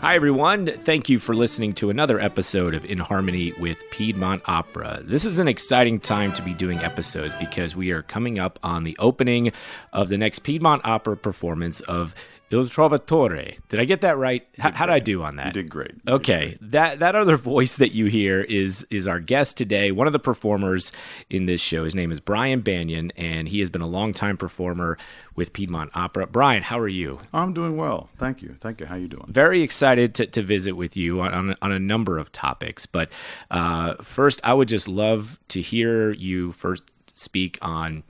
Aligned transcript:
Hi, 0.00 0.14
everyone. 0.14 0.66
Thank 0.66 1.08
you 1.08 1.18
for 1.18 1.34
listening 1.34 1.72
to 1.74 1.88
another 1.88 2.18
episode 2.20 2.74
of 2.74 2.84
In 2.84 2.98
Harmony 2.98 3.52
with 3.58 3.82
Piedmont 3.90 4.42
Opera. 4.46 5.02
This 5.04 5.24
is 5.24 5.38
an 5.38 5.46
exciting 5.46 5.98
time 5.98 6.32
to 6.32 6.42
be 6.42 6.52
doing 6.52 6.78
episodes 6.80 7.32
because 7.38 7.76
we 7.76 7.90
are 7.92 8.02
coming 8.02 8.38
up 8.38 8.58
on 8.62 8.84
the 8.84 8.96
opening 8.98 9.52
of 9.92 10.08
the 10.08 10.18
next 10.18 10.40
Piedmont 10.40 10.84
Opera 10.84 11.16
performance 11.16 11.80
of 11.82 12.14
Il 12.50 12.64
Trovatore. 12.64 13.58
Did 13.68 13.78
I 13.78 13.84
get 13.84 14.00
that 14.00 14.18
right? 14.18 14.46
How, 14.58 14.72
how 14.72 14.86
did 14.86 14.92
I 14.92 14.98
do 14.98 15.22
on 15.22 15.36
that? 15.36 15.46
You 15.46 15.52
did 15.62 15.70
great. 15.70 15.92
You 16.06 16.14
okay, 16.14 16.50
did 16.50 16.58
great. 16.58 16.70
that 16.72 16.98
that 16.98 17.14
other 17.14 17.36
voice 17.54 17.76
that 17.76 17.92
you 17.94 18.06
hear 18.06 18.40
is 18.40 18.86
is 18.90 19.06
our 19.06 19.20
guest 19.20 19.56
today. 19.56 19.92
One 19.92 20.06
of 20.06 20.12
the 20.12 20.18
performers 20.18 20.90
in 21.28 21.46
this 21.46 21.60
show. 21.60 21.84
His 21.84 21.94
name 21.94 22.10
is 22.10 22.18
Brian 22.18 22.60
Banion, 22.60 23.12
and 23.16 23.48
he 23.48 23.60
has 23.60 23.70
been 23.70 23.82
a 23.82 23.86
longtime 23.86 24.36
performer 24.36 24.98
with 25.36 25.52
Piedmont 25.52 25.90
Opera. 25.94 26.26
Brian, 26.26 26.62
how 26.62 26.78
are 26.78 26.88
you? 26.88 27.18
I'm 27.32 27.52
doing 27.52 27.76
well. 27.76 28.10
Thank 28.18 28.42
you. 28.42 28.54
Thank 28.58 28.80
you. 28.80 28.86
How 28.86 28.96
are 28.96 28.98
you 28.98 29.08
doing? 29.08 29.26
Very 29.28 29.62
excited 29.62 30.14
to, 30.16 30.26
to 30.26 30.42
visit 30.42 30.72
with 30.72 30.96
you 30.96 31.20
on, 31.20 31.32
on, 31.32 31.56
on 31.62 31.72
a 31.72 31.78
number 31.78 32.18
of 32.18 32.32
topics. 32.32 32.84
But 32.84 33.12
uh, 33.50 33.94
first, 34.02 34.40
I 34.42 34.54
would 34.54 34.68
just 34.68 34.88
love 34.88 35.38
to 35.48 35.60
hear 35.60 36.10
you 36.10 36.52
first 36.52 36.82
speak 37.14 37.58
on 37.62 38.02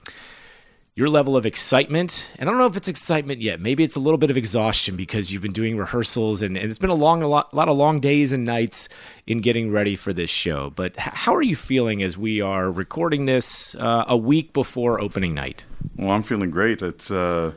your 0.93 1.07
level 1.07 1.37
of 1.37 1.45
excitement. 1.45 2.29
And 2.37 2.49
I 2.49 2.51
don't 2.51 2.59
know 2.59 2.65
if 2.65 2.75
it's 2.75 2.89
excitement 2.89 3.41
yet. 3.41 3.61
Maybe 3.61 3.83
it's 3.83 3.95
a 3.95 3.99
little 3.99 4.17
bit 4.17 4.29
of 4.29 4.35
exhaustion 4.35 4.97
because 4.97 5.31
you've 5.31 5.41
been 5.41 5.53
doing 5.53 5.77
rehearsals 5.77 6.41
and, 6.41 6.57
and 6.57 6.69
it's 6.69 6.79
been 6.79 6.89
a 6.89 6.95
long, 6.95 7.23
a 7.23 7.27
lot, 7.27 7.49
a 7.53 7.55
lot 7.55 7.69
of 7.69 7.77
long 7.77 8.01
days 8.01 8.33
and 8.33 8.43
nights 8.43 8.89
in 9.25 9.39
getting 9.39 9.71
ready 9.71 9.95
for 9.95 10.11
this 10.11 10.29
show. 10.29 10.69
But 10.71 10.91
h- 10.93 11.13
how 11.13 11.33
are 11.33 11.41
you 11.41 11.55
feeling 11.55 12.03
as 12.03 12.17
we 12.17 12.41
are 12.41 12.69
recording 12.69 13.25
this 13.25 13.73
uh, 13.75 14.03
a 14.07 14.17
week 14.17 14.51
before 14.51 15.01
opening 15.01 15.33
night? 15.33 15.65
Well, 15.95 16.11
I'm 16.11 16.23
feeling 16.23 16.51
great. 16.51 16.81
It's, 16.81 17.09
uh, 17.09 17.53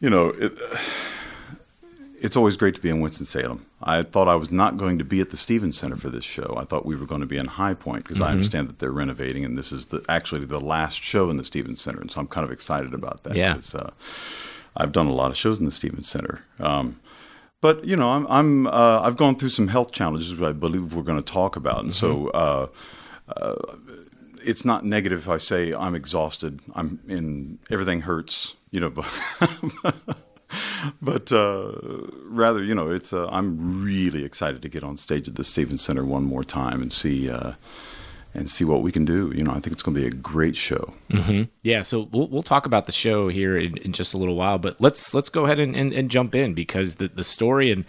you 0.00 0.10
know, 0.10 0.30
it, 0.30 0.58
it's 2.22 2.36
always 2.36 2.56
great 2.56 2.76
to 2.76 2.80
be 2.80 2.88
in 2.88 3.00
Winston-Salem. 3.00 3.66
I 3.82 4.04
thought 4.04 4.28
I 4.28 4.36
was 4.36 4.52
not 4.52 4.76
going 4.76 4.96
to 4.98 5.04
be 5.04 5.20
at 5.20 5.30
the 5.30 5.36
Stevens 5.36 5.76
Center 5.76 5.96
for 5.96 6.08
this 6.08 6.24
show. 6.24 6.54
I 6.56 6.64
thought 6.64 6.86
we 6.86 6.94
were 6.94 7.04
going 7.04 7.20
to 7.20 7.26
be 7.26 7.36
in 7.36 7.46
High 7.46 7.74
Point 7.74 8.04
because 8.04 8.18
mm-hmm. 8.18 8.28
I 8.28 8.30
understand 8.30 8.68
that 8.68 8.78
they're 8.78 8.92
renovating, 8.92 9.44
and 9.44 9.58
this 9.58 9.72
is 9.72 9.86
the, 9.86 10.04
actually 10.08 10.44
the 10.44 10.60
last 10.60 11.02
show 11.02 11.30
in 11.30 11.36
the 11.36 11.44
Stevens 11.44 11.82
Center, 11.82 12.00
and 12.00 12.10
so 12.10 12.20
I'm 12.20 12.28
kind 12.28 12.44
of 12.44 12.52
excited 12.52 12.94
about 12.94 13.24
that. 13.24 13.34
Yeah. 13.34 13.58
Uh, 13.74 13.90
I've 14.76 14.92
done 14.92 15.08
a 15.08 15.12
lot 15.12 15.32
of 15.32 15.36
shows 15.36 15.58
in 15.58 15.64
the 15.64 15.72
Stevens 15.72 16.08
Center. 16.08 16.44
Um, 16.60 17.00
but 17.60 17.84
you 17.84 17.96
know, 17.96 18.10
I'm, 18.10 18.26
I'm 18.28 18.66
uh, 18.68 19.00
I've 19.02 19.16
gone 19.16 19.34
through 19.34 19.50
some 19.50 19.68
health 19.68 19.90
challenges, 19.90 20.32
which 20.32 20.42
I 20.42 20.52
believe 20.52 20.94
we're 20.94 21.02
going 21.02 21.22
to 21.22 21.32
talk 21.32 21.56
about, 21.56 21.82
and 21.82 21.92
mm-hmm. 21.92 22.24
so. 22.24 22.28
Uh, 22.28 22.66
uh, 23.36 23.56
it's 24.44 24.64
not 24.64 24.84
negative 24.84 25.20
if 25.20 25.28
I 25.28 25.36
say 25.36 25.72
I'm 25.72 25.94
exhausted. 25.94 26.58
I'm 26.74 26.98
in 27.06 27.60
everything 27.70 28.00
hurts, 28.00 28.56
you 28.72 28.80
know. 28.80 28.92
But 31.00 31.30
uh, 31.30 31.72
rather, 32.24 32.62
you 32.62 32.74
know, 32.74 32.90
it's 32.90 33.12
uh, 33.12 33.28
I'm 33.28 33.84
really 33.84 34.24
excited 34.24 34.62
to 34.62 34.68
get 34.68 34.82
on 34.82 34.96
stage 34.96 35.28
at 35.28 35.36
the 35.36 35.44
Stevens 35.44 35.82
Center 35.82 36.04
one 36.04 36.24
more 36.24 36.44
time 36.44 36.82
and 36.82 36.92
see 36.92 37.30
uh, 37.30 37.52
and 38.34 38.48
see 38.48 38.64
what 38.64 38.82
we 38.82 38.90
can 38.92 39.04
do. 39.04 39.32
You 39.34 39.44
know, 39.44 39.52
I 39.52 39.60
think 39.60 39.68
it's 39.68 39.82
going 39.82 39.94
to 39.94 40.00
be 40.00 40.06
a 40.06 40.10
great 40.10 40.56
show. 40.56 40.84
Mm-hmm. 41.10 41.42
Yeah, 41.62 41.82
so 41.82 42.08
we'll 42.12 42.28
we'll 42.28 42.42
talk 42.42 42.66
about 42.66 42.86
the 42.86 42.92
show 42.92 43.28
here 43.28 43.56
in, 43.56 43.76
in 43.78 43.92
just 43.92 44.14
a 44.14 44.18
little 44.18 44.36
while, 44.36 44.58
but 44.58 44.80
let's 44.80 45.14
let's 45.14 45.28
go 45.28 45.44
ahead 45.44 45.58
and, 45.58 45.76
and, 45.76 45.92
and 45.92 46.10
jump 46.10 46.34
in 46.34 46.54
because 46.54 46.96
the 46.96 47.08
the 47.08 47.24
story 47.24 47.70
and 47.70 47.84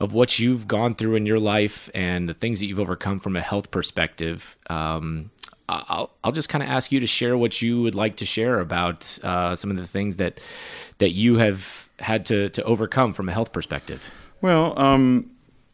of 0.00 0.12
what 0.12 0.38
you've 0.38 0.68
gone 0.68 0.94
through 0.94 1.16
in 1.16 1.26
your 1.26 1.40
life 1.40 1.90
and 1.92 2.28
the 2.28 2.34
things 2.34 2.60
that 2.60 2.66
you've 2.66 2.78
overcome 2.78 3.18
from 3.18 3.36
a 3.36 3.40
health 3.40 3.70
perspective. 3.70 4.56
Um, 4.70 5.30
I'll 5.68 6.10
I'll 6.24 6.32
just 6.32 6.48
kind 6.48 6.62
of 6.62 6.70
ask 6.70 6.90
you 6.90 7.00
to 7.00 7.06
share 7.06 7.36
what 7.36 7.60
you 7.60 7.82
would 7.82 7.94
like 7.94 8.16
to 8.16 8.26
share 8.26 8.60
about 8.60 9.18
uh, 9.22 9.54
some 9.54 9.70
of 9.70 9.76
the 9.76 9.86
things 9.86 10.16
that 10.16 10.40
that 10.98 11.10
you 11.10 11.36
have 11.36 11.87
had 12.00 12.26
to, 12.26 12.48
to 12.50 12.62
overcome 12.64 13.12
from 13.12 13.28
a 13.28 13.32
health 13.32 13.52
perspective? 13.52 14.04
Well, 14.40 14.78
um, 14.78 15.30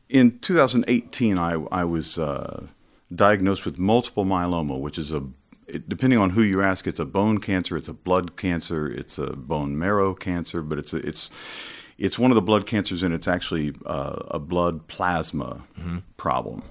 in 0.08 0.38
2018, 0.38 1.38
I, 1.38 1.52
I 1.70 1.84
was 1.84 2.18
uh, 2.18 2.66
diagnosed 3.14 3.66
with 3.66 3.78
multiple 3.78 4.24
myeloma, 4.24 4.78
which 4.78 4.98
is 4.98 5.12
a 5.12 5.24
it, 5.66 5.88
depending 5.88 6.18
on 6.18 6.30
who 6.30 6.42
you 6.42 6.62
ask, 6.62 6.86
it's 6.86 6.98
a 6.98 7.04
bone 7.04 7.38
cancer, 7.38 7.76
it's 7.76 7.88
a 7.88 7.94
blood 7.94 8.36
cancer, 8.36 8.86
it's 8.86 9.18
a 9.18 9.32
bone 9.34 9.78
marrow 9.78 10.14
cancer, 10.14 10.62
but 10.62 10.78
it's 10.78 10.92
a, 10.92 10.98
it's 10.98 11.30
it's 11.96 12.18
one 12.18 12.30
of 12.30 12.34
the 12.34 12.42
blood 12.42 12.66
cancers, 12.66 13.02
and 13.02 13.14
it's 13.14 13.28
actually 13.28 13.74
uh, 13.86 14.16
a 14.28 14.38
blood 14.38 14.88
plasma 14.88 15.64
mm-hmm. 15.78 15.98
problem. 16.16 16.62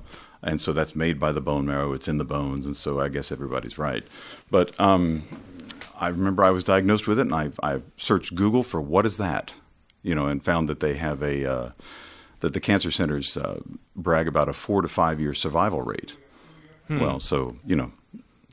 And 0.42 0.60
so 0.60 0.74
that's 0.74 0.96
made 0.96 1.20
by 1.20 1.32
the 1.32 1.40
bone 1.40 1.66
marrow. 1.66 1.94
It's 1.94 2.10
in 2.10 2.18
the 2.18 2.26
bones, 2.26 2.66
and 2.66 2.76
so 2.76 3.00
I 3.00 3.08
guess 3.08 3.32
everybody's 3.32 3.78
right. 3.78 4.04
But 4.52 4.78
um, 4.80 5.24
I 6.04 6.10
remember 6.10 6.44
I 6.44 6.50
was 6.50 6.66
diagnosed 6.66 7.08
with 7.08 7.18
it, 7.18 7.24
and 7.24 7.34
I've, 7.34 7.58
I've 7.64 7.86
searched 7.96 8.36
Google 8.36 8.62
for 8.62 8.82
what 8.82 9.06
is 9.06 9.16
that, 9.18 9.54
you 10.02 10.14
know, 10.14 10.28
and 10.28 10.44
found 10.44 10.68
that 10.68 10.82
they 10.82 10.96
have 10.96 11.24
a 11.24 11.50
uh, 11.50 11.72
that 12.42 12.52
the 12.52 12.60
cancer 12.60 12.92
centers 12.92 13.38
uh, 13.38 13.62
brag 13.96 14.28
about 14.28 14.50
a 14.50 14.54
four 14.54 14.82
to 14.82 14.90
five 14.90 15.22
year 15.22 15.34
survival 15.34 15.82
rate. 15.82 16.18
Hmm. 16.90 17.00
Well, 17.00 17.20
so 17.22 17.56
you 17.66 17.78
know, 17.78 17.94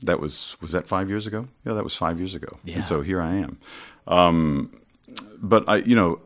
that 0.01 0.21
was 0.21 0.55
was 0.61 0.71
that 0.71 0.87
five 0.87 1.09
years 1.09 1.27
ago? 1.27 1.49
Yeah, 1.65 1.73
that 1.73 1.83
was 1.83 1.93
five 1.93 2.19
years 2.19 2.35
ago. 2.35 2.57
Yeah. 2.63 2.75
And 2.75 2.85
so 2.85 3.01
here 3.01 3.21
I 3.21 3.33
am. 3.33 3.57
Um, 4.07 4.79
but 5.37 5.67
I, 5.67 5.77
you 5.77 5.95
know, 5.95 6.21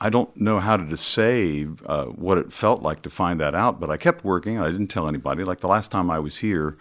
I 0.00 0.10
don't 0.10 0.34
know 0.36 0.60
how 0.60 0.76
to 0.76 0.96
say 0.96 1.66
uh, 1.86 2.04
what 2.04 2.38
it 2.38 2.52
felt 2.52 2.82
like 2.82 3.02
to 3.02 3.10
find 3.10 3.40
that 3.40 3.56
out. 3.56 3.80
But 3.80 3.90
I 3.90 3.96
kept 3.96 4.24
working. 4.24 4.60
I 4.60 4.70
didn't 4.70 4.88
tell 4.88 5.08
anybody. 5.08 5.42
Like 5.42 5.58
the 5.58 5.68
last 5.68 5.90
time 5.90 6.08
I 6.08 6.20
was 6.20 6.38
here 6.38 6.78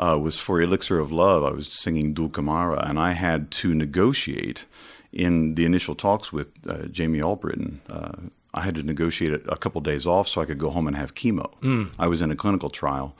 uh, 0.00 0.18
was 0.18 0.40
for 0.40 0.60
Elixir 0.60 0.98
of 0.98 1.12
Love. 1.12 1.44
I 1.44 1.50
was 1.50 1.70
singing 1.70 2.14
Dulcamara, 2.14 2.88
and 2.88 2.98
I 2.98 3.12
had 3.12 3.50
to 3.52 3.74
negotiate 3.74 4.66
in 5.12 5.54
the 5.54 5.64
initial 5.64 5.94
talks 5.94 6.32
with 6.32 6.48
uh, 6.66 6.86
Jamie 6.86 7.20
Albritton. 7.20 7.80
Uh, 7.88 8.12
I 8.54 8.62
had 8.62 8.74
to 8.76 8.82
negotiate 8.82 9.42
a 9.46 9.56
couple 9.56 9.80
days 9.80 10.06
off 10.06 10.26
so 10.26 10.40
I 10.40 10.46
could 10.46 10.58
go 10.58 10.70
home 10.70 10.88
and 10.88 10.96
have 10.96 11.14
chemo. 11.14 11.52
Mm. 11.60 11.92
I 11.98 12.08
was 12.08 12.22
in 12.22 12.30
a 12.30 12.36
clinical 12.36 12.70
trial 12.70 13.14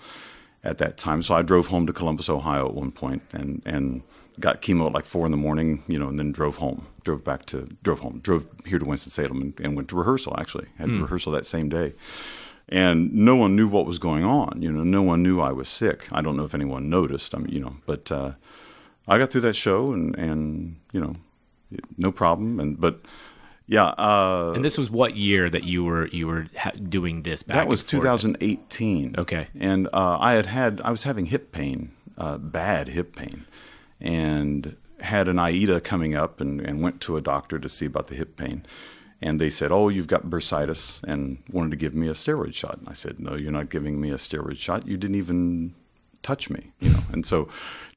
at 0.64 0.78
that 0.78 0.96
time, 0.96 1.22
so 1.22 1.34
I 1.34 1.42
drove 1.42 1.68
home 1.68 1.86
to 1.86 1.92
Columbus, 1.92 2.28
Ohio 2.28 2.66
at 2.66 2.74
one 2.74 2.90
point, 2.90 3.22
and 3.32 3.62
and 3.64 4.02
got 4.38 4.62
chemo 4.62 4.86
at 4.86 4.92
like 4.92 5.04
four 5.04 5.26
in 5.26 5.32
the 5.32 5.36
morning, 5.36 5.84
you 5.86 5.98
know, 5.98 6.08
and 6.08 6.18
then 6.18 6.32
drove 6.32 6.56
home, 6.56 6.86
drove 7.04 7.22
back 7.22 7.44
to, 7.46 7.68
drove 7.82 7.98
home, 7.98 8.20
drove 8.22 8.48
here 8.64 8.78
to 8.78 8.84
Winston 8.86 9.10
Salem, 9.10 9.42
and, 9.42 9.60
and 9.60 9.76
went 9.76 9.88
to 9.88 9.96
rehearsal. 9.96 10.34
Actually, 10.38 10.66
had 10.78 10.88
mm. 10.88 11.02
rehearsal 11.02 11.32
that 11.32 11.46
same 11.46 11.68
day 11.68 11.92
and 12.70 13.12
no 13.12 13.34
one 13.34 13.56
knew 13.56 13.68
what 13.68 13.84
was 13.84 13.98
going 13.98 14.24
on. 14.24 14.62
You 14.62 14.70
know, 14.70 14.84
no 14.84 15.02
one 15.02 15.22
knew 15.22 15.40
I 15.40 15.52
was 15.52 15.68
sick. 15.68 16.06
I 16.12 16.22
don't 16.22 16.36
know 16.36 16.44
if 16.44 16.54
anyone 16.54 16.88
noticed. 16.88 17.34
I 17.34 17.38
mean, 17.38 17.52
you 17.52 17.60
know, 17.60 17.76
but 17.84 18.10
uh, 18.12 18.32
I 19.08 19.18
got 19.18 19.30
through 19.30 19.42
that 19.42 19.56
show, 19.56 19.92
and 19.92 20.16
and 20.16 20.76
you 20.92 21.00
know, 21.00 21.16
no 21.98 22.12
problem. 22.12 22.60
And 22.60 22.80
but 22.80 23.00
yeah. 23.66 23.86
Uh, 23.86 24.52
and 24.54 24.64
this 24.64 24.78
was 24.78 24.90
what 24.90 25.16
year 25.16 25.50
that 25.50 25.64
you 25.64 25.84
were 25.84 26.06
you 26.08 26.28
were 26.28 26.46
ha- 26.56 26.70
doing 26.70 27.22
this? 27.22 27.42
Back. 27.42 27.56
That 27.56 27.68
was 27.68 27.82
2018. 27.82 29.16
Okay. 29.18 29.48
And 29.58 29.88
uh, 29.92 30.18
I 30.20 30.34
had 30.34 30.46
had 30.46 30.80
I 30.82 30.92
was 30.92 31.02
having 31.02 31.26
hip 31.26 31.50
pain, 31.50 31.92
uh, 32.16 32.38
bad 32.38 32.88
hip 32.88 33.16
pain, 33.16 33.46
and 34.00 34.76
had 35.00 35.28
an 35.28 35.38
AIDA 35.38 35.80
coming 35.80 36.14
up, 36.14 36.40
and, 36.40 36.60
and 36.60 36.82
went 36.82 37.00
to 37.00 37.16
a 37.16 37.20
doctor 37.20 37.58
to 37.58 37.68
see 37.68 37.86
about 37.86 38.06
the 38.06 38.14
hip 38.14 38.36
pain 38.36 38.64
and 39.22 39.40
they 39.40 39.50
said, 39.50 39.70
"Oh, 39.70 39.88
you've 39.88 40.06
got 40.06 40.26
bursitis," 40.26 41.02
and 41.04 41.38
wanted 41.50 41.70
to 41.70 41.76
give 41.76 41.94
me 41.94 42.08
a 42.08 42.12
steroid 42.12 42.54
shot. 42.54 42.78
And 42.78 42.88
I 42.88 42.94
said, 42.94 43.20
"No, 43.20 43.34
you're 43.34 43.52
not 43.52 43.70
giving 43.70 44.00
me 44.00 44.10
a 44.10 44.16
steroid 44.16 44.56
shot. 44.56 44.86
You 44.86 44.96
didn't 44.96 45.16
even 45.16 45.74
touch 46.22 46.50
me." 46.50 46.72
You 46.80 46.90
know, 46.90 47.02
and 47.12 47.26
so 47.26 47.48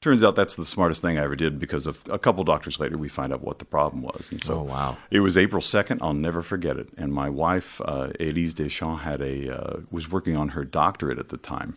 turns 0.02 0.24
out 0.24 0.36
that's 0.36 0.56
the 0.56 0.66
smartest 0.66 1.02
thing 1.02 1.18
I 1.18 1.24
ever 1.24 1.36
did 1.36 1.60
because 1.60 1.88
of 1.88 2.04
a 2.10 2.20
couple 2.20 2.44
doctors 2.44 2.80
later 2.80 2.98
we 2.98 3.08
find 3.08 3.32
out 3.32 3.42
what 3.42 3.60
the 3.60 3.66
problem 3.66 4.04
was. 4.04 4.32
And 4.32 4.44
so, 4.44 4.60
oh, 4.60 4.64
wow, 4.64 4.98
it 5.12 5.22
was 5.22 5.38
April 5.38 5.62
second. 5.62 6.02
I'll 6.02 6.14
never 6.14 6.42
forget 6.42 6.78
it. 6.78 6.90
And 6.98 7.14
my 7.14 7.30
wife, 7.30 7.80
uh, 7.86 8.10
Elise 8.20 8.54
Deschamps, 8.54 9.04
had 9.04 9.22
a 9.22 9.50
uh, 9.50 9.80
was 9.92 10.12
working 10.12 10.36
on 10.36 10.50
her 10.50 10.66
doctorate 10.66 11.20
at 11.20 11.30
the 11.30 11.38
time. 11.38 11.76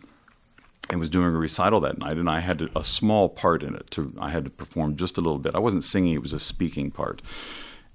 And 0.89 1.01
was 1.01 1.09
doing 1.09 1.25
a 1.25 1.31
recital 1.31 1.81
that 1.81 1.97
night, 1.97 2.15
and 2.15 2.29
I 2.29 2.39
had 2.39 2.69
a 2.73 2.81
small 2.81 3.27
part 3.27 3.61
in 3.61 3.75
it. 3.75 3.91
To 3.91 4.13
I 4.17 4.29
had 4.29 4.45
to 4.45 4.49
perform 4.49 4.95
just 4.95 5.17
a 5.17 5.21
little 5.21 5.37
bit. 5.37 5.53
I 5.53 5.59
wasn't 5.59 5.83
singing; 5.83 6.13
it 6.13 6.21
was 6.21 6.31
a 6.31 6.39
speaking 6.39 6.91
part 6.91 7.21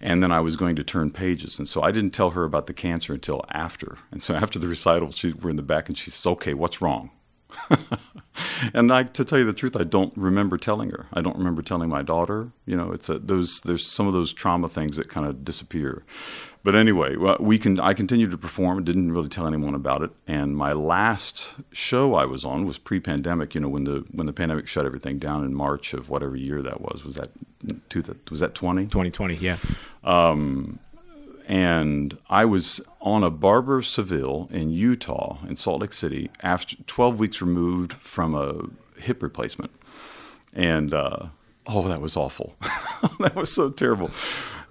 and 0.03 0.23
then 0.23 0.33
I 0.33 0.41
was 0.41 0.57
going 0.57 0.75
to 0.77 0.85
turn 0.85 1.11
pages. 1.11 1.59
And 1.59 1.69
so 1.69 1.81
I 1.83 1.93
didn't 1.93 2.11
tell 2.11 2.31
her 2.31 2.45
about 2.45 2.67
the 2.67 2.75
cancer 2.75 3.15
until 3.15 3.45
after. 3.51 3.99
And 4.11 4.23
so 4.23 4.35
after 4.35 4.59
the 4.59 4.67
recital, 4.67 5.13
she, 5.13 5.33
we're 5.33 5.51
in 5.51 5.57
the 5.57 5.63
back 5.63 5.89
and 5.89 5.97
she 5.97 6.11
says, 6.11 6.27
okay, 6.27 6.55
what's 6.55 6.83
wrong? 6.83 7.11
and 8.75 8.93
I, 8.93 9.05
to 9.05 9.25
tell 9.25 9.39
you 9.39 9.45
the 9.45 9.53
truth, 9.53 9.77
I 9.77 9.85
don't 9.85 10.13
remember 10.17 10.57
telling 10.57 10.91
her. 10.91 11.07
I 11.13 11.21
don't 11.21 11.37
remember 11.37 11.63
telling 11.63 11.89
my 11.89 12.03
daughter. 12.03 12.51
You 12.67 12.77
know, 12.77 12.91
it's 12.93 13.09
a, 13.09 13.19
those, 13.19 13.61
there's 13.61 13.87
some 13.87 14.09
of 14.09 14.13
those 14.13 14.33
trauma 14.33 14.69
things 14.69 14.97
that 14.97 15.09
kind 15.09 15.27
of 15.27 15.45
disappear. 15.45 16.05
But 16.65 16.77
anyway, 16.77 17.17
we 17.41 17.59
can. 17.59 17.81
I 17.81 17.93
continued 17.93 18.31
to 18.31 18.39
perform. 18.39 18.85
Didn't 18.85 19.11
really 19.11 19.29
tell 19.29 19.49
anyone 19.49 19.75
about 19.75 20.03
it. 20.03 20.11
And 20.29 20.57
my 20.57 20.73
last 20.73 21.55
show 21.73 22.15
I 22.15 22.25
was 22.25 22.45
on 22.45 22.67
was 22.67 22.79
pre-pandemic. 22.79 23.55
You 23.55 23.63
know, 23.63 23.69
when 23.69 23.85
the 23.85 24.05
when 24.13 24.27
the 24.27 24.33
pandemic 24.33 24.69
shut 24.69 24.87
everything 24.87 25.19
down 25.19 25.45
in 25.45 25.55
March 25.55 25.93
of 25.93 26.09
whatever 26.09 26.37
year 26.37 26.63
that 26.63 26.81
was. 26.81 27.05
Was 27.05 27.17
that 27.17 27.31
two, 27.89 28.03
was 28.31 28.39
that 28.41 28.55
twenty? 28.55 28.87
Twenty 28.87 29.11
twenty, 29.11 29.35
yeah. 29.35 29.57
Um, 30.05 30.79
and 31.49 32.17
I 32.31 32.45
was 32.45 32.81
on 33.01 33.25
a 33.25 33.31
Barber 33.31 33.83
Seville 33.83 34.49
in 34.53 34.71
Utah, 34.71 35.39
in 35.49 35.57
Salt 35.57 35.81
Lake 35.81 35.93
City, 35.93 36.31
after 36.41 36.77
12 36.87 37.19
weeks 37.19 37.41
removed 37.41 37.93
from 37.95 38.35
a 38.35 39.01
hip 39.01 39.23
replacement. 39.23 39.73
And 40.55 40.95
uh, 40.95 41.27
Oh, 41.67 41.87
that 41.89 42.01
was 42.01 42.17
awful. 42.17 42.55
that 43.21 43.35
was 43.37 43.53
so 43.55 43.71
terrible. 43.71 44.11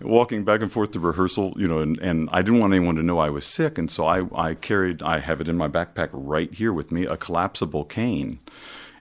Walking 0.02 0.44
back 0.44 0.62
and 0.62 0.72
forth 0.72 0.92
to 0.92 1.00
rehearsal, 1.00 1.54
you 1.58 1.68
know, 1.68 1.80
and, 1.80 1.98
and 2.00 2.28
I 2.32 2.42
didn't 2.42 2.60
want 2.60 2.74
anyone 2.74 2.96
to 2.96 3.04
know 3.04 3.20
I 3.20 3.30
was 3.30 3.46
sick. 3.46 3.78
And 3.78 3.90
so 3.90 4.06
I, 4.06 4.26
I 4.36 4.56
carried, 4.56 5.02
I 5.02 5.20
have 5.20 5.40
it 5.42 5.48
in 5.48 5.58
my 5.58 5.68
backpack 5.68 6.10
right 6.12 6.52
here 6.54 6.74
with 6.74 6.92
me, 6.92 7.06
a 7.06 7.16
collapsible 7.18 7.86
cane. 7.86 8.40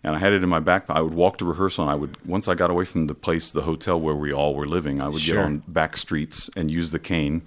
And 0.04 0.14
I 0.14 0.18
had 0.18 0.32
it 0.32 0.42
in 0.42 0.48
my 0.48 0.60
backpack. 0.60 0.90
I 0.90 1.00
would 1.00 1.14
walk 1.14 1.38
to 1.38 1.44
rehearsal 1.44 1.84
and 1.84 1.90
I 1.90 1.94
would, 1.94 2.16
once 2.26 2.48
I 2.48 2.54
got 2.54 2.70
away 2.70 2.84
from 2.84 3.06
the 3.06 3.14
place, 3.14 3.50
the 3.50 3.62
hotel 3.62 3.98
where 4.00 4.14
we 4.14 4.32
all 4.32 4.54
were 4.54 4.66
living, 4.66 5.02
I 5.02 5.08
would 5.08 5.20
Sure. 5.20 5.36
get 5.36 5.44
on 5.44 5.58
back 5.66 5.96
streets 5.96 6.48
and 6.56 6.70
use 6.70 6.90
the 6.90 6.98
cane 6.98 7.42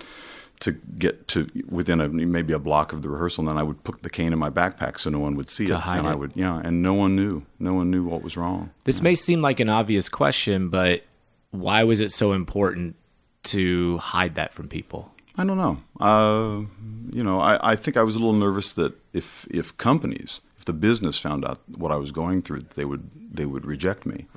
to 0.63 0.71
get 0.71 1.27
to 1.27 1.49
within 1.69 1.99
a 1.99 2.07
maybe 2.07 2.53
a 2.53 2.59
block 2.59 2.93
of 2.93 3.01
the 3.01 3.09
rehearsal, 3.09 3.41
and 3.41 3.49
then 3.49 3.57
I 3.57 3.63
would 3.63 3.83
put 3.83 4.01
the 4.01 4.09
cane 4.09 4.31
in 4.31 4.39
my 4.39 4.49
backpack 4.49 4.97
so 4.97 5.09
no 5.09 5.19
one 5.19 5.35
would 5.35 5.49
see 5.49 5.65
To 5.65 5.73
it, 5.73 5.79
hide 5.79 5.99
and 5.99 6.07
I 6.07 6.15
would 6.15 6.31
yeah, 6.35 6.61
and 6.63 6.81
no 6.81 6.93
one 6.93 7.15
knew, 7.15 7.43
no 7.59 7.73
one 7.73 7.91
knew 7.91 8.05
what 8.05 8.23
was 8.23 8.37
wrong. 8.37 8.71
This 8.85 9.01
may 9.01 9.13
seem 9.15 9.41
like 9.41 9.59
an 9.59 9.69
obvious 9.69 10.07
question, 10.07 10.69
but 10.69 11.03
why 11.51 11.83
was 11.83 11.99
it 11.99 12.11
so 12.11 12.31
important 12.31 12.95
to 13.43 13.97
hide 13.97 14.35
that 14.35 14.53
from 14.53 14.69
people? 14.69 15.11
I 15.37 15.43
don't 15.43 15.57
know. 15.57 15.77
Uh, 15.99 16.65
you 17.11 17.23
know, 17.23 17.39
I, 17.39 17.71
I 17.73 17.75
think 17.75 17.97
I 17.97 18.03
was 18.03 18.15
a 18.15 18.19
little 18.19 18.33
nervous 18.33 18.71
that 18.73 18.93
if 19.11 19.47
if 19.49 19.75
companies, 19.77 20.39
if 20.57 20.63
the 20.65 20.73
business 20.73 21.17
found 21.19 21.43
out 21.43 21.59
what 21.77 21.91
I 21.91 21.97
was 21.97 22.11
going 22.11 22.41
through, 22.41 22.61
they 22.75 22.85
would 22.85 23.09
they 23.35 23.45
would 23.45 23.65
reject 23.65 24.05
me. 24.05 24.27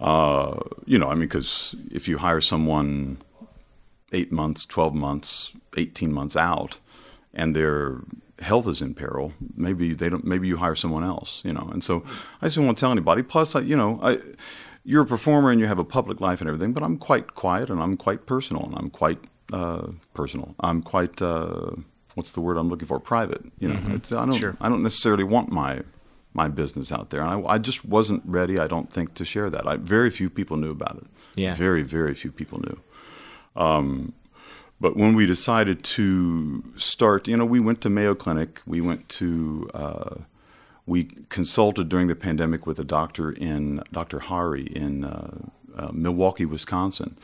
Uh, 0.00 0.58
you 0.86 0.98
know, 0.98 1.08
I 1.08 1.14
mean, 1.14 1.28
because 1.28 1.74
if 1.90 2.08
you 2.08 2.18
hire 2.18 2.40
someone 2.40 3.18
eight 4.14 4.32
months, 4.32 4.64
twelve 4.64 4.94
months, 4.94 5.52
eighteen 5.76 6.12
months 6.12 6.36
out, 6.36 6.80
and 7.34 7.54
their 7.54 8.00
health 8.40 8.66
is 8.68 8.80
in 8.82 8.94
peril, 8.94 9.32
maybe 9.56 9.94
they 9.94 10.08
don't. 10.08 10.24
Maybe 10.24 10.48
you 10.48 10.56
hire 10.58 10.76
someone 10.76 11.04
else. 11.04 11.42
You 11.44 11.52
know, 11.52 11.68
and 11.72 11.82
so 11.82 12.04
I 12.40 12.46
just 12.46 12.56
don't 12.56 12.66
want 12.66 12.78
to 12.78 12.80
tell 12.80 12.92
anybody. 12.92 13.22
Plus, 13.22 13.54
I, 13.54 13.60
you 13.60 13.76
know, 13.76 13.98
I. 14.02 14.18
You're 14.86 15.04
a 15.04 15.06
performer 15.06 15.50
and 15.50 15.58
you 15.58 15.66
have 15.66 15.78
a 15.78 15.84
public 15.84 16.20
life 16.20 16.42
and 16.42 16.48
everything, 16.48 16.74
but 16.74 16.82
I'm 16.82 16.98
quite 16.98 17.34
quiet 17.34 17.70
and 17.70 17.80
I'm 17.80 17.96
quite 17.96 18.26
personal 18.26 18.64
and 18.64 18.74
I'm 18.76 18.90
quite 18.90 19.18
uh, 19.50 19.86
personal. 20.12 20.54
I'm 20.60 20.82
quite 20.82 21.22
uh, 21.22 21.70
what's 22.16 22.32
the 22.32 22.42
word 22.42 22.58
I'm 22.58 22.68
looking 22.68 22.86
for? 22.86 23.00
Private. 23.00 23.42
You 23.58 23.68
know, 23.68 23.80
it's, 23.94 24.12
I 24.12 24.26
don't 24.26 24.36
Sure. 24.36 24.56
I 24.60 24.68
don't 24.68 24.82
necessarily 24.82 25.24
want 25.24 25.50
my 25.50 25.82
my 26.34 26.48
business 26.48 26.92
out 26.92 27.10
there, 27.10 27.22
and 27.22 27.30
I, 27.30 27.54
I 27.54 27.58
just 27.58 27.84
wasn't 27.84 28.22
ready. 28.26 28.58
I 28.58 28.66
don't 28.66 28.92
think 28.92 29.14
to 29.14 29.24
share 29.24 29.48
that. 29.50 29.66
I, 29.66 29.76
very 29.76 30.10
few 30.10 30.28
people 30.28 30.56
knew 30.56 30.70
about 30.70 30.96
it. 30.96 31.06
Yeah. 31.36 31.54
very 31.54 31.82
very 31.82 32.14
few 32.14 32.30
people 32.30 32.60
knew. 32.60 32.78
Um, 33.56 34.12
but 34.80 34.96
when 34.96 35.14
we 35.14 35.26
decided 35.26 35.82
to 35.84 36.64
start, 36.76 37.28
you 37.28 37.36
know, 37.36 37.44
we 37.44 37.60
went 37.60 37.80
to 37.82 37.90
Mayo 37.90 38.14
Clinic. 38.14 38.60
We 38.66 38.80
went 38.80 39.08
to 39.10 39.70
uh, 39.72 40.14
we 40.86 41.04
consulted 41.28 41.88
during 41.88 42.08
the 42.08 42.16
pandemic 42.16 42.66
with 42.66 42.78
a 42.78 42.84
doctor 42.84 43.30
in 43.30 43.82
Dr. 43.92 44.20
Hari 44.20 44.64
in 44.64 45.04
uh, 45.04 45.38
uh, 45.76 45.88
Milwaukee, 45.92 46.44
Wisconsin, 46.44 47.16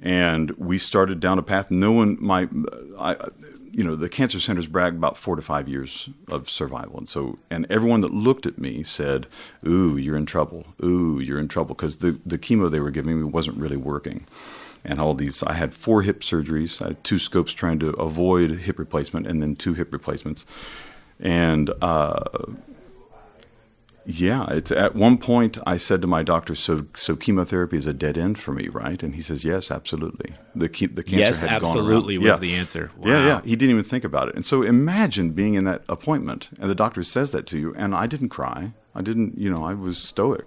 and 0.00 0.50
we 0.52 0.78
started 0.78 1.20
down 1.20 1.38
a 1.38 1.42
path. 1.42 1.70
No 1.70 1.92
one, 1.92 2.16
my, 2.20 2.48
I, 2.98 3.16
you 3.74 3.82
know, 3.82 3.96
the 3.96 4.08
cancer 4.08 4.38
centers 4.38 4.68
brag 4.68 4.94
about 4.94 5.16
four 5.16 5.34
to 5.36 5.42
five 5.42 5.68
years 5.68 6.08
of 6.28 6.48
survival, 6.48 6.98
and 6.98 7.08
so, 7.08 7.38
and 7.50 7.66
everyone 7.68 8.00
that 8.02 8.14
looked 8.14 8.46
at 8.46 8.58
me 8.58 8.82
said, 8.82 9.26
"Ooh, 9.66 9.96
you're 9.96 10.16
in 10.16 10.26
trouble. 10.26 10.66
Ooh, 10.82 11.18
you're 11.18 11.40
in 11.40 11.48
trouble," 11.48 11.74
because 11.74 11.96
the 11.96 12.18
the 12.24 12.38
chemo 12.38 12.70
they 12.70 12.80
were 12.80 12.90
giving 12.90 13.18
me 13.18 13.24
wasn't 13.24 13.56
really 13.56 13.76
working. 13.76 14.26
And 14.84 15.00
all 15.00 15.14
these, 15.14 15.42
I 15.42 15.54
had 15.54 15.72
four 15.72 16.02
hip 16.02 16.20
surgeries. 16.20 16.80
I 16.82 16.88
had 16.88 17.04
two 17.04 17.18
scopes 17.18 17.52
trying 17.52 17.78
to 17.80 17.88
avoid 17.90 18.50
hip 18.50 18.78
replacement, 18.78 19.26
and 19.26 19.42
then 19.42 19.56
two 19.56 19.74
hip 19.74 19.92
replacements. 19.92 20.46
And 21.18 21.70
uh, 21.80 22.24
yeah, 24.06 24.46
it's 24.50 24.70
at 24.70 24.94
one 24.94 25.18
point 25.18 25.58
I 25.66 25.76
said 25.76 26.02
to 26.02 26.08
my 26.08 26.22
doctor, 26.22 26.54
"So, 26.54 26.86
so 26.94 27.16
chemotherapy 27.16 27.76
is 27.76 27.86
a 27.86 27.94
dead 27.94 28.18
end 28.18 28.38
for 28.38 28.52
me, 28.52 28.68
right?" 28.68 29.02
And 29.02 29.14
he 29.14 29.22
says, 29.22 29.44
"Yes, 29.44 29.70
absolutely. 29.70 30.32
The 30.54 30.68
ke- 30.68 30.94
the 30.94 31.02
cancer 31.02 31.18
yes, 31.18 31.40
had 31.40 31.50
absolutely 31.50 32.16
gone 32.16 32.26
around. 32.26 32.32
was 32.32 32.40
yeah. 32.42 32.48
the 32.48 32.54
answer. 32.54 32.90
Yeah, 33.02 33.26
yeah. 33.26 33.40
He 33.42 33.56
didn't 33.56 33.70
even 33.70 33.84
think 33.84 34.04
about 34.04 34.28
it. 34.28 34.34
And 34.34 34.44
so 34.44 34.62
imagine 34.62 35.30
being 35.30 35.54
in 35.54 35.64
that 35.64 35.82
appointment, 35.88 36.50
and 36.60 36.68
the 36.68 36.74
doctor 36.74 37.02
says 37.02 37.32
that 37.32 37.46
to 37.48 37.58
you, 37.58 37.74
and 37.76 37.94
I 37.94 38.06
didn't 38.06 38.28
cry. 38.28 38.72
I 38.94 39.02
didn't, 39.02 39.38
you 39.38 39.50
know, 39.50 39.64
I 39.64 39.74
was 39.74 39.98
stoic. 39.98 40.46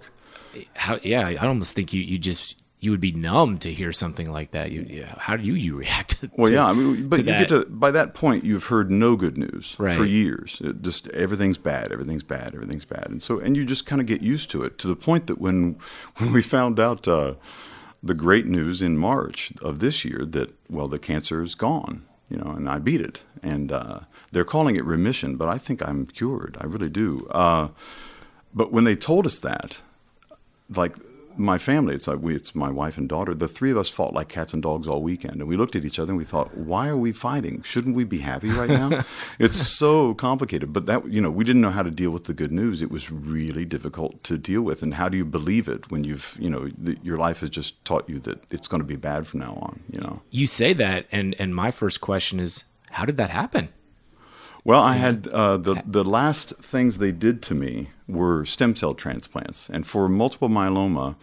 How, 0.74 0.98
yeah, 1.02 1.28
I 1.28 1.46
almost 1.46 1.74
think 1.74 1.92
you, 1.92 2.02
you 2.02 2.18
just 2.18 2.62
you 2.80 2.92
would 2.92 3.00
be 3.00 3.10
numb 3.12 3.58
to 3.58 3.72
hear 3.72 3.90
something 3.92 4.30
like 4.30 4.52
that. 4.52 4.70
You, 4.70 4.86
yeah, 4.88 5.14
how 5.18 5.36
do 5.36 5.42
you 5.42 5.54
you 5.54 5.76
react? 5.76 6.20
To, 6.20 6.30
Well, 6.36 6.50
yeah, 6.50 6.66
I 6.66 6.72
mean, 6.72 7.08
but 7.08 7.18
you 7.20 7.24
that? 7.24 7.48
get 7.48 7.48
to 7.48 7.64
by 7.66 7.90
that 7.90 8.14
point, 8.14 8.44
you've 8.44 8.66
heard 8.66 8.90
no 8.90 9.16
good 9.16 9.36
news 9.36 9.76
Right. 9.78 9.96
for 9.96 10.04
years. 10.04 10.60
It 10.64 10.82
just 10.82 11.08
everything's 11.08 11.58
bad, 11.58 11.90
everything's 11.92 12.22
bad, 12.22 12.54
everything's 12.54 12.84
bad, 12.84 13.06
and 13.08 13.20
so 13.22 13.38
and 13.40 13.56
you 13.56 13.64
just 13.64 13.84
kind 13.86 14.00
of 14.00 14.06
get 14.06 14.20
used 14.22 14.50
to 14.50 14.62
it 14.64 14.78
to 14.78 14.86
the 14.88 14.96
point 14.96 15.26
that 15.26 15.40
when 15.40 15.76
when 16.18 16.32
we 16.32 16.40
found 16.42 16.78
out 16.80 17.06
uh, 17.08 17.34
the 18.02 18.14
great 18.14 18.46
news 18.46 18.80
in 18.82 18.96
March 18.96 19.52
of 19.62 19.78
this 19.80 20.04
year 20.04 20.24
that 20.24 20.54
well 20.70 20.86
the 20.88 20.98
cancer 20.98 21.42
is 21.42 21.54
gone, 21.56 22.04
you 22.30 22.36
know, 22.36 22.50
and 22.56 22.68
I 22.68 22.78
beat 22.78 23.00
it, 23.00 23.24
and 23.42 23.72
uh, 23.72 24.00
they're 24.32 24.44
calling 24.44 24.76
it 24.76 24.84
remission, 24.84 25.36
but 25.36 25.48
I 25.48 25.58
think 25.58 25.82
I'm 25.86 26.06
cured. 26.06 26.56
I 26.60 26.66
really 26.66 26.90
do. 26.90 27.26
Uh, 27.30 27.68
but 28.54 28.72
when 28.72 28.84
they 28.84 28.96
told 28.96 29.26
us 29.26 29.38
that, 29.40 29.82
like 30.70 30.96
my 31.38 31.58
family, 31.58 31.94
it's 31.94 32.08
like 32.08 32.20
we, 32.20 32.34
it's 32.34 32.54
my 32.54 32.70
wife 32.70 32.98
and 32.98 33.08
daughter. 33.08 33.34
The 33.34 33.48
three 33.48 33.70
of 33.70 33.78
us 33.78 33.88
fought 33.88 34.12
like 34.12 34.28
cats 34.28 34.52
and 34.52 34.62
dogs 34.62 34.88
all 34.88 35.02
weekend, 35.02 35.36
and 35.36 35.48
we 35.48 35.56
looked 35.56 35.76
at 35.76 35.84
each 35.84 35.98
other 35.98 36.12
and 36.12 36.18
we 36.18 36.24
thought, 36.24 36.56
"Why 36.56 36.88
are 36.88 36.96
we 36.96 37.12
fighting? 37.12 37.62
Shouldn't 37.62 37.94
we 37.94 38.04
be 38.04 38.18
happy 38.18 38.50
right 38.50 38.68
now?" 38.68 39.04
it's 39.38 39.56
so 39.56 40.14
complicated. 40.14 40.72
But 40.72 40.86
that 40.86 41.08
you 41.10 41.20
know, 41.20 41.30
we 41.30 41.44
didn't 41.44 41.62
know 41.62 41.70
how 41.70 41.82
to 41.82 41.90
deal 41.90 42.10
with 42.10 42.24
the 42.24 42.34
good 42.34 42.52
news. 42.52 42.82
It 42.82 42.90
was 42.90 43.10
really 43.10 43.64
difficult 43.64 44.22
to 44.24 44.36
deal 44.36 44.62
with. 44.62 44.82
And 44.82 44.94
how 44.94 45.08
do 45.08 45.16
you 45.16 45.24
believe 45.24 45.68
it 45.68 45.90
when 45.90 46.04
you've 46.04 46.36
you 46.40 46.50
know 46.50 46.70
the, 46.76 46.98
your 47.02 47.18
life 47.18 47.40
has 47.40 47.50
just 47.50 47.84
taught 47.84 48.08
you 48.08 48.18
that 48.20 48.42
it's 48.50 48.68
going 48.68 48.80
to 48.80 48.86
be 48.86 48.96
bad 48.96 49.26
from 49.26 49.40
now 49.40 49.58
on? 49.62 49.80
You 49.92 50.00
know. 50.00 50.22
you 50.30 50.46
say 50.46 50.72
that, 50.74 51.06
and 51.12 51.36
and 51.38 51.54
my 51.54 51.70
first 51.70 52.00
question 52.00 52.40
is, 52.40 52.64
how 52.90 53.04
did 53.04 53.16
that 53.16 53.30
happen? 53.30 53.68
Well, 54.64 54.82
I 54.82 54.94
had 54.94 55.28
uh, 55.28 55.56
the 55.56 55.82
the 55.86 56.04
last 56.04 56.56
things 56.56 56.98
they 56.98 57.12
did 57.12 57.42
to 57.42 57.54
me 57.54 57.88
were 58.08 58.44
stem 58.44 58.74
cell 58.74 58.94
transplants, 58.94 59.68
and 59.68 59.86
for 59.86 60.08
multiple 60.08 60.48
myeloma, 60.48 61.14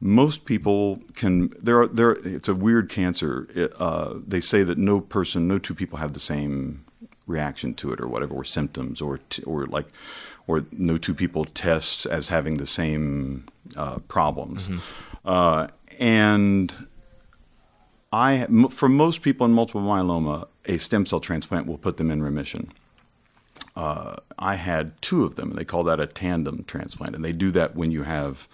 most 0.00 0.44
people 0.44 1.00
can. 1.14 1.52
There 1.60 1.80
are 1.80 1.86
there. 1.86 2.12
It's 2.12 2.48
a 2.48 2.54
weird 2.54 2.88
cancer. 2.88 3.48
It, 3.54 3.72
uh, 3.78 4.14
they 4.26 4.40
say 4.40 4.62
that 4.62 4.78
no 4.78 5.00
person, 5.00 5.48
no 5.48 5.58
two 5.58 5.74
people 5.74 5.98
have 5.98 6.12
the 6.12 6.20
same 6.20 6.84
reaction 7.26 7.74
to 7.74 7.92
it, 7.92 8.00
or 8.00 8.06
whatever, 8.06 8.34
or 8.34 8.44
symptoms, 8.44 9.00
or 9.00 9.18
t- 9.30 9.42
or 9.44 9.66
like, 9.66 9.86
or 10.46 10.66
no 10.70 10.96
two 10.96 11.14
people 11.14 11.44
test 11.44 12.06
as 12.06 12.28
having 12.28 12.58
the 12.58 12.66
same 12.66 13.46
uh, 13.76 13.98
problems, 14.00 14.68
uh, 15.24 15.68
and 15.98 16.72
I, 18.12 18.46
for 18.70 18.88
most 18.88 19.22
people 19.22 19.44
in 19.46 19.52
multiple 19.52 19.80
myeloma, 19.80 20.46
a 20.66 20.78
stem 20.78 21.06
cell 21.06 21.20
transplant 21.20 21.66
will 21.66 21.78
put 21.78 21.96
them 21.96 22.10
in 22.10 22.22
remission. 22.22 22.70
Uh, 23.76 24.16
I 24.38 24.54
had 24.54 25.00
two 25.02 25.24
of 25.24 25.34
them, 25.34 25.52
they 25.52 25.64
call 25.64 25.84
that 25.84 26.00
a 26.00 26.06
tandem 26.06 26.64
transplant, 26.64 27.14
and 27.14 27.24
they 27.24 27.32
do 27.32 27.50
that 27.52 27.76
when 27.76 27.90
you 27.90 28.04
have 28.04 28.48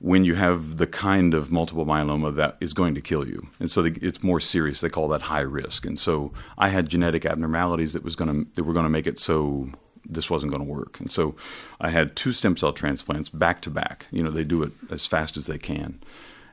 when 0.00 0.24
you 0.24 0.36
have 0.36 0.76
the 0.76 0.86
kind 0.86 1.34
of 1.34 1.50
multiple 1.50 1.84
myeloma 1.84 2.32
that 2.32 2.56
is 2.60 2.72
going 2.72 2.94
to 2.94 3.00
kill 3.00 3.26
you, 3.26 3.48
and 3.58 3.68
so 3.68 3.82
they, 3.82 3.90
it's 4.00 4.22
more 4.22 4.38
serious. 4.38 4.80
They 4.80 4.88
call 4.88 5.08
that 5.08 5.22
high 5.22 5.40
risk, 5.40 5.84
and 5.86 5.98
so 5.98 6.32
I 6.56 6.68
had 6.68 6.88
genetic 6.88 7.26
abnormalities 7.26 7.94
that 7.94 8.04
was 8.04 8.14
going 8.14 8.44
to 8.44 8.50
that 8.54 8.62
were 8.62 8.72
going 8.72 8.84
to 8.84 8.90
make 8.90 9.08
it 9.08 9.18
so 9.18 9.70
this 10.08 10.30
wasn't 10.30 10.52
going 10.52 10.64
to 10.64 10.72
work, 10.72 11.00
and 11.00 11.10
so 11.10 11.34
I 11.80 11.90
had 11.90 12.14
two 12.14 12.30
stem 12.30 12.56
cell 12.56 12.72
transplants 12.72 13.28
back 13.28 13.60
to 13.62 13.70
back. 13.70 14.06
You 14.12 14.22
know, 14.22 14.30
they 14.30 14.44
do 14.44 14.62
it 14.62 14.70
as 14.88 15.04
fast 15.04 15.36
as 15.36 15.46
they 15.46 15.58
can, 15.58 16.00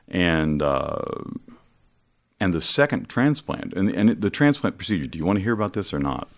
and. 0.08 0.60
Uh, 0.60 1.02
and 2.38 2.52
the 2.52 2.60
second 2.60 3.08
transplant, 3.08 3.72
and, 3.72 3.88
and 3.88 4.20
the 4.20 4.28
transplant 4.28 4.76
procedure. 4.76 5.06
Do 5.06 5.16
you 5.16 5.24
want 5.24 5.38
to 5.38 5.42
hear 5.42 5.54
about 5.54 5.72
this 5.72 5.94
or 5.94 5.98
not? 5.98 6.28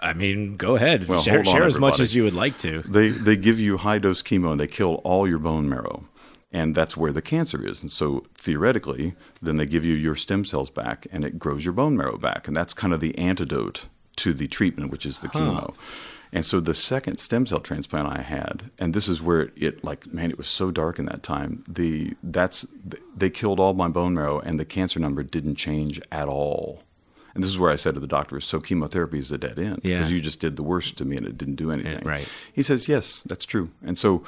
I 0.00 0.12
mean, 0.12 0.56
go 0.56 0.76
ahead. 0.76 1.08
Well, 1.08 1.20
share 1.20 1.44
share 1.44 1.64
as 1.64 1.78
much 1.78 2.00
as 2.00 2.14
you 2.14 2.24
would 2.24 2.34
like 2.34 2.58
to. 2.58 2.82
They 2.82 3.08
they 3.08 3.36
give 3.36 3.60
you 3.60 3.78
high 3.78 3.98
dose 3.98 4.22
chemo 4.22 4.52
and 4.52 4.60
they 4.60 4.66
kill 4.66 4.94
all 5.04 5.28
your 5.28 5.38
bone 5.38 5.68
marrow, 5.68 6.04
and 6.52 6.74
that's 6.74 6.96
where 6.96 7.12
the 7.12 7.22
cancer 7.22 7.66
is. 7.66 7.82
And 7.82 7.90
so 7.90 8.24
theoretically, 8.34 9.14
then 9.42 9.56
they 9.56 9.66
give 9.66 9.84
you 9.84 9.94
your 9.94 10.16
stem 10.16 10.44
cells 10.44 10.70
back, 10.70 11.06
and 11.12 11.24
it 11.24 11.38
grows 11.38 11.64
your 11.64 11.74
bone 11.74 11.96
marrow 11.96 12.16
back, 12.16 12.48
and 12.48 12.56
that's 12.56 12.74
kind 12.74 12.92
of 12.92 13.00
the 13.00 13.16
antidote 13.18 13.86
to 14.16 14.32
the 14.32 14.48
treatment, 14.48 14.90
which 14.90 15.06
is 15.06 15.20
the 15.20 15.28
chemo. 15.28 15.74
And 16.32 16.46
so 16.46 16.60
the 16.60 16.74
second 16.74 17.18
stem 17.18 17.44
cell 17.46 17.58
transplant 17.58 18.06
I 18.06 18.22
had, 18.22 18.70
and 18.78 18.94
this 18.94 19.08
is 19.08 19.20
where 19.20 19.50
it 19.56 19.82
like 19.82 20.12
man, 20.12 20.30
it 20.30 20.38
was 20.38 20.48
so 20.48 20.70
dark 20.70 20.98
in 20.98 21.06
that 21.06 21.22
time. 21.22 21.64
The 21.66 22.14
that's 22.22 22.66
they 23.16 23.30
killed 23.30 23.58
all 23.58 23.74
my 23.74 23.88
bone 23.88 24.14
marrow, 24.14 24.38
and 24.38 24.58
the 24.58 24.64
cancer 24.64 25.00
number 25.00 25.22
didn't 25.22 25.56
change 25.56 26.00
at 26.12 26.28
all. 26.28 26.82
And 27.34 27.42
this 27.44 27.50
is 27.50 27.58
where 27.58 27.70
I 27.70 27.76
said 27.76 27.94
to 27.94 28.00
the 28.00 28.06
doctor, 28.06 28.40
"So 28.40 28.60
chemotherapy 28.60 29.18
is 29.18 29.30
a 29.30 29.38
dead 29.38 29.58
end 29.58 29.80
Yeah. 29.82 29.98
because 29.98 30.12
you 30.12 30.20
just 30.20 30.40
did 30.40 30.56
the 30.56 30.62
worst 30.62 30.96
to 30.98 31.04
me, 31.04 31.16
and 31.16 31.26
it 31.26 31.38
didn't 31.38 31.56
do 31.56 31.70
anything." 31.70 32.02
right. 32.04 32.28
He 32.52 32.62
says, 32.62 32.88
"Yes, 32.88 33.22
that's 33.26 33.44
true." 33.44 33.70
And 33.82 33.96
so, 33.96 34.24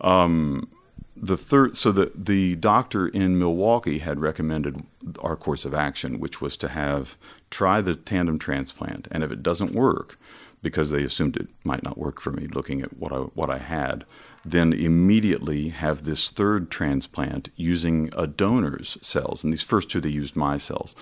um, 0.00 0.68
the 1.16 1.36
third, 1.36 1.76
so 1.76 1.92
the 1.92 2.10
the 2.14 2.56
doctor 2.56 3.06
in 3.06 3.38
Milwaukee 3.38 3.98
had 3.98 4.20
recommended 4.20 4.82
our 5.20 5.36
course 5.36 5.64
of 5.64 5.74
action, 5.74 6.18
which 6.18 6.40
was 6.40 6.56
to 6.58 6.68
have 6.68 7.16
try 7.50 7.80
the 7.80 7.94
tandem 7.94 8.38
transplant, 8.38 9.06
and 9.10 9.22
if 9.22 9.30
it 9.30 9.42
doesn't 9.42 9.72
work, 9.72 10.18
because 10.62 10.90
they 10.90 11.02
assumed 11.04 11.36
it 11.36 11.48
might 11.64 11.82
not 11.82 11.98
work 11.98 12.20
for 12.20 12.30
me, 12.32 12.46
looking 12.46 12.80
at 12.82 12.96
what 12.96 13.12
I 13.12 13.16
what 13.16 13.50
I 13.50 13.58
had. 13.58 14.04
Then 14.42 14.72
immediately 14.72 15.68
have 15.68 16.04
this 16.04 16.30
third 16.30 16.70
transplant 16.70 17.50
using 17.56 18.08
a 18.16 18.26
donor's 18.26 18.96
cells, 19.02 19.44
and 19.44 19.52
these 19.52 19.62
first 19.62 19.90
two 19.90 20.00
they 20.00 20.08
used 20.08 20.34
my 20.34 20.56
cells. 20.56 20.94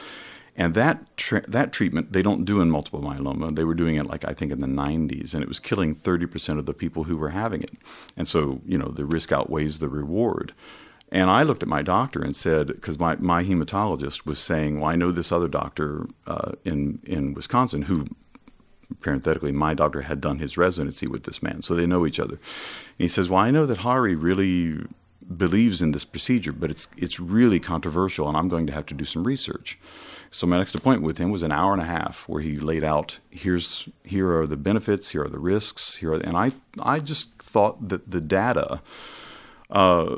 And 0.59 0.75
that 0.75 1.17
tra- 1.17 1.49
that 1.49 1.73
treatment 1.73 2.13
they 2.13 2.21
don't 2.21 2.45
do 2.45 2.61
in 2.61 2.71
multiple 2.71 3.01
myeloma. 3.01 3.55
They 3.55 3.65
were 3.65 3.75
doing 3.75 3.97
it 3.97 4.07
like 4.07 4.27
I 4.27 4.35
think 4.35 4.53
in 4.53 4.59
the 4.59 4.67
90s, 4.67 5.33
and 5.33 5.43
it 5.43 5.49
was 5.49 5.61
killing 5.61 5.95
30% 5.95 6.59
of 6.59 6.67
the 6.67 6.75
people 6.75 7.05
who 7.05 7.17
were 7.17 7.31
having 7.31 7.63
it. 7.63 7.73
And 8.17 8.29
so 8.29 8.61
you 8.67 8.77
know 8.77 8.89
the 8.89 9.07
risk 9.07 9.33
outweighs 9.33 9.79
the 9.79 9.89
reward. 9.89 10.53
And 11.11 11.31
I 11.31 11.43
looked 11.43 11.63
at 11.63 11.71
my 11.71 11.81
doctor 11.81 12.21
and 12.21 12.37
said, 12.37 12.67
because 12.67 12.99
my, 12.99 13.17
my 13.17 13.43
hematologist 13.43 14.27
was 14.27 14.39
saying, 14.39 14.79
well, 14.79 14.91
I 14.91 14.95
know 14.97 15.11
this 15.11 15.33
other 15.33 15.49
doctor 15.49 16.07
uh, 16.27 16.53
in 16.65 16.99
in 17.05 17.35
Wisconsin 17.35 17.83
who 17.83 18.07
parenthetically, 19.01 19.53
my 19.53 19.75
doctor 19.75 20.03
had 20.03 20.21
done 20.21 20.39
his 20.39 20.57
residency 20.57 21.07
with 21.07 21.25
this 21.25 21.43
man, 21.43 21.63
so 21.63 21.75
they 21.75 21.87
know 21.87 22.07
each 22.07 22.21
other. 22.21 22.35
And 22.35 22.41
he 23.05 23.09
says, 23.09 23.31
"Well, 23.31 23.41
I 23.41 23.51
know 23.51 23.67
that 23.67 23.79
Hari 23.79 24.15
really 24.15 24.87
believes 25.37 25.83
in 25.83 25.93
this 25.93 26.05
procedure, 26.05 26.53
but 26.53 26.71
it's 26.71 26.89
it's 26.97 27.21
really 27.21 27.61
controversial, 27.61 28.29
and 28.29 28.37
I'm 28.37 28.49
going 28.49 28.67
to 28.67 28.73
have 28.73 28.87
to 28.87 28.95
do 28.95 29.05
some 29.05 29.25
research." 29.25 29.79
So 30.31 30.47
my 30.47 30.59
next 30.59 30.75
appointment 30.75 31.07
with 31.07 31.19
him 31.19 31.31
was 31.31 31.43
an 31.43 31.53
hour 31.53 31.73
and 31.73 31.81
a 31.81 31.87
half, 31.87 32.29
where 32.29 32.43
he 32.43 32.59
laid 32.59 32.85
out 32.85 33.19
here's 33.31 33.89
here 34.05 34.39
are 34.39 34.47
the 34.47 34.57
benefits, 34.57 35.11
here 35.11 35.25
are 35.25 35.29
the 35.29 35.39
risks, 35.39 35.97
here 35.97 36.13
are, 36.13 36.21
and 36.21 36.37
I 36.37 36.53
I 36.83 37.01
just 37.01 37.35
thought 37.39 37.89
that 37.89 38.11
the 38.11 38.21
data. 38.21 38.81
Uh, 39.71 40.17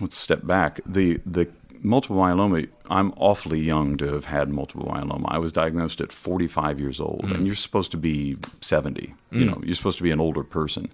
let's 0.00 0.16
step 0.16 0.46
back. 0.46 0.80
The 0.84 1.20
the 1.24 1.48
multiple 1.82 2.16
myeloma, 2.16 2.68
I'm 2.88 3.12
awfully 3.16 3.60
young 3.60 3.96
to 3.98 4.12
have 4.12 4.26
had 4.26 4.48
multiple 4.48 4.86
myeloma. 4.86 5.26
I 5.28 5.38
was 5.38 5.52
diagnosed 5.52 6.00
at 6.00 6.12
45 6.12 6.80
years 6.80 7.00
old, 7.00 7.22
mm. 7.24 7.34
and 7.34 7.46
you're 7.46 7.54
supposed 7.54 7.90
to 7.92 7.96
be 7.96 8.36
70. 8.60 9.14
Mm. 9.32 9.38
You 9.38 9.44
know, 9.46 9.60
you're 9.64 9.74
supposed 9.74 9.98
to 9.98 10.04
be 10.04 10.10
an 10.10 10.20
older 10.20 10.44
person. 10.44 10.90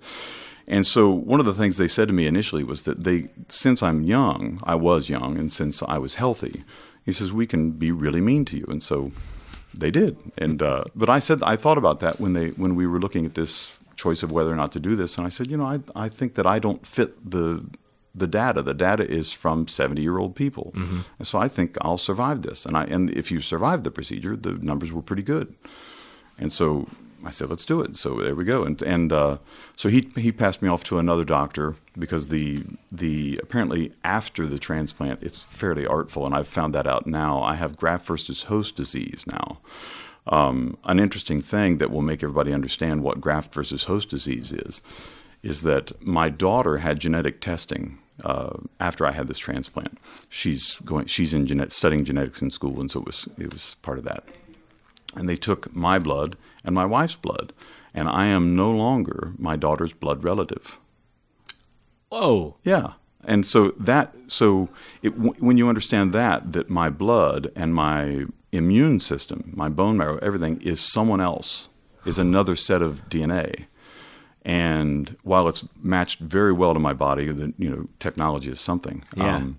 And 0.68 0.86
so 0.86 1.08
one 1.10 1.38
of 1.38 1.46
the 1.46 1.54
things 1.54 1.76
they 1.76 1.88
said 1.88 2.08
to 2.08 2.14
me 2.14 2.26
initially 2.26 2.64
was 2.64 2.82
that 2.82 3.04
they, 3.04 3.28
since 3.48 3.82
I'm 3.82 4.02
young, 4.02 4.60
I 4.64 4.74
was 4.74 5.08
young, 5.08 5.38
and 5.38 5.52
since 5.52 5.82
I 5.82 5.98
was 5.98 6.16
healthy, 6.16 6.64
he 7.06 7.12
says 7.12 7.32
we 7.32 7.46
can 7.46 7.70
be 7.70 7.90
really 7.92 8.20
mean 8.20 8.44
to 8.46 8.58
you, 8.58 8.66
and 8.68 8.82
so 8.82 9.12
they 9.72 9.90
did. 9.90 10.18
And 10.36 10.60
uh, 10.60 10.84
but 10.94 11.08
I 11.08 11.20
said 11.20 11.42
I 11.42 11.56
thought 11.56 11.78
about 11.78 12.00
that 12.00 12.20
when 12.20 12.34
they 12.34 12.48
when 12.50 12.74
we 12.74 12.86
were 12.86 12.98
looking 12.98 13.24
at 13.24 13.34
this 13.34 13.78
choice 13.94 14.22
of 14.22 14.30
whether 14.30 14.52
or 14.52 14.56
not 14.56 14.72
to 14.72 14.80
do 14.80 14.96
this, 14.96 15.16
and 15.16 15.26
I 15.26 15.30
said, 15.30 15.46
you 15.50 15.56
know, 15.56 15.66
I 15.66 15.78
I 15.94 16.08
think 16.08 16.34
that 16.34 16.46
I 16.46 16.58
don't 16.58 16.84
fit 16.86 17.30
the 17.30 17.64
the 18.16 18.26
data. 18.26 18.62
The 18.62 18.74
data 18.74 19.08
is 19.08 19.30
from 19.30 19.68
70 19.68 20.00
year 20.00 20.18
old 20.18 20.34
people. 20.34 20.72
Mm-hmm. 20.74 21.00
And 21.18 21.26
so 21.26 21.38
I 21.38 21.48
think 21.48 21.76
I'll 21.82 21.98
survive 21.98 22.42
this. 22.42 22.66
And 22.66 22.76
I 22.76 22.84
and 22.84 23.10
if 23.10 23.30
you 23.30 23.40
survive 23.40 23.84
the 23.84 23.90
procedure, 23.90 24.36
the 24.36 24.52
numbers 24.52 24.92
were 24.92 25.02
pretty 25.02 25.22
good. 25.22 25.54
And 26.38 26.52
so 26.52 26.88
I 27.26 27.30
said, 27.30 27.50
let's 27.50 27.64
do 27.64 27.80
it. 27.80 27.96
So 27.96 28.20
there 28.20 28.34
we 28.34 28.44
go. 28.44 28.62
And 28.62 28.80
and 28.82 29.12
uh, 29.12 29.38
so 29.74 29.88
he 29.88 30.08
he 30.16 30.32
passed 30.32 30.62
me 30.62 30.68
off 30.68 30.84
to 30.84 30.98
another 30.98 31.24
doctor 31.24 31.74
because 31.98 32.28
the 32.28 32.64
the 32.90 33.40
apparently 33.42 33.92
after 34.04 34.46
the 34.46 34.58
transplant, 34.58 35.22
it's 35.22 35.42
fairly 35.42 35.86
artful, 35.86 36.24
and 36.24 36.34
I've 36.34 36.48
found 36.48 36.74
that 36.74 36.86
out 36.86 37.06
now. 37.06 37.42
I 37.42 37.56
have 37.56 37.76
graft 37.76 38.06
versus 38.06 38.44
host 38.44 38.76
disease 38.76 39.24
now. 39.26 39.58
Um, 40.28 40.76
an 40.84 40.98
interesting 40.98 41.40
thing 41.40 41.78
that 41.78 41.90
will 41.90 42.02
make 42.02 42.22
everybody 42.22 42.52
understand 42.52 43.02
what 43.02 43.20
graft 43.20 43.54
versus 43.54 43.84
host 43.84 44.08
disease 44.08 44.52
is 44.52 44.82
is 45.42 45.62
that 45.62 45.92
my 46.04 46.28
daughter 46.28 46.78
had 46.78 46.98
genetic 46.98 47.40
testing 47.40 47.98
uh, 48.24 48.56
after 48.80 49.06
I 49.06 49.12
had 49.12 49.28
this 49.28 49.38
transplant. 49.38 49.98
She's 50.28 50.80
going. 50.80 51.06
She's 51.06 51.34
in 51.34 51.46
genet- 51.46 51.72
studying 51.72 52.04
genetics 52.04 52.42
in 52.42 52.50
school, 52.50 52.80
and 52.80 52.90
so 52.90 53.00
it 53.00 53.06
was 53.06 53.28
it 53.38 53.52
was 53.52 53.76
part 53.82 53.98
of 53.98 54.04
that. 54.04 54.24
And 55.16 55.28
they 55.28 55.36
took 55.36 55.74
my 55.74 55.98
blood 55.98 56.36
and 56.64 56.74
my 56.74 56.84
wife's 56.84 57.16
blood, 57.16 57.52
and 57.94 58.08
I 58.08 58.26
am 58.26 58.54
no 58.54 58.70
longer 58.70 59.32
my 59.38 59.56
daughter's 59.56 59.92
blood 59.92 60.22
relative. 60.22 60.78
Whoa. 62.10 62.56
Yeah. 62.62 62.92
And 63.24 63.44
so 63.44 63.72
that 63.78 64.14
so 64.28 64.68
it, 65.02 65.08
when 65.40 65.56
you 65.56 65.68
understand 65.68 66.12
that 66.12 66.52
that 66.52 66.70
my 66.70 66.90
blood 66.90 67.50
and 67.56 67.74
my 67.74 68.26
immune 68.52 69.00
system, 69.00 69.52
my 69.56 69.68
bone 69.68 69.96
marrow, 69.96 70.18
everything 70.18 70.60
is 70.60 70.80
someone 70.80 71.20
else, 71.20 71.68
is 72.04 72.18
another 72.18 72.54
set 72.54 72.82
of 72.82 73.08
DNA 73.08 73.66
and 74.46 75.16
while 75.24 75.48
it's 75.48 75.68
matched 75.82 76.20
very 76.20 76.52
well 76.52 76.72
to 76.72 76.78
my 76.78 76.92
body, 76.92 77.32
the 77.32 77.52
you 77.58 77.68
know 77.68 77.88
technology 77.98 78.48
is 78.50 78.60
something. 78.60 79.02
Yeah. 79.16 79.36
Um, 79.36 79.58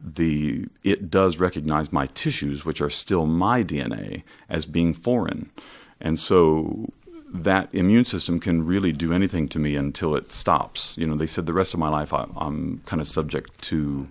the 0.00 0.66
it 0.84 1.10
does 1.10 1.38
recognize 1.38 1.92
my 1.92 2.06
tissues, 2.06 2.64
which 2.64 2.80
are 2.80 2.90
still 2.90 3.26
my 3.26 3.62
DNA, 3.62 4.22
as 4.48 4.66
being 4.66 4.92
foreign, 4.92 5.50
and 6.00 6.18
so 6.18 6.92
that 7.28 7.68
immune 7.72 8.04
system 8.04 8.38
can 8.38 8.64
really 8.64 8.92
do 8.92 9.12
anything 9.12 9.48
to 9.48 9.58
me 9.58 9.76
until 9.76 10.14
it 10.14 10.32
stops. 10.32 10.96
You 10.96 11.06
know, 11.06 11.16
they 11.16 11.26
said 11.26 11.46
the 11.46 11.52
rest 11.52 11.74
of 11.74 11.80
my 11.80 11.88
life 11.88 12.12
I, 12.12 12.26
I'm 12.36 12.82
kind 12.86 13.00
of 13.00 13.08
subject 13.08 13.60
to 13.62 14.08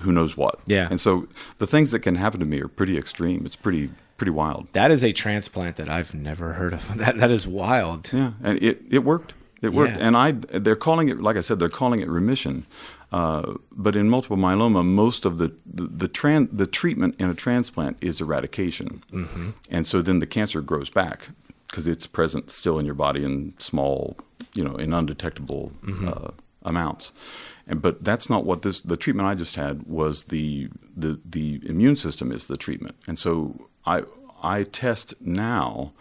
who 0.00 0.12
knows 0.12 0.36
what. 0.36 0.60
Yeah. 0.66 0.88
And 0.90 1.00
so 1.00 1.28
the 1.58 1.66
things 1.66 1.90
that 1.90 2.00
can 2.00 2.16
happen 2.16 2.40
to 2.40 2.46
me 2.46 2.60
are 2.60 2.68
pretty 2.68 2.96
extreme. 2.98 3.44
It's 3.46 3.56
pretty 3.56 3.90
pretty 4.16 4.30
wild. 4.30 4.68
That 4.72 4.90
is 4.90 5.04
a 5.04 5.12
transplant 5.12 5.76
that 5.76 5.88
I've 5.88 6.14
never 6.14 6.52
heard 6.52 6.74
of. 6.74 6.96
That 6.96 7.18
that 7.18 7.30
is 7.30 7.46
wild. 7.46 8.12
Yeah, 8.12 8.32
and 8.42 8.62
it 8.62 8.82
it 8.90 9.00
worked. 9.00 9.34
It 9.60 9.72
worked, 9.72 9.96
yeah. 9.96 10.06
and 10.06 10.16
I 10.16 10.32
they're 10.32 10.76
calling 10.76 11.08
it 11.08 11.20
like 11.20 11.36
I 11.36 11.40
said 11.40 11.58
they're 11.58 11.68
calling 11.68 12.00
it 12.00 12.08
remission. 12.08 12.66
Uh, 13.12 13.54
but 13.70 13.94
in 13.94 14.08
multiple 14.08 14.38
myeloma, 14.38 14.82
most 14.84 15.26
of 15.26 15.36
the 15.36 15.54
the 15.66 15.86
the, 15.86 16.08
tran- 16.08 16.48
the 16.50 16.66
treatment 16.66 17.14
in 17.18 17.28
a 17.28 17.34
transplant 17.34 17.98
is 18.00 18.22
eradication, 18.22 19.02
mm-hmm. 19.12 19.50
and 19.70 19.86
so 19.86 20.00
then 20.00 20.18
the 20.18 20.26
cancer 20.26 20.62
grows 20.62 20.88
back 20.88 21.28
because 21.66 21.86
it's 21.86 22.06
present 22.06 22.50
still 22.50 22.78
in 22.78 22.86
your 22.86 22.94
body 22.94 23.22
in 23.22 23.54
small, 23.58 24.16
you 24.54 24.64
know, 24.64 24.76
in 24.76 24.94
undetectable 24.94 25.72
mm-hmm. 25.82 26.08
uh, 26.08 26.30
amounts. 26.62 27.12
And 27.66 27.82
but 27.82 28.02
that's 28.02 28.30
not 28.30 28.44
what 28.44 28.62
this 28.62 28.80
the 28.80 28.96
treatment 28.96 29.28
I 29.28 29.34
just 29.34 29.56
had 29.56 29.82
was 29.86 30.24
the 30.24 30.68
the 30.96 31.20
the 31.24 31.60
immune 31.64 31.96
system 31.96 32.32
is 32.32 32.46
the 32.46 32.56
treatment, 32.56 32.96
and 33.06 33.18
so 33.18 33.68
I 33.84 34.04
I 34.42 34.64
test 34.64 35.14
now. 35.20 35.92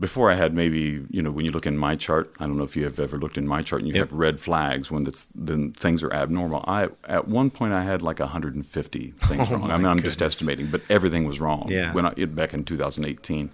Before 0.00 0.30
I 0.30 0.34
had 0.34 0.54
maybe 0.54 1.04
you 1.10 1.22
know 1.22 1.30
when 1.30 1.44
you 1.44 1.50
look 1.50 1.66
in 1.66 1.76
my 1.76 1.96
chart, 1.96 2.32
I 2.38 2.46
don't 2.46 2.56
know 2.56 2.64
if 2.64 2.76
you 2.76 2.84
have 2.84 3.00
ever 3.00 3.18
looked 3.18 3.36
in 3.36 3.46
my 3.46 3.62
chart 3.62 3.82
and 3.82 3.88
you 3.88 3.98
yep. 3.98 4.08
have 4.08 4.12
red 4.12 4.38
flags 4.38 4.90
when 4.90 5.04
that's, 5.04 5.28
then 5.34 5.72
things 5.72 6.02
are 6.02 6.12
abnormal. 6.12 6.64
I 6.66 6.88
at 7.04 7.26
one 7.26 7.50
point 7.50 7.72
I 7.72 7.82
had 7.82 8.02
like 8.02 8.20
150 8.20 9.10
things 9.10 9.52
oh 9.52 9.56
wrong. 9.56 9.70
I 9.70 9.76
mean 9.76 9.86
I'm 9.86 9.96
goodness. 9.96 10.14
just 10.14 10.22
estimating, 10.22 10.68
but 10.68 10.82
everything 10.88 11.26
was 11.26 11.40
wrong. 11.40 11.66
Yeah. 11.68 11.92
When 11.92 12.06
I, 12.06 12.14
it, 12.16 12.34
back 12.34 12.54
in 12.54 12.64
2018. 12.64 13.50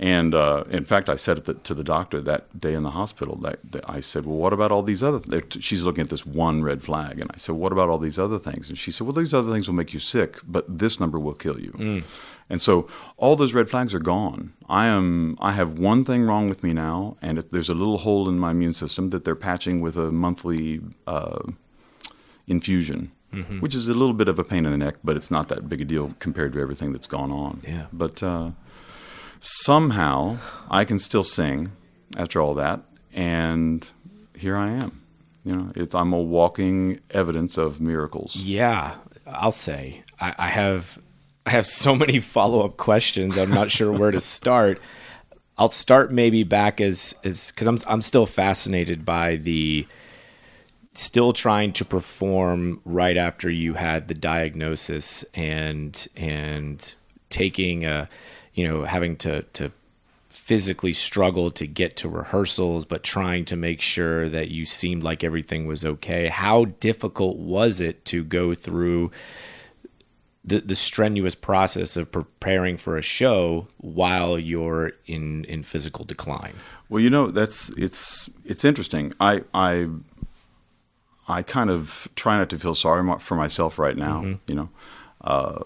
And 0.00 0.32
uh, 0.32 0.62
in 0.70 0.84
fact, 0.84 1.08
I 1.08 1.16
said 1.16 1.44
the, 1.44 1.54
to 1.54 1.74
the 1.74 1.82
doctor 1.82 2.20
that 2.20 2.60
day 2.60 2.74
in 2.74 2.84
the 2.84 2.92
hospital 2.92 3.34
that, 3.38 3.58
that 3.72 3.88
I 3.90 3.98
said, 3.98 4.26
"Well, 4.26 4.36
what 4.36 4.52
about 4.52 4.70
all 4.70 4.84
these 4.84 5.02
other?" 5.02 5.18
Th-? 5.18 5.60
She's 5.60 5.82
looking 5.82 6.02
at 6.02 6.10
this 6.10 6.24
one 6.24 6.62
red 6.62 6.84
flag, 6.84 7.18
and 7.18 7.28
I 7.34 7.36
said, 7.36 7.56
"What 7.56 7.72
about 7.72 7.88
all 7.88 7.98
these 7.98 8.16
other 8.16 8.38
things?" 8.38 8.68
And 8.68 8.78
she 8.78 8.92
said, 8.92 9.08
"Well, 9.08 9.12
these 9.12 9.34
other 9.34 9.50
things 9.50 9.66
will 9.66 9.74
make 9.74 9.92
you 9.92 9.98
sick, 9.98 10.38
but 10.46 10.78
this 10.78 11.00
number 11.00 11.18
will 11.18 11.34
kill 11.34 11.58
you." 11.60 11.72
Mm. 11.72 12.04
And 12.48 12.60
so 12.60 12.86
all 13.16 13.34
those 13.34 13.54
red 13.54 13.68
flags 13.68 13.92
are 13.92 13.98
gone. 13.98 14.52
I 14.68 14.86
am 14.86 15.36
I 15.40 15.52
have 15.52 15.80
one 15.80 16.04
thing 16.04 16.22
wrong 16.22 16.48
with 16.48 16.62
me 16.62 16.72
now, 16.72 17.16
and 17.20 17.38
it, 17.38 17.50
there's 17.50 17.68
a 17.68 17.74
little 17.74 17.98
hole 17.98 18.28
in 18.28 18.38
my 18.38 18.52
immune 18.52 18.74
system 18.74 19.10
that 19.10 19.24
they're 19.24 19.34
patching 19.34 19.80
with 19.80 19.96
a 19.96 20.12
monthly 20.12 20.80
uh, 21.08 21.40
infusion. 22.46 23.10
Mm-hmm. 23.34 23.60
Which 23.60 23.74
is 23.74 23.90
a 23.90 23.92
little 23.92 24.14
bit 24.14 24.26
of 24.26 24.38
a 24.38 24.42
pain 24.42 24.64
in 24.64 24.72
the 24.72 24.78
neck, 24.78 24.94
but 25.04 25.14
it's 25.14 25.30
not 25.30 25.48
that 25.48 25.68
big 25.68 25.82
a 25.82 25.84
deal 25.84 26.14
compared 26.18 26.54
to 26.54 26.60
everything 26.60 26.92
that's 26.92 27.06
gone 27.06 27.30
on. 27.30 27.60
Yeah. 27.62 27.84
But 27.92 28.22
uh, 28.22 28.52
somehow 29.40 30.38
I 30.70 30.84
can 30.84 30.98
still 30.98 31.24
sing 31.24 31.72
after 32.16 32.40
all 32.40 32.54
that, 32.54 32.80
and 33.12 33.90
here 34.34 34.56
I 34.56 34.70
am. 34.70 35.02
You 35.44 35.56
know, 35.56 35.72
it's 35.74 35.94
I'm 35.94 36.12
a 36.12 36.20
walking 36.20 37.00
evidence 37.10 37.56
of 37.56 37.80
miracles. 37.80 38.36
Yeah, 38.36 38.96
I'll 39.26 39.52
say 39.52 40.02
I, 40.20 40.34
I 40.38 40.48
have 40.48 40.98
I 41.46 41.50
have 41.50 41.66
so 41.66 41.94
many 41.94 42.20
follow 42.20 42.64
up 42.64 42.76
questions. 42.76 43.38
I'm 43.38 43.50
not 43.50 43.70
sure 43.70 43.90
where 43.92 44.10
to 44.10 44.20
start. 44.20 44.80
I'll 45.56 45.70
start 45.70 46.12
maybe 46.12 46.44
back 46.44 46.80
as 46.80 47.14
as 47.24 47.50
because 47.50 47.66
I'm 47.66 47.78
I'm 47.88 48.02
still 48.02 48.26
fascinated 48.26 49.04
by 49.04 49.36
the 49.36 49.86
still 50.94 51.32
trying 51.32 51.72
to 51.72 51.84
perform 51.84 52.80
right 52.84 53.16
after 53.16 53.48
you 53.48 53.74
had 53.74 54.08
the 54.08 54.14
diagnosis 54.14 55.24
and 55.34 56.08
and 56.16 56.94
taking 57.30 57.84
a 57.84 58.08
you 58.58 58.66
know 58.66 58.82
having 58.82 59.16
to 59.16 59.42
to 59.52 59.70
physically 60.28 60.92
struggle 60.92 61.50
to 61.50 61.66
get 61.66 61.96
to 61.96 62.08
rehearsals 62.08 62.84
but 62.84 63.02
trying 63.04 63.44
to 63.44 63.56
make 63.56 63.80
sure 63.80 64.28
that 64.28 64.50
you 64.50 64.66
seemed 64.66 65.02
like 65.02 65.22
everything 65.22 65.64
was 65.64 65.84
okay 65.84 66.26
how 66.26 66.64
difficult 66.80 67.36
was 67.36 67.80
it 67.80 68.04
to 68.04 68.24
go 68.24 68.54
through 68.54 69.10
the 70.44 70.60
the 70.60 70.74
strenuous 70.74 71.34
process 71.34 71.96
of 71.96 72.10
preparing 72.10 72.76
for 72.76 72.96
a 72.96 73.02
show 73.02 73.68
while 73.78 74.38
you're 74.38 74.92
in 75.06 75.44
in 75.44 75.62
physical 75.62 76.04
decline. 76.06 76.54
Well, 76.88 77.02
you 77.02 77.10
know 77.10 77.28
that's 77.28 77.68
it's 77.70 78.30
it's 78.46 78.64
interesting. 78.64 79.12
I 79.20 79.42
I 79.52 79.88
I 81.26 81.42
kind 81.42 81.68
of 81.68 82.08
try 82.16 82.38
not 82.38 82.48
to 82.50 82.58
feel 82.58 82.74
sorry 82.74 83.06
for 83.20 83.34
myself 83.34 83.78
right 83.78 83.96
now. 83.96 84.22
Mm-hmm. 84.22 84.34
You 84.46 84.54
know. 84.54 84.68
Uh, 85.20 85.58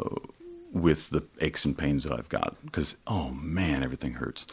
with 0.72 1.10
the 1.10 1.22
aches 1.40 1.64
and 1.64 1.76
pains 1.76 2.04
that 2.04 2.18
I've 2.18 2.28
got, 2.28 2.56
because 2.64 2.96
oh 3.06 3.30
man, 3.30 3.82
everything 3.82 4.14
hurts. 4.14 4.46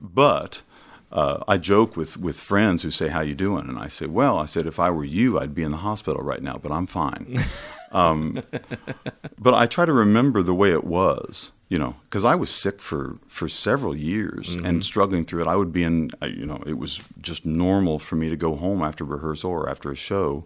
But 0.00 0.62
uh, 1.10 1.42
I 1.48 1.56
joke 1.56 1.96
with, 1.96 2.16
with 2.18 2.38
friends 2.38 2.82
who 2.82 2.90
say, 2.90 3.08
"How 3.08 3.20
you 3.20 3.34
doing?" 3.34 3.68
And 3.68 3.78
I 3.78 3.88
say, 3.88 4.06
"Well, 4.06 4.38
I 4.38 4.44
said 4.44 4.66
if 4.66 4.78
I 4.78 4.90
were 4.90 5.04
you, 5.04 5.38
I'd 5.38 5.54
be 5.54 5.62
in 5.62 5.70
the 5.70 5.78
hospital 5.78 6.22
right 6.22 6.42
now, 6.42 6.58
but 6.62 6.70
I'm 6.70 6.86
fine." 6.86 7.44
um, 7.92 8.42
but 9.38 9.54
I 9.54 9.66
try 9.66 9.86
to 9.86 9.92
remember 9.92 10.42
the 10.42 10.54
way 10.54 10.70
it 10.70 10.84
was, 10.84 11.52
you 11.70 11.78
know, 11.78 11.96
because 12.04 12.24
I 12.24 12.34
was 12.34 12.50
sick 12.50 12.80
for 12.80 13.16
for 13.26 13.48
several 13.48 13.96
years 13.96 14.56
mm-hmm. 14.56 14.66
and 14.66 14.84
struggling 14.84 15.24
through 15.24 15.42
it. 15.42 15.48
I 15.48 15.56
would 15.56 15.72
be 15.72 15.82
in, 15.82 16.10
you 16.22 16.44
know, 16.44 16.62
it 16.66 16.78
was 16.78 17.02
just 17.22 17.46
normal 17.46 17.98
for 17.98 18.16
me 18.16 18.28
to 18.28 18.36
go 18.36 18.54
home 18.54 18.82
after 18.82 19.04
rehearsal 19.04 19.50
or 19.50 19.68
after 19.68 19.90
a 19.90 19.96
show, 19.96 20.44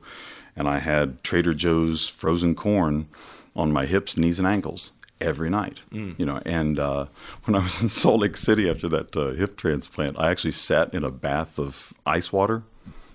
and 0.54 0.68
I 0.68 0.78
had 0.78 1.24
Trader 1.24 1.54
Joe's 1.54 2.08
frozen 2.08 2.54
corn 2.54 3.08
on 3.56 3.72
my 3.72 3.86
hips, 3.86 4.16
knees, 4.16 4.38
and 4.38 4.46
ankles 4.46 4.92
every 5.22 5.50
night. 5.50 5.80
Mm. 5.90 6.18
You 6.18 6.26
know, 6.26 6.40
and 6.44 6.78
uh, 6.78 7.06
when 7.44 7.54
I 7.54 7.62
was 7.62 7.80
in 7.80 7.88
Salt 7.88 8.20
Lake 8.20 8.36
City 8.36 8.68
after 8.68 8.88
that 8.88 9.16
uh, 9.16 9.30
hip 9.30 9.56
transplant, 9.56 10.18
I 10.18 10.30
actually 10.30 10.52
sat 10.52 10.92
in 10.94 11.04
a 11.04 11.10
bath 11.10 11.58
of 11.58 11.94
ice 12.06 12.32
water. 12.32 12.62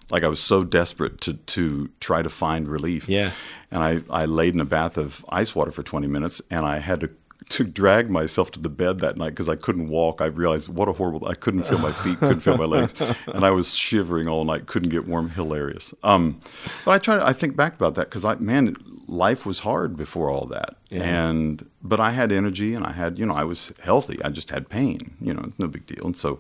Like 0.09 0.23
I 0.23 0.29
was 0.29 0.39
so 0.39 0.63
desperate 0.63 1.19
to 1.21 1.33
to 1.33 1.89
try 1.99 2.21
to 2.21 2.29
find 2.29 2.67
relief. 2.69 3.09
Yeah. 3.09 3.31
And 3.71 3.83
I, 3.83 4.01
I 4.09 4.25
laid 4.25 4.53
in 4.53 4.61
a 4.61 4.65
bath 4.65 4.97
of 4.97 5.25
ice 5.29 5.53
water 5.53 5.71
for 5.71 5.83
20 5.83 6.07
minutes, 6.07 6.41
and 6.49 6.65
I 6.65 6.79
had 6.79 7.01
to 7.01 7.09
to 7.49 7.63
drag 7.63 8.09
myself 8.09 8.51
to 8.51 8.59
the 8.59 8.69
bed 8.69 8.99
that 8.99 9.17
night 9.17 9.29
because 9.29 9.47
I 9.47 9.55
couldn't 9.55 9.87
walk. 9.87 10.21
I 10.21 10.25
realized 10.25 10.67
what 10.67 10.89
a 10.89 10.93
horrible. 10.93 11.27
I 11.27 11.33
couldn't 11.33 11.63
feel 11.63 11.79
my 11.79 11.91
feet, 11.91 12.19
couldn't 12.19 12.41
feel 12.41 12.57
my 12.57 12.65
legs, 12.65 12.93
and 13.27 13.45
I 13.45 13.51
was 13.51 13.75
shivering 13.75 14.27
all 14.27 14.43
night. 14.43 14.65
Couldn't 14.65 14.89
get 14.89 15.07
warm. 15.07 15.29
Hilarious. 15.29 15.93
Um, 16.03 16.39
but 16.83 16.91
I 16.91 16.97
try. 16.99 17.25
I 17.25 17.33
think 17.33 17.55
back 17.55 17.75
about 17.75 17.95
that 17.95 18.09
because 18.09 18.25
I 18.25 18.35
man, 18.35 18.75
life 19.07 19.45
was 19.45 19.59
hard 19.59 19.95
before 19.95 20.29
all 20.29 20.45
that, 20.47 20.75
yeah. 20.89 21.03
and 21.03 21.69
but 21.81 21.99
I 21.99 22.11
had 22.11 22.31
energy 22.31 22.73
and 22.73 22.85
I 22.85 22.91
had 22.91 23.17
you 23.17 23.25
know 23.25 23.33
I 23.33 23.43
was 23.43 23.71
healthy. 23.81 24.21
I 24.23 24.29
just 24.29 24.49
had 24.49 24.69
pain. 24.69 25.15
You 25.21 25.33
know, 25.33 25.43
it's 25.47 25.59
no 25.59 25.67
big 25.67 25.85
deal. 25.85 26.05
And 26.05 26.15
so, 26.15 26.39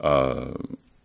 uh, 0.00 0.52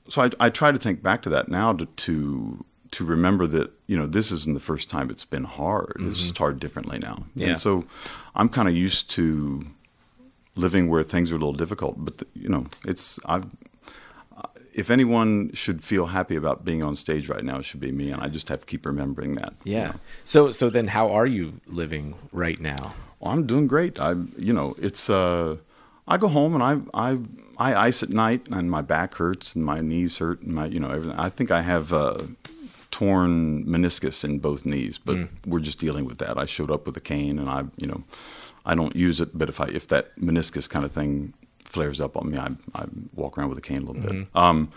so 0.08 0.24
I, 0.24 0.30
I 0.40 0.50
try 0.50 0.72
to 0.72 0.80
think 0.80 1.04
back 1.04 1.22
to 1.24 1.30
that 1.30 1.50
now 1.50 1.74
to, 1.74 1.86
to 1.86 2.66
to 2.92 3.06
remember 3.06 3.48
that 3.48 3.72
you 3.88 3.98
know 3.98 4.08
this 4.08 4.32
isn't 4.32 4.54
the 4.54 4.60
first 4.60 4.90
time 4.90 5.10
it's 5.10 5.26
been 5.26 5.44
hard. 5.44 5.96
Mm-hmm. 5.98 6.10
It's 6.10 6.20
just 6.20 6.38
hard 6.38 6.60
differently 6.60 7.00
now. 7.00 7.26
Yeah. 7.36 7.50
And 7.50 7.60
so 7.60 7.86
I'm 8.36 8.50
kind 8.50 8.68
of 8.68 8.76
used 8.76 9.10
to 9.12 9.66
living 10.56 10.90
where 10.90 11.04
things 11.04 11.32
are 11.32 11.36
a 11.36 11.38
little 11.38 11.54
difficult. 11.54 12.04
But 12.04 12.20
the, 12.20 12.28
you 12.34 12.50
know, 12.50 12.66
it's 12.86 13.20
I've. 13.26 13.46
If 14.78 14.92
anyone 14.92 15.52
should 15.54 15.84
feel 15.84 16.06
happy 16.06 16.36
about 16.36 16.64
being 16.64 16.84
on 16.84 16.96
stage 16.96 17.28
right 17.28 17.44
now, 17.44 17.58
it 17.60 17.66
should 17.66 17.80
be 17.80 17.92
me, 17.92 18.12
and 18.12 18.22
I 18.22 18.30
just 18.30 18.48
have 18.50 18.60
to 18.60 18.66
keep 18.66 18.86
remembering 18.86 19.36
that. 19.36 19.54
Yeah. 19.64 19.78
You 19.78 19.88
know? 19.88 20.00
So, 20.24 20.52
so 20.52 20.70
then, 20.70 20.88
how 20.88 21.10
are 21.12 21.26
you 21.26 21.60
living 21.68 22.16
right 22.32 22.60
now? 22.60 22.94
Well, 23.20 23.32
I'm 23.34 23.48
doing 23.48 23.68
great. 23.68 24.00
I, 24.00 24.12
you 24.38 24.54
know, 24.54 24.76
it's. 24.80 25.10
Uh, 25.10 25.58
I 26.08 26.16
go 26.18 26.30
home 26.30 26.54
and 26.56 26.64
I, 26.64 27.10
I, 27.10 27.18
I 27.58 27.88
ice 27.88 28.02
at 28.02 28.10
night, 28.10 28.48
and 28.50 28.72
my 28.72 28.82
back 28.82 29.16
hurts, 29.16 29.56
and 29.56 29.66
my 29.66 29.82
knees 29.82 30.20
hurt, 30.20 30.42
and 30.42 30.54
my, 30.54 30.68
you 30.68 30.80
know, 30.80 30.90
everything. 30.90 31.20
I 31.20 31.30
think 31.30 31.52
I 31.52 31.64
have 31.64 31.92
uh, 31.92 32.24
torn 32.92 33.66
meniscus 33.66 34.24
in 34.24 34.40
both 34.40 34.66
knees, 34.66 34.98
but 34.98 35.18
mm. 35.18 35.30
we're 35.46 35.60
just 35.60 35.80
dealing 35.80 36.06
with 36.06 36.20
that. 36.20 36.38
I 36.38 36.46
showed 36.46 36.72
up 36.72 36.86
with 36.86 36.96
a 36.96 37.02
cane, 37.02 37.38
and 37.40 37.50
I, 37.50 37.66
you 37.76 37.88
know, 37.88 38.04
I 38.66 38.76
don't 38.76 38.96
use 38.96 39.20
it, 39.20 39.38
but 39.38 39.50
if 39.50 39.60
I 39.60 39.66
if 39.66 39.88
that 39.90 40.16
meniscus 40.18 40.70
kind 40.70 40.86
of 40.86 40.92
thing 40.92 41.34
flares 41.68 42.02
up 42.02 42.18
on 42.18 42.32
me, 42.32 42.38
I, 42.38 42.50
I 42.74 42.86
walk 43.14 43.38
around 43.38 43.50
with 43.50 43.58
a 43.58 43.62
cane 43.62 43.78
a 43.78 43.82
little 43.82 43.96
mm-hmm. 43.96 44.20
bit. 44.24 44.28
Um, 44.36 44.72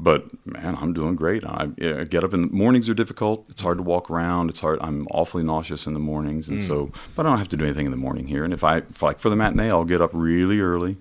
but 0.00 0.26
man, 0.46 0.76
I'm 0.80 0.92
doing 0.92 1.16
great. 1.16 1.44
I, 1.44 1.68
I, 1.78 2.04
get 2.04 2.22
up 2.22 2.32
in 2.32 2.42
the 2.42 2.48
mornings 2.48 2.88
are 2.88 2.94
difficult. 2.94 3.46
It's 3.48 3.62
hard 3.62 3.78
to 3.78 3.82
walk 3.82 4.08
around. 4.08 4.48
It's 4.48 4.60
hard. 4.60 4.78
I'm 4.80 5.08
awfully 5.10 5.42
nauseous 5.42 5.88
in 5.88 5.94
the 5.94 6.00
mornings, 6.00 6.48
and 6.48 6.60
mm. 6.60 6.66
so. 6.66 6.92
But 7.16 7.26
I 7.26 7.30
don't 7.30 7.38
have 7.38 7.48
to 7.48 7.56
do 7.56 7.64
anything 7.64 7.86
in 7.86 7.90
the 7.90 7.96
morning 7.96 8.28
here. 8.28 8.44
And 8.44 8.54
if 8.54 8.62
I 8.62 8.78
if 8.78 9.02
like 9.02 9.18
for 9.18 9.28
the 9.28 9.34
matinee, 9.34 9.70
I'll 9.70 9.84
get 9.84 10.00
up 10.00 10.10
really 10.12 10.60
early, 10.60 10.98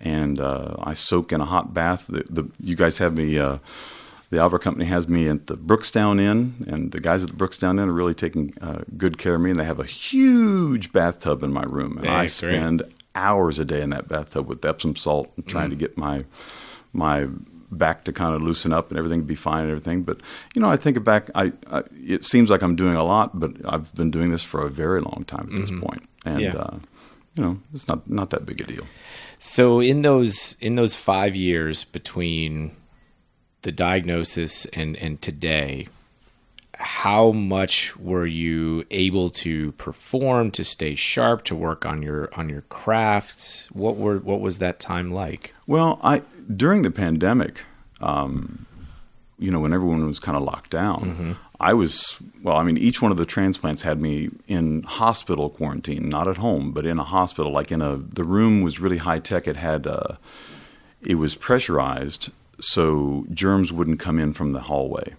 and 0.00 0.40
uh, 0.40 0.74
I 0.78 0.94
soak 0.94 1.32
in 1.32 1.42
a 1.42 1.44
hot 1.44 1.74
bath. 1.74 2.06
The, 2.06 2.24
the 2.30 2.50
you 2.60 2.76
guys 2.76 2.96
have 2.98 3.16
me. 3.16 3.38
Uh, 3.38 3.58
the 4.30 4.38
Albert 4.38 4.60
Company 4.60 4.86
has 4.86 5.08
me 5.08 5.28
at 5.28 5.48
the 5.48 5.56
Brookstown 5.56 6.20
Inn, 6.20 6.64
and 6.68 6.92
the 6.92 7.00
guys 7.00 7.24
at 7.24 7.30
the 7.30 7.36
Brookstown 7.36 7.82
Inn 7.82 7.88
are 7.88 7.92
really 7.92 8.14
taking 8.14 8.54
uh, 8.60 8.84
good 8.96 9.18
care 9.18 9.34
of 9.34 9.40
me. 9.40 9.50
And 9.50 9.58
they 9.58 9.64
have 9.64 9.80
a 9.80 9.84
huge 9.84 10.92
bathtub 10.92 11.42
in 11.42 11.52
my 11.52 11.64
room, 11.64 11.98
and 11.98 12.08
I 12.08 12.26
spend 12.26 12.78
great. 12.78 12.99
Hours 13.14 13.58
a 13.58 13.64
day 13.64 13.80
in 13.80 13.90
that 13.90 14.08
bathtub 14.08 14.46
with 14.46 14.64
Epsom 14.64 14.96
salt 14.96 15.32
and 15.36 15.46
trying 15.46 15.68
mm. 15.68 15.72
to 15.72 15.76
get 15.76 15.96
my 15.96 16.24
my 16.92 17.26
back 17.70 18.04
to 18.04 18.12
kind 18.12 18.34
of 18.34 18.42
loosen 18.42 18.72
up 18.72 18.90
and 18.90 18.98
everything 18.98 19.20
to 19.20 19.26
be 19.26 19.34
fine 19.34 19.62
and 19.62 19.70
everything. 19.70 20.02
But 20.02 20.22
you 20.54 20.60
know, 20.60 20.68
I 20.68 20.76
think 20.76 21.02
back, 21.04 21.30
I, 21.34 21.52
I, 21.70 21.84
it 22.06 22.24
seems 22.24 22.50
like 22.50 22.62
I'm 22.62 22.76
doing 22.76 22.94
a 22.94 23.04
lot, 23.04 23.38
but 23.38 23.52
I've 23.64 23.94
been 23.94 24.10
doing 24.10 24.30
this 24.30 24.42
for 24.42 24.64
a 24.64 24.70
very 24.70 25.00
long 25.00 25.24
time 25.26 25.40
at 25.40 25.46
mm-hmm. 25.46 25.60
this 25.60 25.80
point, 25.80 26.08
and 26.24 26.40
yeah. 26.40 26.56
uh, 26.56 26.78
you 27.36 27.44
know, 27.44 27.58
it's 27.72 27.88
not 27.88 28.08
not 28.08 28.30
that 28.30 28.46
big 28.46 28.60
a 28.60 28.64
deal. 28.64 28.86
So 29.38 29.80
in 29.80 30.02
those 30.02 30.56
in 30.60 30.76
those 30.76 30.94
five 30.94 31.34
years 31.34 31.84
between 31.84 32.72
the 33.62 33.72
diagnosis 33.72 34.66
and 34.66 34.96
and 34.96 35.20
today 35.22 35.88
how 36.80 37.30
much 37.32 37.96
were 37.96 38.26
you 38.26 38.84
able 38.90 39.30
to 39.30 39.72
perform 39.72 40.50
to 40.50 40.64
stay 40.64 40.94
sharp 40.94 41.44
to 41.44 41.54
work 41.54 41.84
on 41.84 42.02
your 42.02 42.30
on 42.36 42.48
your 42.48 42.62
crafts 42.62 43.68
what 43.72 43.96
were 43.96 44.18
what 44.18 44.40
was 44.40 44.58
that 44.58 44.80
time 44.80 45.12
like 45.12 45.54
well 45.66 46.00
i 46.02 46.22
during 46.54 46.82
the 46.82 46.90
pandemic 46.90 47.62
um, 48.00 48.66
you 49.38 49.50
know 49.50 49.60
when 49.60 49.72
everyone 49.72 50.06
was 50.06 50.18
kind 50.18 50.36
of 50.36 50.42
locked 50.42 50.70
down 50.70 51.00
mm-hmm. 51.00 51.32
i 51.60 51.74
was 51.74 52.20
well 52.42 52.56
i 52.56 52.62
mean 52.62 52.78
each 52.78 53.02
one 53.02 53.10
of 53.10 53.18
the 53.18 53.26
transplants 53.26 53.82
had 53.82 54.00
me 54.00 54.30
in 54.48 54.82
hospital 54.82 55.50
quarantine 55.50 56.08
not 56.08 56.26
at 56.26 56.38
home 56.38 56.72
but 56.72 56.86
in 56.86 56.98
a 56.98 57.04
hospital 57.04 57.52
like 57.52 57.70
in 57.70 57.82
a 57.82 57.96
the 57.96 58.24
room 58.24 58.62
was 58.62 58.80
really 58.80 58.98
high 58.98 59.18
tech 59.18 59.46
it 59.46 59.56
had 59.56 59.86
uh, 59.86 60.16
it 61.02 61.16
was 61.16 61.34
pressurized 61.34 62.30
so 62.60 63.26
germs 63.32 63.72
wouldn't 63.72 63.98
come 63.98 64.18
in 64.18 64.32
from 64.32 64.52
the 64.52 64.60
hallway. 64.60 65.14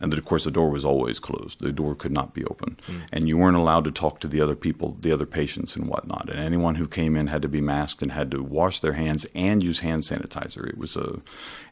And 0.00 0.12
of 0.12 0.24
course, 0.24 0.44
the 0.44 0.50
door 0.50 0.70
was 0.70 0.84
always 0.84 1.20
closed. 1.20 1.60
The 1.60 1.70
door 1.70 1.94
could 1.94 2.10
not 2.10 2.34
be 2.34 2.44
open. 2.46 2.76
Mm. 2.88 3.02
And 3.12 3.28
you 3.28 3.38
weren't 3.38 3.56
allowed 3.56 3.84
to 3.84 3.92
talk 3.92 4.18
to 4.20 4.28
the 4.28 4.40
other 4.40 4.56
people, 4.56 4.96
the 5.00 5.12
other 5.12 5.24
patients, 5.24 5.76
and 5.76 5.86
whatnot. 5.86 6.28
And 6.28 6.40
anyone 6.40 6.74
who 6.74 6.88
came 6.88 7.14
in 7.14 7.28
had 7.28 7.42
to 7.42 7.48
be 7.48 7.60
masked 7.60 8.02
and 8.02 8.10
had 8.10 8.30
to 8.32 8.42
wash 8.42 8.80
their 8.80 8.94
hands 8.94 9.24
and 9.36 9.62
use 9.62 9.80
hand 9.80 10.02
sanitizer. 10.02 10.68
It 10.68 10.78
was 10.78 10.96
a, 10.96 11.20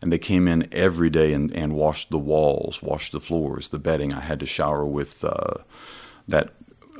and 0.00 0.12
they 0.12 0.18
came 0.18 0.46
in 0.46 0.68
every 0.70 1.10
day 1.10 1.32
and, 1.32 1.52
and 1.52 1.72
washed 1.72 2.10
the 2.10 2.18
walls, 2.18 2.80
washed 2.80 3.10
the 3.10 3.20
floors, 3.20 3.70
the 3.70 3.80
bedding. 3.80 4.14
I 4.14 4.20
had 4.20 4.38
to 4.40 4.46
shower 4.46 4.86
with 4.86 5.24
uh, 5.24 5.54
that 6.28 6.52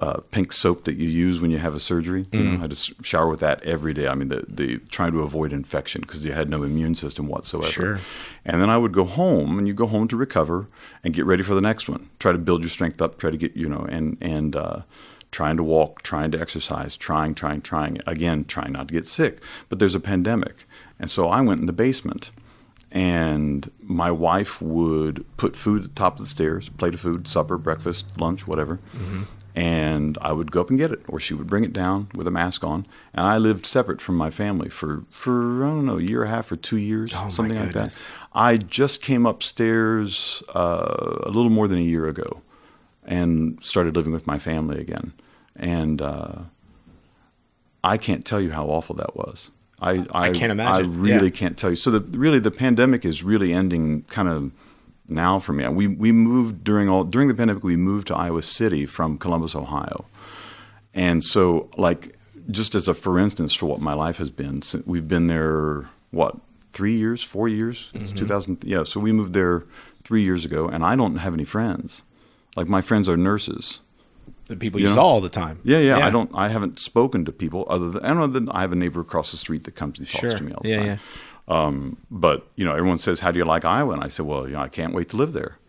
uh, 0.02 0.18
pink 0.32 0.52
soap 0.52 0.82
that 0.82 0.96
you 0.96 1.08
use 1.08 1.40
when 1.40 1.52
you 1.52 1.58
have 1.58 1.76
a 1.76 1.80
surgery. 1.80 2.26
You 2.32 2.42
know, 2.42 2.58
mm. 2.58 2.64
I 2.64 2.66
just 2.66 3.04
shower 3.04 3.28
with 3.28 3.38
that 3.38 3.62
every 3.62 3.94
day. 3.94 4.08
I 4.08 4.16
mean, 4.16 4.30
the, 4.30 4.44
the 4.48 4.78
trying 4.90 5.12
to 5.12 5.20
avoid 5.20 5.52
infection 5.52 6.00
because 6.00 6.24
you 6.24 6.32
had 6.32 6.50
no 6.50 6.64
immune 6.64 6.96
system 6.96 7.28
whatsoever. 7.28 7.70
Sure. 7.70 7.98
And 8.44 8.60
then 8.60 8.68
I 8.68 8.78
would 8.78 8.90
go 8.90 9.04
home, 9.04 9.58
and 9.58 9.68
you 9.68 9.74
go 9.74 9.86
home 9.86 10.08
to 10.08 10.16
recover 10.16 10.66
and 11.04 11.14
get 11.14 11.24
ready 11.24 11.44
for 11.44 11.54
the 11.54 11.60
next 11.60 11.88
one. 11.88 12.10
Try 12.18 12.32
to 12.32 12.38
build 12.38 12.62
your 12.62 12.68
strength 12.68 13.00
up. 13.00 13.16
Try 13.16 13.30
to 13.30 13.36
get 13.36 13.54
you 13.54 13.68
know, 13.68 13.86
and 13.88 14.18
and 14.20 14.56
uh, 14.56 14.80
trying 15.30 15.56
to 15.56 15.62
walk, 15.62 16.02
trying 16.02 16.32
to 16.32 16.40
exercise, 16.40 16.96
trying, 16.96 17.36
trying, 17.36 17.60
trying. 17.60 18.00
Again, 18.04 18.44
trying 18.44 18.72
not 18.72 18.88
to 18.88 18.94
get 18.94 19.06
sick. 19.06 19.40
But 19.68 19.78
there's 19.78 19.94
a 19.94 20.00
pandemic, 20.00 20.66
and 20.98 21.08
so 21.08 21.28
I 21.28 21.40
went 21.42 21.60
in 21.60 21.66
the 21.66 21.72
basement 21.72 22.32
and 22.94 23.70
my 23.80 24.10
wife 24.10 24.60
would 24.60 25.24
put 25.38 25.56
food 25.56 25.82
at 25.82 25.88
the 25.88 25.94
top 25.94 26.14
of 26.14 26.18
the 26.18 26.26
stairs, 26.26 26.68
plate 26.68 26.92
of 26.92 27.00
food, 27.00 27.26
supper, 27.26 27.56
breakfast, 27.56 28.04
lunch, 28.18 28.46
whatever, 28.46 28.80
mm-hmm 28.94 29.22
and 29.54 30.16
I 30.22 30.32
would 30.32 30.50
go 30.50 30.60
up 30.60 30.70
and 30.70 30.78
get 30.78 30.92
it, 30.92 31.02
or 31.08 31.20
she 31.20 31.34
would 31.34 31.46
bring 31.46 31.64
it 31.64 31.72
down 31.72 32.08
with 32.14 32.26
a 32.26 32.30
mask 32.30 32.64
on. 32.64 32.86
And 33.12 33.26
I 33.26 33.38
lived 33.38 33.66
separate 33.66 34.00
from 34.00 34.16
my 34.16 34.30
family 34.30 34.68
for 34.68 35.04
for 35.10 35.64
I 35.64 35.68
don't 35.68 35.86
know 35.86 35.98
a 35.98 36.02
year 36.02 36.22
and 36.22 36.32
a 36.32 36.34
half 36.34 36.50
or 36.50 36.56
two 36.56 36.78
years, 36.78 37.12
oh, 37.14 37.28
something 37.30 37.58
like 37.58 37.72
that. 37.72 38.12
I 38.32 38.56
just 38.56 39.02
came 39.02 39.26
upstairs 39.26 40.42
uh, 40.54 41.18
a 41.22 41.30
little 41.30 41.50
more 41.50 41.68
than 41.68 41.78
a 41.78 41.82
year 41.82 42.08
ago, 42.08 42.42
and 43.04 43.62
started 43.62 43.94
living 43.94 44.12
with 44.12 44.26
my 44.26 44.38
family 44.38 44.80
again. 44.80 45.12
And 45.54 46.00
uh, 46.00 46.38
I 47.84 47.98
can't 47.98 48.24
tell 48.24 48.40
you 48.40 48.52
how 48.52 48.66
awful 48.66 48.96
that 48.96 49.16
was. 49.16 49.50
I 49.80 50.06
I, 50.10 50.28
I 50.28 50.32
can't 50.32 50.52
imagine. 50.52 50.86
I 50.86 50.88
really 50.88 51.24
yeah. 51.26 51.30
can't 51.30 51.58
tell 51.58 51.70
you. 51.70 51.76
So 51.76 51.90
the 51.90 52.00
really 52.18 52.38
the 52.38 52.50
pandemic 52.50 53.04
is 53.04 53.22
really 53.22 53.52
ending 53.52 54.02
kind 54.04 54.28
of 54.28 54.52
now 55.12 55.38
for 55.38 55.52
me. 55.52 55.66
We 55.68 55.86
we 55.86 56.12
moved 56.12 56.64
during 56.64 56.88
all 56.88 57.04
during 57.04 57.28
the 57.28 57.34
pandemic. 57.34 57.62
We 57.62 57.76
moved 57.76 58.08
to 58.08 58.16
Iowa 58.16 58.42
City 58.42 58.86
from 58.86 59.18
Columbus, 59.18 59.54
Ohio, 59.54 60.04
and 60.94 61.22
so 61.22 61.70
like 61.76 62.16
just 62.50 62.74
as 62.74 62.88
a 62.88 62.94
for 62.94 63.18
instance 63.18 63.54
for 63.54 63.66
what 63.66 63.80
my 63.80 63.94
life 63.94 64.16
has 64.18 64.30
been, 64.30 64.62
we've 64.86 65.08
been 65.08 65.26
there 65.26 65.88
what 66.10 66.36
three 66.72 66.96
years, 66.96 67.22
four 67.22 67.48
years. 67.48 67.90
It's 67.94 68.10
mm-hmm. 68.10 68.18
2000. 68.18 68.64
Yeah, 68.64 68.84
so 68.84 69.00
we 69.00 69.12
moved 69.12 69.32
there 69.32 69.64
three 70.04 70.22
years 70.22 70.44
ago, 70.44 70.68
and 70.68 70.84
I 70.84 70.96
don't 70.96 71.16
have 71.16 71.34
any 71.34 71.44
friends. 71.44 72.02
Like 72.56 72.68
my 72.68 72.80
friends 72.80 73.08
are 73.08 73.16
nurses. 73.16 73.80
The 74.46 74.56
people 74.56 74.80
you, 74.80 74.86
you 74.86 74.90
know? 74.90 74.96
saw 74.96 75.04
all 75.04 75.20
the 75.20 75.28
time. 75.28 75.60
Yeah, 75.64 75.78
yeah, 75.78 75.98
yeah, 75.98 76.06
I 76.06 76.10
don't. 76.10 76.30
I 76.34 76.48
haven't 76.48 76.78
spoken 76.80 77.24
to 77.24 77.32
people 77.32 77.66
other 77.68 77.90
than 77.90 78.04
I 78.04 78.08
don't 78.12 78.32
know. 78.32 78.52
I 78.52 78.60
have 78.62 78.72
a 78.72 78.76
neighbor 78.76 79.00
across 79.00 79.30
the 79.30 79.36
street 79.36 79.64
that 79.64 79.74
comes 79.74 79.98
and 79.98 80.08
talks 80.08 80.20
sure. 80.20 80.36
to 80.36 80.42
me 80.42 80.52
all 80.52 80.62
the 80.62 80.68
yeah, 80.68 80.76
time. 80.76 80.86
Yeah. 80.86 80.96
Um, 81.52 81.98
but 82.10 82.46
you 82.56 82.64
know, 82.64 82.72
everyone 82.72 82.96
says, 82.96 83.20
"How 83.20 83.30
do 83.30 83.38
you 83.38 83.44
like 83.44 83.66
Iowa?" 83.66 83.92
And 83.92 84.02
I 84.02 84.08
said, 84.08 84.24
"Well, 84.24 84.46
you 84.46 84.54
know, 84.54 84.60
I 84.60 84.68
can't 84.68 84.94
wait 84.94 85.10
to 85.10 85.18
live 85.18 85.34
there." 85.34 85.58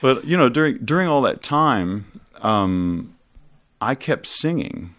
but 0.00 0.24
you 0.24 0.36
know, 0.38 0.48
during 0.48 0.78
during 0.78 1.08
all 1.08 1.20
that 1.22 1.42
time, 1.42 2.06
um, 2.40 3.14
I 3.82 3.94
kept 3.94 4.26
singing, 4.26 4.94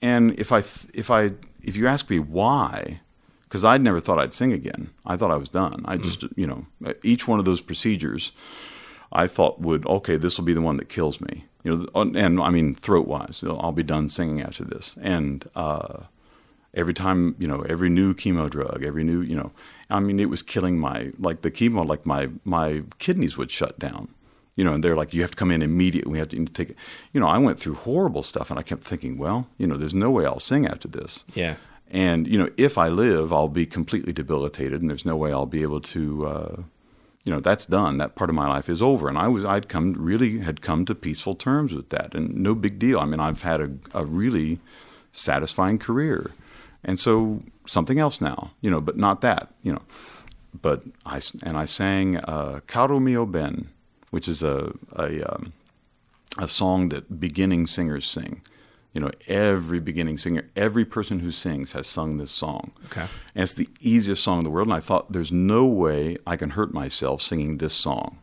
and 0.00 0.38
if 0.40 0.50
I 0.50 0.60
if 0.94 1.10
I 1.10 1.32
if 1.62 1.76
you 1.76 1.86
ask 1.86 2.08
me 2.08 2.18
why, 2.18 3.00
because 3.42 3.62
I'd 3.62 3.82
never 3.82 4.00
thought 4.00 4.18
I'd 4.18 4.32
sing 4.32 4.50
again. 4.54 4.88
I 5.04 5.18
thought 5.18 5.30
I 5.30 5.36
was 5.36 5.50
done. 5.50 5.82
I 5.84 5.98
just, 5.98 6.24
you 6.36 6.46
know, 6.46 6.64
each 7.02 7.28
one 7.28 7.38
of 7.38 7.44
those 7.44 7.60
procedures, 7.60 8.32
I 9.12 9.26
thought 9.26 9.60
would 9.60 9.86
okay, 9.86 10.16
this 10.16 10.38
will 10.38 10.46
be 10.46 10.54
the 10.54 10.62
one 10.62 10.78
that 10.78 10.88
kills 10.88 11.20
me. 11.20 11.44
You 11.62 11.86
know, 11.94 12.02
and 12.02 12.40
I 12.40 12.50
mean 12.50 12.74
throat 12.74 13.06
wise, 13.06 13.44
I'll 13.46 13.72
be 13.72 13.82
done 13.82 14.08
singing 14.08 14.42
after 14.42 14.64
this. 14.64 14.96
And 15.00 15.48
uh, 15.54 16.04
every 16.74 16.94
time, 16.94 17.36
you 17.38 17.46
know, 17.46 17.60
every 17.62 17.88
new 17.88 18.14
chemo 18.14 18.50
drug, 18.50 18.82
every 18.82 19.04
new, 19.04 19.20
you 19.20 19.36
know, 19.36 19.52
I 19.90 20.00
mean, 20.00 20.18
it 20.18 20.30
was 20.30 20.42
killing 20.42 20.78
my 20.78 21.12
like 21.18 21.42
the 21.42 21.50
chemo, 21.50 21.86
like 21.86 22.06
my 22.06 22.30
my 22.44 22.82
kidneys 22.98 23.36
would 23.36 23.50
shut 23.50 23.78
down. 23.78 24.08
You 24.54 24.64
know, 24.64 24.74
and 24.74 24.84
they're 24.84 24.96
like, 24.96 25.14
you 25.14 25.22
have 25.22 25.30
to 25.30 25.36
come 25.36 25.50
in 25.50 25.62
immediately. 25.62 26.12
We 26.12 26.18
have 26.18 26.28
to 26.28 26.44
take 26.44 26.70
it. 26.70 26.76
You 27.14 27.20
know, 27.20 27.26
I 27.26 27.38
went 27.38 27.58
through 27.58 27.74
horrible 27.74 28.22
stuff, 28.22 28.50
and 28.50 28.58
I 28.58 28.62
kept 28.62 28.84
thinking, 28.84 29.16
well, 29.16 29.48
you 29.56 29.66
know, 29.66 29.78
there's 29.78 29.94
no 29.94 30.10
way 30.10 30.26
I'll 30.26 30.38
sing 30.38 30.66
after 30.66 30.88
this. 30.88 31.24
Yeah. 31.34 31.54
And 31.90 32.26
you 32.26 32.38
know, 32.38 32.50
if 32.58 32.76
I 32.76 32.88
live, 32.88 33.32
I'll 33.32 33.48
be 33.48 33.64
completely 33.64 34.12
debilitated, 34.12 34.80
and 34.82 34.90
there's 34.90 35.06
no 35.06 35.16
way 35.16 35.32
I'll 35.32 35.46
be 35.46 35.62
able 35.62 35.80
to. 35.80 36.26
Uh, 36.26 36.62
you 37.24 37.32
know, 37.32 37.40
that's 37.40 37.66
done. 37.66 37.98
That 37.98 38.14
part 38.14 38.30
of 38.30 38.36
my 38.36 38.48
life 38.48 38.68
is 38.68 38.82
over, 38.82 39.08
and 39.08 39.16
I 39.16 39.28
was 39.28 39.44
I'd 39.44 39.68
come 39.68 39.94
really 39.94 40.40
had 40.40 40.60
come 40.60 40.84
to 40.86 40.94
peaceful 40.94 41.34
terms 41.34 41.74
with 41.74 41.90
that, 41.90 42.14
and 42.14 42.34
no 42.34 42.54
big 42.54 42.78
deal. 42.78 42.98
I 42.98 43.04
mean, 43.04 43.20
I've 43.20 43.42
had 43.42 43.60
a, 43.60 43.70
a 43.94 44.04
really 44.04 44.58
satisfying 45.12 45.78
career, 45.78 46.32
and 46.82 46.98
so 46.98 47.42
something 47.64 47.98
else 47.98 48.20
now, 48.20 48.52
you 48.60 48.70
know, 48.70 48.80
but 48.80 48.96
not 48.96 49.20
that, 49.20 49.54
you 49.62 49.72
know. 49.72 49.82
But 50.60 50.82
I 51.06 51.20
and 51.42 51.56
I 51.56 51.64
sang 51.64 52.16
uh, 52.16 52.60
"Caro 52.66 52.98
Mio 52.98 53.24
Ben," 53.24 53.68
which 54.10 54.26
is 54.26 54.42
a 54.42 54.72
a, 54.96 55.22
um, 55.22 55.52
a 56.38 56.48
song 56.48 56.88
that 56.88 57.20
beginning 57.20 57.66
singers 57.66 58.06
sing. 58.06 58.42
You 58.92 59.00
know, 59.00 59.10
every 59.26 59.80
beginning 59.80 60.18
singer, 60.18 60.50
every 60.54 60.84
person 60.84 61.20
who 61.20 61.30
sings 61.30 61.72
has 61.72 61.86
sung 61.86 62.18
this 62.18 62.30
song. 62.30 62.72
Okay. 62.86 63.06
And 63.34 63.42
it's 63.42 63.54
the 63.54 63.68
easiest 63.80 64.22
song 64.22 64.38
in 64.38 64.44
the 64.44 64.50
world. 64.50 64.68
And 64.68 64.74
I 64.74 64.80
thought, 64.80 65.12
there's 65.12 65.32
no 65.32 65.64
way 65.66 66.18
I 66.26 66.36
can 66.36 66.50
hurt 66.50 66.74
myself 66.74 67.22
singing 67.22 67.56
this 67.56 67.72
song. 67.72 68.18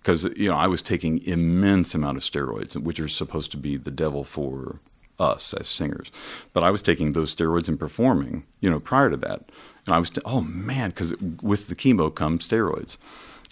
Because, 0.00 0.24
you 0.36 0.48
know, 0.48 0.56
I 0.56 0.66
was 0.66 0.80
taking 0.80 1.22
immense 1.24 1.94
amount 1.94 2.16
of 2.16 2.22
steroids, 2.22 2.74
which 2.76 3.00
are 3.00 3.08
supposed 3.08 3.50
to 3.50 3.58
be 3.58 3.76
the 3.76 3.90
devil 3.90 4.24
for 4.24 4.80
us 5.18 5.52
as 5.52 5.68
singers. 5.68 6.10
But 6.52 6.62
I 6.62 6.70
was 6.70 6.80
taking 6.80 7.12
those 7.12 7.34
steroids 7.34 7.68
and 7.68 7.78
performing, 7.78 8.44
you 8.60 8.70
know, 8.70 8.80
prior 8.80 9.10
to 9.10 9.16
that. 9.18 9.50
And 9.84 9.94
I 9.94 9.98
was, 9.98 10.08
t- 10.08 10.22
oh 10.24 10.40
man, 10.40 10.90
because 10.90 11.14
with 11.42 11.68
the 11.68 11.74
chemo 11.74 12.14
come 12.14 12.38
steroids. 12.38 12.96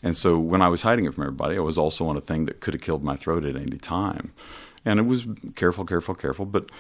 And 0.03 0.17
so 0.17 0.39
when 0.39 0.63
I 0.63 0.69
was 0.69 0.83
hiding 0.83 1.05
it 1.05 1.15
from 1.15 1.25
everybody, 1.25 1.57
I 1.57 1.61
was 1.61 1.77
also 1.79 2.07
on 2.07 2.17
a 2.17 2.21
thing 2.21 2.45
that 2.45 2.61
could 2.61 2.75
have 2.75 2.83
killed 2.83 3.03
my 3.03 3.17
throat 3.17 3.45
at 3.45 3.57
any 3.57 3.79
time 3.79 4.33
and 4.87 4.99
it 4.99 5.03
was 5.03 5.27
careful, 5.57 5.85
careful, 5.85 6.15
careful. 6.15 6.47
But 6.47 6.71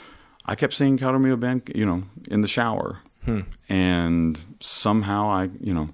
I 0.47 0.55
kept 0.55 0.73
singing 0.73 0.97
Caro 0.97 1.19
Mio 1.19 1.37
Ben, 1.37 1.63
you 1.75 1.85
know, 1.85 2.05
in 2.29 2.41
the 2.41 2.49
shower, 2.49 3.01
hmm. 3.25 3.41
and 3.69 4.39
somehow 4.61 5.29
I, 5.29 5.51
you 5.61 5.75
know, 5.75 5.91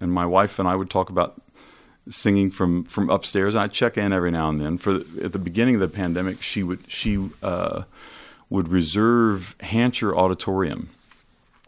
and 0.00 0.12
my 0.12 0.26
wife 0.26 0.60
and 0.60 0.68
I 0.68 0.76
would 0.76 0.90
talk 0.90 1.10
about 1.10 1.42
singing 2.08 2.50
from 2.50 2.84
from 2.84 3.10
upstairs. 3.10 3.54
And 3.54 3.62
I'd 3.62 3.72
check 3.72 3.98
in 3.98 4.12
every 4.12 4.30
now 4.30 4.48
and 4.48 4.60
then. 4.60 4.76
For 4.76 4.92
the, 4.92 5.24
at 5.24 5.32
the 5.32 5.38
beginning 5.38 5.74
of 5.74 5.80
the 5.80 5.88
pandemic, 5.88 6.42
she 6.42 6.62
would 6.62 6.90
she 6.92 7.30
uh, 7.42 7.82
would 8.50 8.68
reserve 8.68 9.56
Hancher 9.60 10.16
Auditorium, 10.16 10.90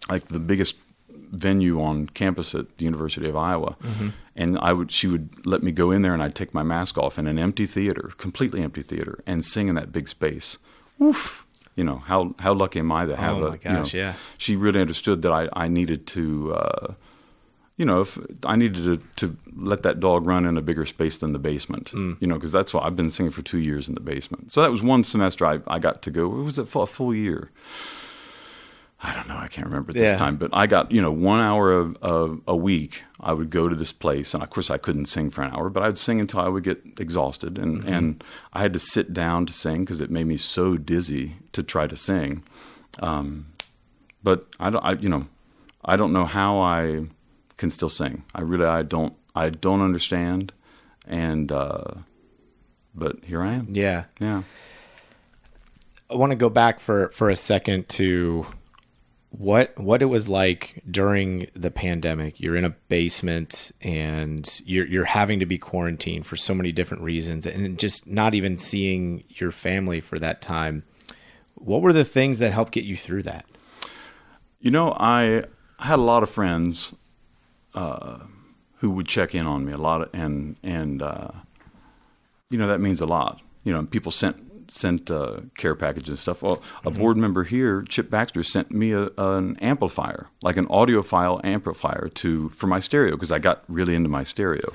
like 0.08 0.24
the 0.24 0.38
biggest 0.38 0.76
venue 1.08 1.80
on 1.80 2.06
campus 2.08 2.54
at 2.54 2.76
the 2.76 2.84
University 2.84 3.28
of 3.28 3.36
Iowa, 3.36 3.76
mm-hmm. 3.82 4.08
And 4.38 4.56
I 4.60 4.72
would 4.72 4.90
she 4.90 5.08
would 5.08 5.44
let 5.44 5.62
me 5.62 5.72
go 5.72 5.90
in 5.90 6.02
there 6.02 6.14
and 6.14 6.22
I'd 6.22 6.34
take 6.34 6.54
my 6.54 6.62
mask 6.62 6.96
off 6.96 7.18
in 7.18 7.26
an 7.26 7.38
empty 7.38 7.66
theater, 7.66 8.12
completely 8.16 8.62
empty 8.62 8.82
theater, 8.82 9.22
and 9.26 9.44
sing 9.44 9.68
in 9.68 9.74
that 9.74 9.92
big 9.92 10.08
space. 10.08 10.58
Oof. 11.02 11.44
You 11.74 11.84
know 11.84 11.96
how 11.96 12.34
how 12.38 12.54
lucky 12.54 12.78
am 12.78 12.90
I 12.90 13.04
to 13.04 13.16
have 13.16 13.38
a. 13.38 13.40
oh 13.40 13.46
a? 13.46 13.50
my 13.50 13.56
gosh, 13.56 13.92
you 13.92 14.00
know, 14.00 14.06
yeah. 14.06 14.14
She 14.38 14.56
really 14.56 14.80
understood 14.80 15.22
that 15.22 15.32
I 15.32 15.48
I 15.52 15.68
needed 15.68 16.06
to. 16.08 16.54
Uh, 16.54 16.94
you 17.76 17.84
know, 17.84 18.00
if 18.00 18.18
I 18.44 18.56
needed 18.56 18.82
to, 18.84 19.26
to 19.28 19.36
let 19.54 19.84
that 19.84 20.00
dog 20.00 20.26
run 20.26 20.44
in 20.44 20.56
a 20.56 20.60
bigger 20.60 20.84
space 20.84 21.16
than 21.16 21.32
the 21.32 21.38
basement, 21.38 21.92
mm. 21.92 22.16
you 22.18 22.26
know, 22.26 22.34
because 22.34 22.50
that's 22.50 22.74
why 22.74 22.82
I've 22.82 22.96
been 22.96 23.08
singing 23.08 23.30
for 23.30 23.42
two 23.42 23.60
years 23.60 23.88
in 23.88 23.94
the 23.94 24.00
basement. 24.00 24.50
So 24.50 24.62
that 24.62 24.70
was 24.72 24.82
one 24.82 25.04
semester 25.04 25.46
I, 25.46 25.60
I 25.68 25.78
got 25.78 26.02
to 26.02 26.10
go. 26.10 26.40
It 26.40 26.42
was 26.42 26.58
a 26.58 26.66
full, 26.66 26.82
a 26.82 26.86
full 26.88 27.14
year. 27.14 27.52
I 29.00 29.14
don't 29.14 29.28
know, 29.28 29.36
I 29.36 29.46
can't 29.46 29.66
remember 29.66 29.90
at 29.90 29.94
this 29.94 30.12
Yeah. 30.12 30.16
time, 30.18 30.36
but 30.36 30.50
I 30.52 30.66
got, 30.66 30.90
you 30.90 31.00
know, 31.00 31.12
one 31.12 31.40
hour 31.40 31.70
of, 31.72 31.96
of 32.02 32.40
a 32.48 32.56
week. 32.56 33.04
I 33.20 33.32
would 33.32 33.50
go 33.50 33.68
to 33.68 33.76
this 33.76 33.92
place, 33.92 34.34
and 34.34 34.42
of 34.42 34.50
course, 34.50 34.70
I 34.70 34.76
couldn't 34.78 35.06
sing 35.06 35.30
for 35.30 35.42
an 35.42 35.52
hour, 35.52 35.70
but 35.70 35.82
I'd 35.84 35.98
sing 35.98 36.18
until 36.20 36.40
I 36.40 36.48
would 36.48 36.64
get 36.64 36.82
exhausted. 36.98 37.58
And, 37.58 37.84
and 37.84 38.24
I 38.52 38.60
had 38.60 38.72
to 38.72 38.78
sit 38.80 39.12
down 39.12 39.46
to 39.46 39.52
sing 39.52 39.84
because 39.84 40.00
it 40.00 40.10
made 40.10 40.26
me 40.26 40.36
so 40.36 40.76
dizzy 40.76 41.36
to 41.52 41.62
try 41.62 41.86
to 41.86 41.96
sing. 41.96 42.42
Um, 43.00 43.46
but 44.22 44.46
I 44.58 44.70
don't, 44.70 44.84
I, 44.84 44.92
you 44.94 45.08
know, 45.08 45.26
I 45.84 45.96
don't 45.96 46.12
know 46.12 46.24
how 46.26 46.58
I 46.60 47.06
can 47.56 47.70
still 47.70 47.88
sing. 47.88 48.24
I 48.34 48.40
really, 48.42 48.66
I 48.66 48.82
don't, 48.82 49.14
I 49.34 49.50
don't 49.50 49.80
understand. 49.80 50.52
And, 51.06 51.50
uh, 51.52 51.84
but 52.94 53.18
here 53.24 53.42
I 53.42 53.54
am. 53.54 53.68
Yeah. 53.70 54.04
Yeah. 54.20 54.42
I 56.10 56.14
want 56.16 56.30
to 56.32 56.36
go 56.36 56.48
back 56.48 56.80
for 56.80 57.08
for 57.10 57.28
a 57.30 57.36
second 57.36 57.88
to 57.90 58.46
what 59.30 59.78
what 59.78 60.02
it 60.02 60.06
was 60.06 60.28
like 60.28 60.82
during 60.90 61.48
the 61.54 61.70
pandemic. 61.70 62.40
You're 62.40 62.56
in 62.56 62.64
a 62.64 62.70
basement 62.70 63.72
and 63.82 64.60
you're 64.64 64.86
you're 64.86 65.04
having 65.04 65.40
to 65.40 65.46
be 65.46 65.58
quarantined 65.58 66.26
for 66.26 66.36
so 66.36 66.54
many 66.54 66.72
different 66.72 67.02
reasons 67.02 67.46
and 67.46 67.78
just 67.78 68.06
not 68.06 68.34
even 68.34 68.56
seeing 68.56 69.24
your 69.28 69.50
family 69.50 70.00
for 70.00 70.18
that 70.18 70.40
time. 70.40 70.84
What 71.54 71.82
were 71.82 71.92
the 71.92 72.04
things 72.04 72.38
that 72.38 72.52
helped 72.52 72.72
get 72.72 72.84
you 72.84 72.96
through 72.96 73.24
that? 73.24 73.44
You 74.60 74.70
know, 74.70 74.96
I 74.98 75.44
had 75.78 75.98
a 75.98 76.02
lot 76.02 76.22
of 76.22 76.30
friends 76.30 76.94
uh, 77.74 78.20
who 78.76 78.90
would 78.90 79.06
check 79.06 79.34
in 79.34 79.46
on 79.46 79.64
me 79.64 79.72
a 79.72 79.76
lot, 79.76 80.02
of, 80.02 80.10
and 80.12 80.56
and 80.62 81.02
uh, 81.02 81.30
you 82.50 82.58
know 82.58 82.66
that 82.66 82.80
means 82.80 83.00
a 83.00 83.06
lot. 83.06 83.40
You 83.64 83.72
know, 83.72 83.84
people 83.84 84.10
sent 84.10 84.47
sent 84.70 85.10
uh, 85.10 85.40
care 85.56 85.74
packages 85.74 86.08
and 86.08 86.18
stuff. 86.18 86.42
Well, 86.42 86.62
a 86.84 86.90
board 86.90 87.16
member 87.16 87.44
here, 87.44 87.82
Chip 87.82 88.10
Baxter, 88.10 88.42
sent 88.42 88.70
me 88.70 88.92
a, 88.92 89.08
an 89.16 89.56
amplifier, 89.56 90.28
like 90.42 90.56
an 90.56 90.66
audiophile 90.66 91.40
amplifier 91.44 92.08
to 92.14 92.48
for 92.50 92.66
my 92.66 92.80
stereo 92.80 93.12
because 93.12 93.32
I 93.32 93.38
got 93.38 93.64
really 93.68 93.94
into 93.94 94.08
my 94.08 94.22
stereo. 94.22 94.74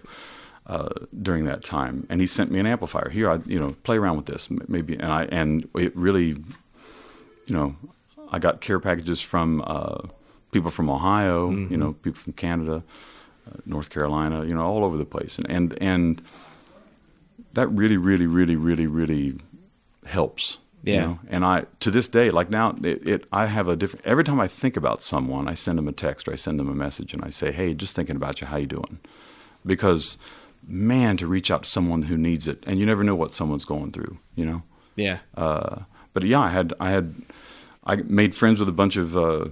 Uh, 0.66 0.88
during 1.22 1.44
that 1.44 1.62
time, 1.62 2.08
and 2.10 2.22
he 2.22 2.26
sent 2.26 2.50
me 2.50 2.58
an 2.58 2.66
amplifier. 2.66 3.10
Here, 3.10 3.30
I 3.30 3.40
you 3.46 3.60
know 3.60 3.76
play 3.84 3.98
around 3.98 4.16
with 4.16 4.28
this 4.28 4.50
maybe, 4.70 4.94
and 4.94 5.12
I 5.12 5.26
and 5.26 5.68
it 5.76 5.94
really, 5.94 6.28
you 6.28 7.50
know, 7.50 7.76
I 8.32 8.40
got 8.40 8.62
care 8.62 8.80
packages 8.80 9.20
from 9.20 9.62
uh, 9.68 10.08
people 10.54 10.72
from 10.72 10.90
Ohio, 10.90 11.50
you 11.52 11.76
know, 11.76 11.92
people 11.92 12.22
from 12.22 12.32
Canada, 12.32 12.82
uh, 13.46 13.58
North 13.66 13.90
Carolina, 13.90 14.46
you 14.46 14.56
know, 14.56 14.62
all 14.62 14.86
over 14.86 14.96
the 14.96 15.04
place, 15.04 15.38
and 15.38 15.50
and 15.50 15.78
and 15.82 16.22
that 17.54 17.68
really, 17.68 17.98
really, 17.98 18.26
really, 18.28 18.56
really, 18.56 18.88
really 18.88 19.36
helps. 20.06 20.60
you 20.84 20.94
Yeah. 20.94 21.02
know? 21.06 21.20
And 21.30 21.46
I 21.46 21.66
to 21.80 21.92
this 21.92 22.08
day, 22.08 22.30
like 22.32 22.50
now, 22.50 22.76
it, 22.84 23.08
it 23.08 23.26
I 23.32 23.46
have 23.48 23.68
a 23.68 23.76
different. 23.76 24.06
Every 24.06 24.24
time 24.24 24.40
I 24.40 24.48
think 24.48 24.76
about 24.78 25.02
someone, 25.02 25.48
I 25.48 25.54
send 25.56 25.78
them 25.78 25.88
a 25.88 25.92
text 25.94 26.28
or 26.28 26.34
I 26.34 26.36
send 26.38 26.60
them 26.60 26.70
a 26.70 26.76
message, 26.76 27.14
and 27.14 27.24
I 27.24 27.30
say, 27.30 27.52
"Hey, 27.52 27.74
just 27.74 27.96
thinking 27.96 28.16
about 28.16 28.42
you. 28.42 28.48
How 28.48 28.58
you 28.58 28.68
doing?" 28.68 29.00
Because 29.66 30.18
man, 30.68 31.18
to 31.18 31.28
reach 31.28 31.52
out 31.52 31.64
to 31.64 31.70
someone 31.70 32.04
who 32.04 32.18
needs 32.18 32.48
it, 32.48 32.64
and 32.68 32.80
you 32.80 32.86
never 32.86 33.04
know 33.04 33.16
what 33.16 33.34
someone's 33.34 33.66
going 33.66 33.92
through. 33.92 34.18
You 34.36 34.46
know. 34.46 34.64
Yeah. 34.96 35.20
Uh, 35.36 35.84
but 36.14 36.24
yeah, 36.24 36.40
I 36.42 36.50
had 36.50 36.74
I 36.80 36.90
had 36.92 37.16
I 37.86 37.96
made 37.98 38.34
friends 38.36 38.60
with 38.60 38.70
a 38.70 38.74
bunch 38.74 38.96
of 38.98 39.16
uh, 39.18 39.46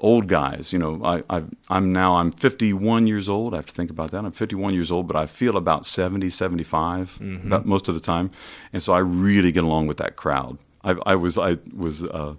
old 0.00 0.26
guys. 0.26 0.72
You 0.72 0.78
know, 0.78 1.00
I, 1.04 1.22
I 1.30 1.44
I'm 1.68 1.92
now 1.92 2.16
I'm 2.16 2.32
51 2.32 3.06
years 3.06 3.28
old. 3.28 3.54
I 3.54 3.58
have 3.58 3.66
to 3.66 3.74
think 3.74 3.90
about 3.90 4.10
that. 4.10 4.24
I'm 4.24 4.32
51 4.32 4.74
years 4.74 4.90
old, 4.90 5.06
but 5.06 5.16
I 5.16 5.26
feel 5.26 5.56
about 5.56 5.86
70, 5.86 6.30
75 6.30 7.18
about 7.46 7.66
most 7.66 7.88
of 7.88 7.94
the 7.94 8.00
time, 8.00 8.30
and 8.72 8.82
so 8.82 8.92
I 8.92 8.98
really 8.98 9.52
get 9.52 9.64
along 9.64 9.86
with 9.86 9.98
that 9.98 10.16
crowd. 10.16 10.58
I, 10.82 10.96
I 11.06 11.14
was 11.14 11.38
I 11.38 11.56
was 11.76 12.04
uh, 12.04 12.34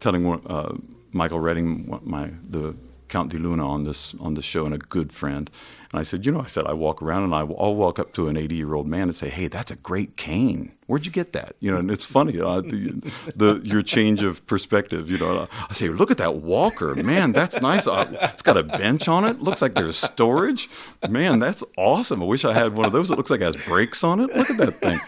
telling 0.00 0.26
uh, 0.46 0.74
Michael 1.12 1.40
Redding, 1.40 2.00
my 2.02 2.30
the 2.42 2.74
Count 3.10 3.30
de 3.30 3.38
Luna 3.38 3.68
on 3.68 3.82
this 3.82 4.14
on 4.20 4.34
this 4.34 4.44
show, 4.44 4.64
and 4.64 4.74
a 4.74 4.78
good 4.78 5.12
friend. 5.12 5.50
And 5.92 5.98
I 5.98 6.04
said, 6.04 6.24
you 6.24 6.30
know, 6.30 6.40
I 6.40 6.46
said 6.46 6.66
I 6.66 6.72
walk 6.72 7.02
around 7.02 7.24
and 7.24 7.34
I, 7.34 7.40
I'll 7.40 7.74
walk 7.74 7.98
up 7.98 8.12
to 8.14 8.28
an 8.28 8.36
80 8.36 8.54
year 8.54 8.74
old 8.74 8.86
man 8.86 9.02
and 9.02 9.14
say, 9.14 9.28
hey, 9.28 9.48
that's 9.48 9.72
a 9.72 9.76
great 9.76 10.16
cane. 10.16 10.70
Where'd 10.86 11.04
you 11.04 11.10
get 11.10 11.32
that? 11.32 11.56
You 11.58 11.72
know, 11.72 11.78
and 11.78 11.90
it's 11.90 12.04
funny 12.04 12.40
uh, 12.40 12.60
the, 12.60 13.12
the 13.34 13.60
your 13.64 13.82
change 13.82 14.22
of 14.22 14.46
perspective. 14.46 15.10
You 15.10 15.18
know, 15.18 15.48
I 15.68 15.72
say, 15.72 15.88
look 15.88 16.12
at 16.12 16.18
that 16.18 16.36
walker, 16.36 16.94
man, 16.94 17.32
that's 17.32 17.60
nice. 17.60 17.88
Uh, 17.88 18.06
it's 18.32 18.42
got 18.42 18.56
a 18.56 18.62
bench 18.62 19.08
on 19.08 19.24
it. 19.24 19.40
Looks 19.40 19.62
like 19.62 19.74
there's 19.74 19.96
storage. 19.96 20.68
Man, 21.08 21.40
that's 21.40 21.64
awesome. 21.76 22.22
I 22.22 22.26
wish 22.26 22.44
I 22.44 22.52
had 22.52 22.76
one 22.76 22.86
of 22.86 22.92
those. 22.92 23.10
It 23.10 23.16
looks 23.16 23.30
like 23.30 23.40
it 23.40 23.44
has 23.44 23.56
brakes 23.56 24.04
on 24.04 24.20
it. 24.20 24.34
Look 24.34 24.50
at 24.50 24.58
that 24.58 24.80
thing. 24.80 25.00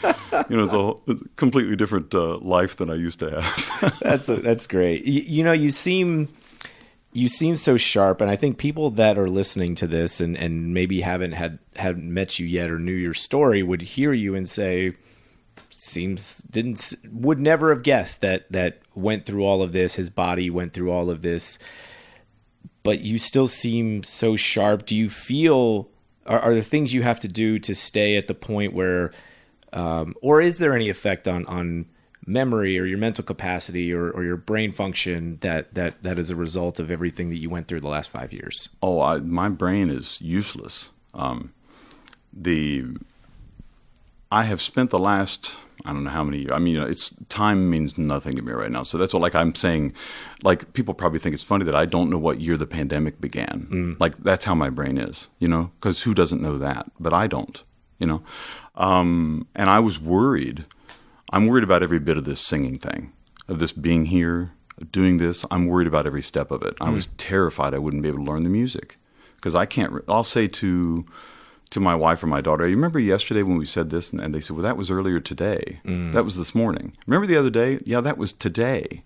You 0.50 0.56
know, 0.56 0.64
it's 0.64 0.72
a, 0.72 1.12
it's 1.12 1.22
a 1.22 1.28
completely 1.36 1.76
different 1.76 2.12
uh, 2.14 2.38
life 2.38 2.76
than 2.76 2.90
I 2.90 2.94
used 2.94 3.20
to 3.20 3.40
have. 3.40 3.98
that's 4.00 4.28
a, 4.28 4.36
that's 4.36 4.66
great. 4.66 5.04
You, 5.04 5.20
you 5.20 5.44
know, 5.44 5.52
you 5.52 5.70
seem 5.70 6.28
you 7.12 7.28
seem 7.28 7.56
so 7.56 7.76
sharp, 7.76 8.20
and 8.20 8.30
I 8.30 8.36
think 8.36 8.56
people 8.56 8.90
that 8.90 9.18
are 9.18 9.28
listening 9.28 9.74
to 9.76 9.86
this 9.86 10.20
and 10.20 10.36
and 10.36 10.72
maybe 10.72 11.02
haven't 11.02 11.32
had 11.32 11.58
haven't 11.76 12.12
met 12.12 12.38
you 12.38 12.46
yet 12.46 12.70
or 12.70 12.78
knew 12.78 12.92
your 12.92 13.14
story 13.14 13.62
would 13.62 13.82
hear 13.82 14.12
you 14.12 14.34
and 14.34 14.48
say, 14.48 14.94
seems 15.70 16.38
didn't 16.38 16.94
would 17.10 17.38
never 17.38 17.70
have 17.70 17.82
guessed 17.82 18.20
that 18.22 18.50
that 18.50 18.80
went 18.94 19.26
through 19.26 19.44
all 19.44 19.62
of 19.62 19.72
this. 19.72 19.96
His 19.96 20.10
body 20.10 20.48
went 20.48 20.72
through 20.72 20.90
all 20.90 21.10
of 21.10 21.22
this, 21.22 21.58
but 22.82 23.00
you 23.00 23.18
still 23.18 23.48
seem 23.48 24.02
so 24.02 24.36
sharp. 24.36 24.86
Do 24.86 24.96
you 24.96 25.10
feel? 25.10 25.88
Are, 26.24 26.38
are 26.38 26.54
there 26.54 26.62
things 26.62 26.94
you 26.94 27.02
have 27.02 27.18
to 27.20 27.28
do 27.28 27.58
to 27.58 27.74
stay 27.74 28.16
at 28.16 28.28
the 28.28 28.34
point 28.34 28.72
where, 28.72 29.10
um, 29.72 30.14
or 30.22 30.40
is 30.40 30.58
there 30.58 30.74
any 30.74 30.88
effect 30.88 31.28
on 31.28 31.44
on 31.46 31.86
memory 32.26 32.78
or 32.78 32.84
your 32.84 32.98
mental 32.98 33.24
capacity 33.24 33.92
or, 33.92 34.10
or 34.10 34.24
your 34.24 34.36
brain 34.36 34.72
function 34.72 35.38
that 35.40 35.74
that 35.74 36.02
that 36.02 36.18
is 36.18 36.30
a 36.30 36.36
result 36.36 36.78
of 36.78 36.90
everything 36.90 37.30
that 37.30 37.38
you 37.38 37.50
went 37.50 37.68
through 37.68 37.80
the 37.80 37.88
last 37.88 38.10
five 38.10 38.32
years? 38.32 38.68
Oh, 38.82 39.00
I, 39.00 39.18
my 39.18 39.48
brain 39.48 39.90
is 39.90 40.20
useless. 40.20 40.90
Um, 41.14 41.52
the 42.32 42.84
I 44.30 44.44
have 44.44 44.60
spent 44.60 44.90
the 44.90 44.98
last 44.98 45.56
I 45.84 45.92
don't 45.92 46.04
know 46.04 46.10
how 46.10 46.22
many 46.22 46.38
years. 46.38 46.52
I 46.52 46.58
mean, 46.58 46.76
it's 46.76 47.14
time 47.28 47.68
means 47.68 47.98
nothing 47.98 48.36
to 48.36 48.42
me 48.42 48.52
right 48.52 48.70
now. 48.70 48.84
So 48.84 48.98
that's 48.98 49.12
what 49.12 49.20
like 49.20 49.34
I'm 49.34 49.54
saying. 49.54 49.92
Like 50.42 50.72
people 50.74 50.94
probably 50.94 51.18
think 51.18 51.34
it's 51.34 51.42
funny 51.42 51.64
that 51.64 51.74
I 51.74 51.86
don't 51.86 52.08
know 52.08 52.18
what 52.18 52.40
year 52.40 52.56
the 52.56 52.66
pandemic 52.66 53.20
began. 53.20 53.66
Mm. 53.70 54.00
Like 54.00 54.16
that's 54.18 54.44
how 54.44 54.54
my 54.54 54.70
brain 54.70 54.96
is, 54.98 55.28
you 55.38 55.48
know. 55.48 55.72
Because 55.80 56.02
who 56.02 56.14
doesn't 56.14 56.40
know 56.40 56.56
that? 56.58 56.90
But 57.00 57.12
I 57.12 57.26
don't, 57.26 57.62
you 57.98 58.06
know. 58.06 58.22
Um, 58.76 59.48
and 59.54 59.68
I 59.68 59.80
was 59.80 60.00
worried. 60.00 60.64
I'm 61.32 61.46
worried 61.46 61.64
about 61.64 61.82
every 61.82 61.98
bit 61.98 62.16
of 62.16 62.24
this 62.24 62.40
singing 62.40 62.78
thing, 62.78 63.12
of 63.48 63.58
this 63.58 63.72
being 63.72 64.06
here, 64.06 64.52
doing 64.90 65.18
this. 65.18 65.44
I'm 65.50 65.66
worried 65.66 65.86
about 65.88 66.06
every 66.06 66.22
step 66.22 66.50
of 66.50 66.62
it. 66.62 66.74
I 66.80 66.90
was 66.90 67.06
terrified 67.18 67.74
I 67.74 67.78
wouldn't 67.78 68.02
be 68.02 68.08
able 68.08 68.24
to 68.24 68.30
learn 68.30 68.42
the 68.44 68.50
music 68.50 68.98
because 69.36 69.54
I 69.54 69.66
can't. 69.66 69.92
Re- 69.92 70.02
I'll 70.08 70.24
say 70.24 70.46
to 70.48 71.04
to 71.70 71.80
my 71.80 71.94
wife 71.94 72.22
or 72.22 72.26
my 72.26 72.42
daughter, 72.42 72.68
you 72.68 72.76
remember 72.76 72.98
yesterday 73.00 73.42
when 73.42 73.56
we 73.56 73.64
said 73.64 73.88
this? 73.88 74.12
And, 74.12 74.20
and 74.20 74.34
they 74.34 74.40
said, 74.40 74.54
well, 74.56 74.62
that 74.64 74.76
was 74.76 74.90
earlier 74.90 75.20
today. 75.20 75.80
That 75.84 76.22
was 76.22 76.36
this 76.36 76.54
morning. 76.54 76.92
Remember 77.06 77.26
the 77.26 77.36
other 77.38 77.48
day? 77.48 77.80
Yeah, 77.86 78.02
that 78.02 78.18
was 78.18 78.34
today. 78.34 79.04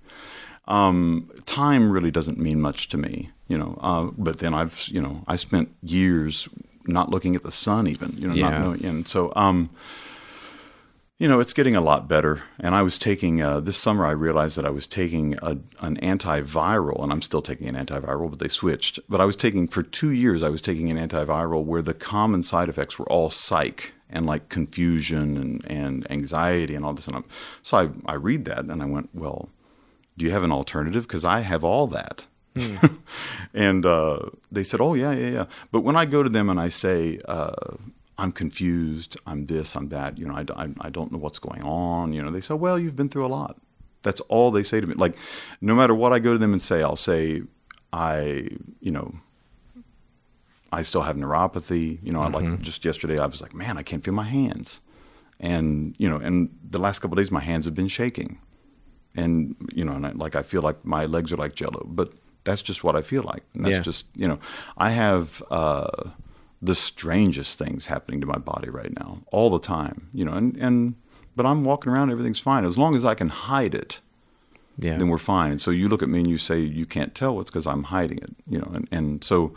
Um, 0.67 1.31
time 1.45 1.93
really 1.93 2.11
doesn't 2.11 2.39
mean 2.39 2.61
much 2.61 2.89
to 2.89 2.97
me, 2.99 3.31
you 3.47 3.57
know. 3.57 3.79
Uh, 3.81 4.07
but 4.19 4.41
then 4.41 4.53
I've, 4.53 4.89
you 4.89 5.01
know, 5.01 5.23
I 5.29 5.37
spent 5.37 5.69
years 5.81 6.49
not 6.89 7.09
looking 7.09 7.37
at 7.37 7.45
the 7.45 7.53
sun, 7.53 7.87
even, 7.87 8.15
you 8.19 8.27
know, 8.27 8.35
Yeah. 8.35 8.51
not 8.51 8.61
knowing. 8.61 8.85
And 8.85 9.07
so, 9.07 9.33
um, 9.37 9.71
you 11.19 11.29
know, 11.29 11.41
it's 11.41 11.55
getting 11.55 11.75
a 11.75 11.81
lot 11.81 12.09
better. 12.09 12.43
And 12.61 12.75
I 12.75 12.83
was 12.83 12.99
taking 12.99 13.41
uh, 13.41 13.61
this 13.61 13.79
summer. 13.79 14.05
I 14.05 14.11
realized 14.11 14.57
that 14.59 14.67
I 14.67 14.71
was 14.71 14.87
taking 14.87 15.35
a, 15.41 15.59
an 15.81 15.97
antiviral, 16.03 17.03
and 17.03 17.11
I'm 17.11 17.23
still 17.23 17.41
taking 17.41 17.69
an 17.69 17.87
antiviral, 17.87 18.29
but 18.29 18.39
they 18.39 18.49
switched. 18.49 19.01
But 19.09 19.21
I 19.21 19.25
was 19.25 19.37
taking 19.37 19.67
for 19.67 19.83
two 19.83 20.11
years. 20.11 20.43
I 20.43 20.51
was 20.51 20.61
taking 20.61 20.91
an 20.91 21.09
antiviral 21.09 21.65
where 21.65 21.83
the 21.83 21.95
common 21.95 22.43
side 22.43 22.69
effects 22.69 22.99
were 22.99 23.11
all 23.11 23.31
psych 23.31 23.95
and 24.11 24.27
like 24.27 24.51
confusion 24.51 25.37
and, 25.39 25.71
and 25.71 26.11
anxiety 26.11 26.75
and 26.75 26.85
all 26.85 26.93
this. 26.93 27.07
And 27.07 27.17
I'm, 27.17 27.25
so 27.63 27.79
I 27.79 28.13
I 28.13 28.15
read 28.15 28.45
that 28.45 28.65
and 28.67 28.83
I 28.83 28.87
went, 28.87 29.09
well, 29.15 29.49
do 30.19 30.25
you 30.25 30.33
have 30.33 30.45
an 30.45 30.53
alternative? 30.53 31.05
Because 31.05 31.25
I 31.25 31.41
have 31.41 31.65
all 31.65 31.87
that. 31.89 32.27
and 33.55 33.85
uh, 33.85 34.19
they 34.51 34.63
said, 34.63 34.81
"Oh 34.81 34.95
yeah, 34.95 35.13
yeah, 35.13 35.29
yeah." 35.29 35.47
But 35.73 35.81
when 35.81 35.95
I 35.95 36.07
go 36.07 36.23
to 36.23 36.29
them 36.29 36.49
and 36.49 36.59
I 36.59 36.69
say, 36.69 37.19
uh, 37.27 37.77
"I'm 38.19 38.33
confused. 38.33 39.17
I'm 39.27 39.47
this. 39.47 39.77
I'm 39.77 39.89
that," 39.91 40.19
you 40.19 40.27
know, 40.27 40.35
I, 40.35 40.45
I, 40.65 40.69
I 40.81 40.91
don't 40.91 41.11
know 41.13 41.19
what's 41.19 41.39
going 41.39 41.63
on. 41.63 42.13
You 42.13 42.23
know, 42.23 42.31
they 42.31 42.41
say, 42.41 42.55
"Well, 42.55 42.79
you've 42.79 42.97
been 42.97 43.09
through 43.09 43.27
a 43.27 43.29
lot." 43.41 43.57
That's 44.03 44.21
all 44.23 44.51
they 44.51 44.63
say 44.63 44.81
to 44.81 44.87
me. 44.87 44.95
Like, 44.95 45.15
no 45.61 45.75
matter 45.75 45.95
what 45.95 46.13
I 46.13 46.19
go 46.19 46.33
to 46.33 46.39
them 46.39 46.53
and 46.53 46.63
say, 46.63 46.83
I'll 46.83 46.97
say, 46.97 47.43
"I, 47.93 48.49
you 48.81 48.91
know." 48.93 49.15
I 50.73 50.83
still 50.83 51.03
have 51.03 51.17
neuropathy, 51.17 51.99
you 52.03 52.13
know. 52.13 52.23
I 52.23 52.29
Like 52.29 52.61
just 52.61 52.85
yesterday, 52.85 53.19
I 53.19 53.27
was 53.27 53.41
like, 53.41 53.55
"Man, 53.55 53.79
I 53.79 53.83
can't 53.83 54.03
feel 54.05 54.15
my 54.15 54.25
hands," 54.25 54.81
and 55.39 55.95
you 55.99 56.09
know, 56.09 56.17
and 56.17 56.51
the 56.69 56.79
last 56.79 56.99
couple 57.01 57.17
of 57.19 57.23
days, 57.25 57.31
my 57.31 57.41
hands 57.41 57.65
have 57.67 57.75
been 57.75 57.89
shaking 57.89 58.41
and 59.15 59.57
you 59.75 59.85
know, 59.85 59.93
and 59.93 60.07
I, 60.07 60.11
like 60.13 60.35
I 60.37 60.43
feel 60.43 60.63
like 60.63 60.85
my 60.85 61.07
legs 61.07 61.33
are 61.33 61.37
like 61.37 61.55
Jello, 61.55 61.83
but 61.87 62.13
that's 62.45 62.63
just 62.63 62.85
what 62.85 62.95
I 62.97 63.03
feel 63.03 63.23
like. 63.23 63.43
And 63.55 63.65
that's 63.65 63.77
Yeah. 63.77 63.81
just 63.81 64.07
you 64.15 64.29
know, 64.29 64.39
I 64.77 64.91
have 64.91 65.43
uh, 65.51 66.11
the 66.67 66.75
strangest 66.75 67.59
things 67.59 67.87
happening 67.87 68.21
to 68.21 68.27
my 68.27 68.39
body 68.39 68.69
right 68.71 68.93
now, 68.95 69.23
all 69.33 69.51
the 69.51 69.59
time. 69.59 70.09
You 70.13 70.25
know, 70.25 70.33
and 70.33 70.57
and 70.57 70.95
but 71.35 71.47
I'm 71.47 71.65
walking 71.65 71.93
around, 71.93 72.11
everything's 72.11 72.39
fine 72.41 72.65
as 72.65 72.77
long 72.79 72.95
as 72.95 73.05
I 73.05 73.15
can 73.15 73.29
hide 73.29 73.75
it. 73.75 74.01
Yeah. 74.79 74.99
Then 74.99 75.09
we're 75.09 75.19
fine. 75.19 75.51
And 75.53 75.61
so 75.61 75.71
you 75.71 75.89
look 75.89 76.03
at 76.03 76.09
me 76.11 76.19
and 76.21 76.29
you 76.29 76.37
say 76.39 76.61
you 76.61 76.85
can't 76.87 77.15
tell. 77.15 77.41
It's 77.41 77.51
because 77.51 77.67
I'm 77.67 77.85
hiding 77.85 78.19
it. 78.19 78.35
You 78.49 78.59
know, 78.59 78.71
and 78.75 78.89
and 78.91 79.25
so 79.25 79.55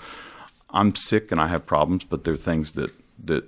I'm 0.69 0.95
sick 0.95 1.31
and 1.31 1.41
I 1.41 1.47
have 1.47 1.65
problems, 1.65 2.03
but 2.05 2.23
they're 2.23 2.37
things 2.37 2.73
that 2.73 2.91
that 3.25 3.43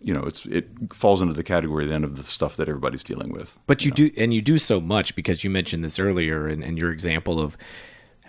you 0.00 0.12
know 0.12 0.22
it's 0.24 0.44
it 0.46 0.68
falls 0.92 1.22
into 1.22 1.34
the 1.34 1.44
category 1.44 1.86
then 1.86 2.02
of 2.02 2.16
the 2.16 2.24
stuff 2.24 2.56
that 2.56 2.68
everybody's 2.68 3.04
dealing 3.04 3.30
with. 3.32 3.56
But 3.68 3.84
you 3.84 3.92
do, 3.92 4.10
and 4.16 4.34
you 4.34 4.42
do 4.42 4.58
so 4.58 4.80
much 4.80 5.14
because 5.14 5.44
you 5.44 5.50
mentioned 5.50 5.84
this 5.84 5.98
earlier, 6.00 6.48
and, 6.48 6.64
and 6.64 6.76
your 6.78 6.90
example 6.90 7.38
of 7.40 7.56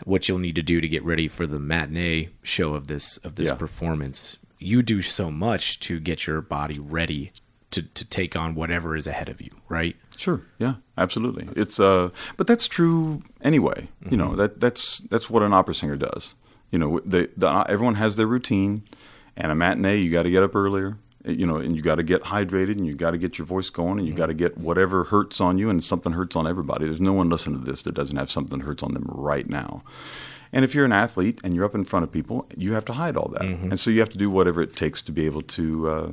what 0.06 0.28
you'll 0.28 0.40
need 0.40 0.56
to 0.56 0.62
do 0.64 0.82
to 0.82 0.88
get 0.88 1.04
ready 1.04 1.28
for 1.28 1.48
the 1.48 1.60
matinee 1.60 2.30
show 2.44 2.74
of 2.76 2.86
this 2.88 3.18
of 3.18 3.36
this 3.36 3.48
Yeah. 3.48 3.56
performance. 3.56 4.38
You 4.64 4.82
do 4.82 5.02
so 5.02 5.30
much 5.30 5.80
to 5.82 6.00
get 6.00 6.26
your 6.26 6.42
body 6.42 6.80
ready 6.80 7.32
to 7.72 7.82
to 7.82 8.06
take 8.06 8.36
on 8.36 8.56
whatever 8.56 8.96
is 8.96 9.08
ahead 9.08 9.30
of 9.30 9.42
you, 9.42 9.50
right? 9.68 9.96
Sure. 10.16 10.42
Yeah. 10.60 10.76
Absolutely. 10.98 11.50
It's 11.56 11.80
uh, 11.80 12.10
but 12.38 12.48
that's 12.48 12.68
true 12.68 13.24
anyway. 13.42 13.88
You 14.10 14.18
know 14.18 14.30
mm-hmm. 14.30 14.38
that 14.38 14.60
that's 14.60 15.00
that's 15.10 15.30
what 15.30 15.44
an 15.44 15.54
opera 15.54 15.76
singer 15.76 15.98
does. 15.98 16.36
You 16.72 16.80
know, 16.80 17.00
the, 17.06 17.30
the 17.38 17.66
everyone 17.70 17.96
has 17.96 18.16
their 18.16 18.26
routine, 18.26 18.82
and 19.38 19.52
a 19.52 19.56
matinee 19.56 19.98
you 19.98 20.12
got 20.12 20.24
to 20.24 20.32
get 20.32 20.42
up 20.42 20.56
earlier. 20.56 20.98
Eh, 21.24 21.32
you 21.32 21.46
know, 21.46 21.58
and 21.58 21.76
you 21.76 21.84
got 21.84 21.96
to 21.96 22.04
get 22.04 22.24
hydrated, 22.24 22.72
and 22.72 22.88
you 22.88 22.96
got 22.96 23.12
to 23.12 23.20
get 23.20 23.38
your 23.38 23.46
voice 23.46 23.70
going, 23.70 24.00
and 24.00 24.08
you 24.08 24.14
mm-hmm. 24.14 24.22
got 24.22 24.28
to 24.28 24.34
get 24.34 24.58
whatever 24.58 25.04
hurts 25.04 25.40
on 25.40 25.60
you, 25.60 25.70
and 25.70 25.84
something 25.84 26.14
hurts 26.14 26.36
on 26.36 26.48
everybody. 26.48 26.86
There's 26.86 27.00
no 27.00 27.14
one 27.14 27.30
listening 27.30 27.60
to 27.60 27.66
this 27.66 27.84
that 27.84 27.94
doesn't 27.94 28.18
have 28.18 28.32
something 28.32 28.58
that 28.58 28.66
hurts 28.66 28.82
on 28.82 28.96
them 28.96 29.06
right 29.08 29.48
now. 29.48 29.84
And 30.54 30.64
if 30.64 30.74
you're 30.76 30.86
an 30.86 30.92
athlete 30.94 31.40
and 31.44 31.56
you're 31.56 31.66
up 31.66 31.74
in 31.76 31.84
front 31.84 32.04
of 32.04 32.12
people, 32.12 32.48
you 32.56 32.74
have 32.74 32.86
to 32.86 32.94
hide 32.94 33.18
all 33.18 33.30
that, 33.30 33.42
and 33.42 33.80
so 33.80 33.90
you 33.90 34.00
have 34.00 34.10
to 34.12 34.18
do 34.18 34.30
whatever 34.30 34.62
it 34.62 34.76
takes 34.76 35.02
to 35.04 35.12
be 35.12 35.26
able 35.26 35.42
to. 35.42 35.90
Uh, 35.90 36.12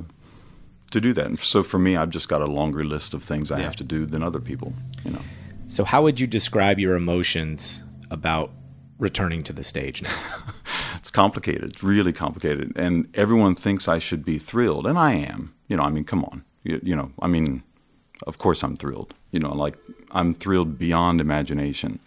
to 0.91 0.99
do 0.99 1.13
that. 1.13 1.25
And 1.27 1.39
so 1.39 1.63
for 1.63 1.79
me, 1.79 1.95
I've 1.95 2.09
just 2.09 2.27
got 2.27 2.41
a 2.41 2.47
longer 2.47 2.83
list 2.83 3.13
of 3.13 3.23
things 3.23 3.49
I 3.49 3.59
Yeah. 3.59 3.63
have 3.63 3.77
to 3.77 3.85
do 3.85 4.05
than 4.05 4.21
other 4.21 4.41
people. 4.41 4.73
You 5.05 5.11
know, 5.11 5.21
So, 5.67 5.85
how 5.85 6.03
would 6.03 6.19
you 6.19 6.27
describe 6.27 6.79
your 6.79 6.95
emotions 6.97 7.81
about 8.09 8.51
returning 8.99 9.41
to 9.43 9.53
the 9.53 9.63
stage 9.63 10.01
now? 10.01 10.13
it's 10.97 11.09
complicated. 11.09 11.63
It's 11.71 11.81
really 11.81 12.11
complicated, 12.11 12.73
and 12.75 13.07
everyone 13.13 13.55
thinks 13.55 13.87
I 13.87 13.99
should 13.99 14.25
be 14.25 14.37
thrilled, 14.37 14.85
and 14.85 14.97
I 14.97 15.13
am. 15.13 15.53
You 15.69 15.77
know, 15.77 15.83
I 15.83 15.89
mean, 15.91 16.03
come 16.03 16.25
on. 16.25 16.43
You, 16.63 16.81
you 16.83 16.93
know, 16.95 17.11
I 17.21 17.27
mean, 17.29 17.63
of 18.27 18.37
course 18.37 18.63
I'm 18.63 18.75
thrilled. 18.75 19.13
You 19.31 19.39
know, 19.39 19.53
like 19.53 19.75
I'm 20.11 20.33
thrilled 20.33 20.77
beyond 20.77 21.21
imagination. 21.21 21.99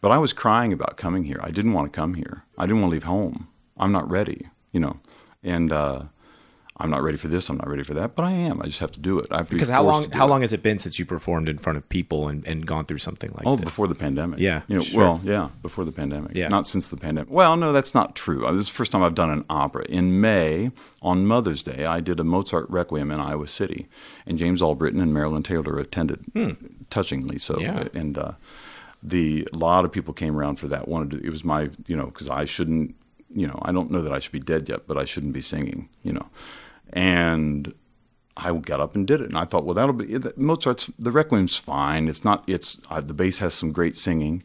But 0.00 0.10
I 0.10 0.18
was 0.18 0.32
crying 0.32 0.72
about 0.72 0.96
coming 0.96 1.24
here. 1.24 1.40
I 1.42 1.50
didn't 1.50 1.72
want 1.72 1.92
to 1.92 1.96
come 1.96 2.14
here. 2.14 2.44
I 2.58 2.66
didn't 2.66 2.80
want 2.80 2.90
to 2.90 2.94
leave 2.94 3.04
home. 3.04 3.48
I'm 3.76 3.92
not 3.92 4.10
ready. 4.10 4.48
You 4.72 4.80
know, 4.80 5.00
and 5.42 5.72
uh, 5.72 6.04
I'm 6.78 6.88
not 6.90 7.02
ready 7.02 7.18
for 7.18 7.28
this. 7.28 7.48
I'm 7.50 7.58
not 7.58 7.68
ready 7.68 7.82
for 7.82 7.92
that. 7.94 8.16
But 8.16 8.24
I 8.24 8.32
am. 8.32 8.60
I 8.62 8.64
just 8.64 8.80
have 8.80 8.90
to 8.92 8.98
do 9.00 9.18
it. 9.18 9.28
I 9.30 9.36
have 9.38 9.48
to 9.50 9.54
Because 9.54 9.68
be 9.68 9.74
how 9.74 9.82
long 9.82 10.10
how 10.10 10.26
it. 10.26 10.30
long 10.30 10.40
has 10.40 10.52
it 10.54 10.62
been 10.62 10.78
since 10.78 10.98
you 10.98 11.04
performed 11.04 11.48
in 11.48 11.58
front 11.58 11.76
of 11.76 11.86
people 11.90 12.28
and, 12.28 12.44
and 12.46 12.66
gone 12.66 12.86
through 12.86 12.98
something 12.98 13.28
like 13.34 13.44
that? 13.44 13.48
Oh, 13.48 13.56
this? 13.56 13.64
before 13.64 13.86
the 13.86 13.94
pandemic. 13.94 14.40
Yeah, 14.40 14.62
You 14.68 14.76
know, 14.76 14.82
sure. 14.82 14.98
well, 14.98 15.20
yeah, 15.22 15.50
before 15.60 15.84
the 15.84 15.92
pandemic. 15.92 16.34
Yeah. 16.34 16.48
Not 16.48 16.66
since 16.66 16.88
the 16.88 16.96
pandemic. 16.96 17.30
Well, 17.30 17.56
no, 17.56 17.72
that's 17.72 17.94
not 17.94 18.16
true. 18.16 18.46
Uh, 18.46 18.52
This 18.52 18.62
is 18.62 18.66
the 18.68 18.72
first 18.74 18.90
time 18.90 19.02
I've 19.02 19.14
done 19.14 19.30
an 19.30 19.44
opera. 19.50 19.84
In 19.84 20.20
May, 20.20 20.72
on 21.02 21.26
Mother's 21.26 21.62
Day, 21.62 21.84
I 21.84 22.00
did 22.00 22.18
a 22.18 22.24
Mozart 22.24 22.68
Requiem 22.70 23.10
in 23.10 23.20
Iowa 23.20 23.46
City, 23.48 23.86
and 24.26 24.38
James 24.38 24.62
Albritton 24.62 25.00
and 25.00 25.12
Marilyn 25.12 25.42
Taylor 25.42 25.78
attended, 25.78 26.24
touchingly 26.90 27.38
so. 27.38 27.54
Hmm. 27.56 27.60
Yeah. 27.60 27.88
And 27.94 28.16
uh, 28.18 28.32
the 29.02 29.46
a 29.52 29.56
lot 29.56 29.84
of 29.84 29.92
people 29.92 30.14
came 30.14 30.36
around 30.36 30.56
for 30.56 30.68
that. 30.68 30.88
Wanted 30.88 31.10
to, 31.20 31.26
it 31.26 31.30
was 31.30 31.44
my, 31.44 31.68
you 31.86 31.96
know, 31.96 32.06
because 32.06 32.30
I 32.30 32.44
shouldn't, 32.46 32.94
you 33.34 33.46
know, 33.46 33.58
I 33.62 33.72
don't 33.72 33.90
know 33.90 34.00
that 34.02 34.12
I 34.12 34.18
should 34.20 34.32
be 34.32 34.40
dead 34.40 34.68
yet, 34.68 34.86
but 34.86 34.96
I 34.96 35.04
shouldn't 35.04 35.32
be 35.34 35.40
singing, 35.40 35.88
you 36.02 36.12
know, 36.12 36.26
and 36.92 37.72
I 38.36 38.52
got 38.54 38.80
up 38.80 38.94
and 38.94 39.06
did 39.06 39.20
it, 39.20 39.26
and 39.26 39.36
I 39.36 39.44
thought, 39.44 39.64
well, 39.64 39.74
that'll 39.74 39.92
be 39.92 40.18
Mozart's. 40.36 40.90
The 40.98 41.12
Requiem's 41.12 41.56
fine. 41.56 42.08
It's 42.08 42.24
not. 42.24 42.44
It's 42.46 42.78
uh, 42.90 43.00
the 43.00 43.14
bass 43.14 43.38
has 43.40 43.54
some 43.54 43.70
great 43.70 43.96
singing, 43.96 44.42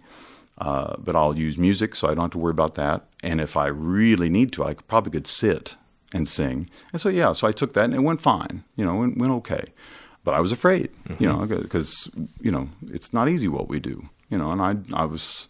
uh, 0.57 0.95
but 0.97 1.15
I'll 1.15 1.37
use 1.37 1.57
music, 1.57 1.95
so 1.95 2.07
I 2.07 2.13
don't 2.13 2.25
have 2.25 2.31
to 2.31 2.37
worry 2.37 2.51
about 2.51 2.75
that. 2.75 3.05
And 3.23 3.39
if 3.39 3.55
I 3.55 3.67
really 3.67 4.29
need 4.29 4.51
to, 4.53 4.63
I 4.63 4.73
could, 4.73 4.87
probably 4.87 5.11
could 5.11 5.27
sit 5.27 5.75
and 6.13 6.27
sing. 6.27 6.69
And 6.91 7.01
so 7.01 7.09
yeah, 7.09 7.33
so 7.33 7.47
I 7.47 7.51
took 7.51 7.73
that, 7.73 7.85
and 7.85 7.93
it 7.93 7.99
went 7.99 8.21
fine. 8.21 8.63
You 8.75 8.85
know, 8.85 8.95
it 8.95 8.99
went, 8.99 9.17
went 9.17 9.33
okay. 9.33 9.73
But 10.23 10.33
I 10.33 10.41
was 10.41 10.51
afraid, 10.51 10.89
you 11.19 11.27
know, 11.27 11.45
because 11.45 12.11
you 12.41 12.51
know 12.51 12.67
it's 12.91 13.13
not 13.13 13.29
easy 13.29 13.47
what 13.47 13.69
we 13.69 13.79
do, 13.79 14.09
you 14.29 14.37
know. 14.37 14.51
And 14.51 14.61
I 14.61 14.75
I 14.93 15.05
was, 15.05 15.49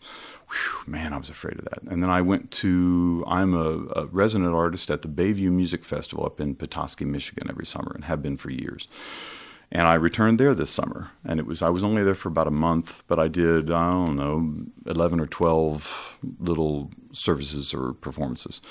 whew, 0.50 0.92
man, 0.92 1.14
I 1.14 1.18
was 1.18 1.30
afraid 1.30 1.60
of 1.60 1.66
that. 1.66 1.84
And 1.84 2.02
then 2.02 2.10
I 2.10 2.22
went 2.22 2.52
to. 2.52 3.24
I'm 3.28 3.54
a, 3.54 4.02
a 4.02 4.06
resident 4.08 4.54
artist 4.54 4.90
at 4.90 5.02
the 5.02 5.08
Bayview 5.08 5.52
Music 5.52 5.84
Festival 5.84 6.26
up 6.26 6.40
in 6.40 6.56
Petoskey, 6.56 7.06
Michigan, 7.06 7.48
every 7.50 7.66
summer, 7.66 7.92
and 7.94 8.06
have 8.06 8.22
been 8.22 8.38
for 8.38 8.52
years. 8.52 8.88
And 9.70 9.82
I 9.82 9.96
returned 9.96 10.40
there 10.40 10.54
this 10.54 10.72
summer, 10.72 11.12
and 11.26 11.40
it 11.40 11.46
was 11.46 11.62
I 11.62 11.70
was 11.70 11.84
only 11.84 12.04
there 12.04 12.16
for 12.16 12.30
about 12.30 12.48
a 12.48 12.52
month, 12.52 13.04
but 13.08 13.20
I 13.20 13.28
did 13.28 13.70
I 13.70 13.92
don't 13.92 14.16
know 14.16 14.66
eleven 14.90 15.20
or 15.20 15.28
twelve 15.28 16.18
little 16.40 16.92
services 17.12 17.74
or 17.74 17.94
performances. 17.94 18.62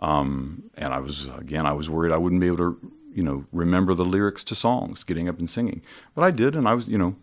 Um, 0.00 0.70
and 0.76 0.92
I 0.92 0.98
was 0.98 1.28
again 1.38 1.66
I 1.66 1.72
was 1.72 1.88
worried 1.88 2.10
I 2.10 2.16
wouldn't 2.16 2.40
be 2.40 2.48
able 2.48 2.56
to 2.56 2.92
you 3.12 3.22
know, 3.22 3.44
remember 3.52 3.94
the 3.94 4.04
lyrics 4.04 4.44
to 4.44 4.54
songs, 4.54 5.04
getting 5.04 5.28
up 5.28 5.38
and 5.38 5.48
singing. 5.48 5.82
But 6.14 6.22
I 6.22 6.30
did, 6.30 6.54
and 6.54 6.68
I 6.68 6.74
was, 6.74 6.88
you 6.88 6.98
know, 6.98 7.16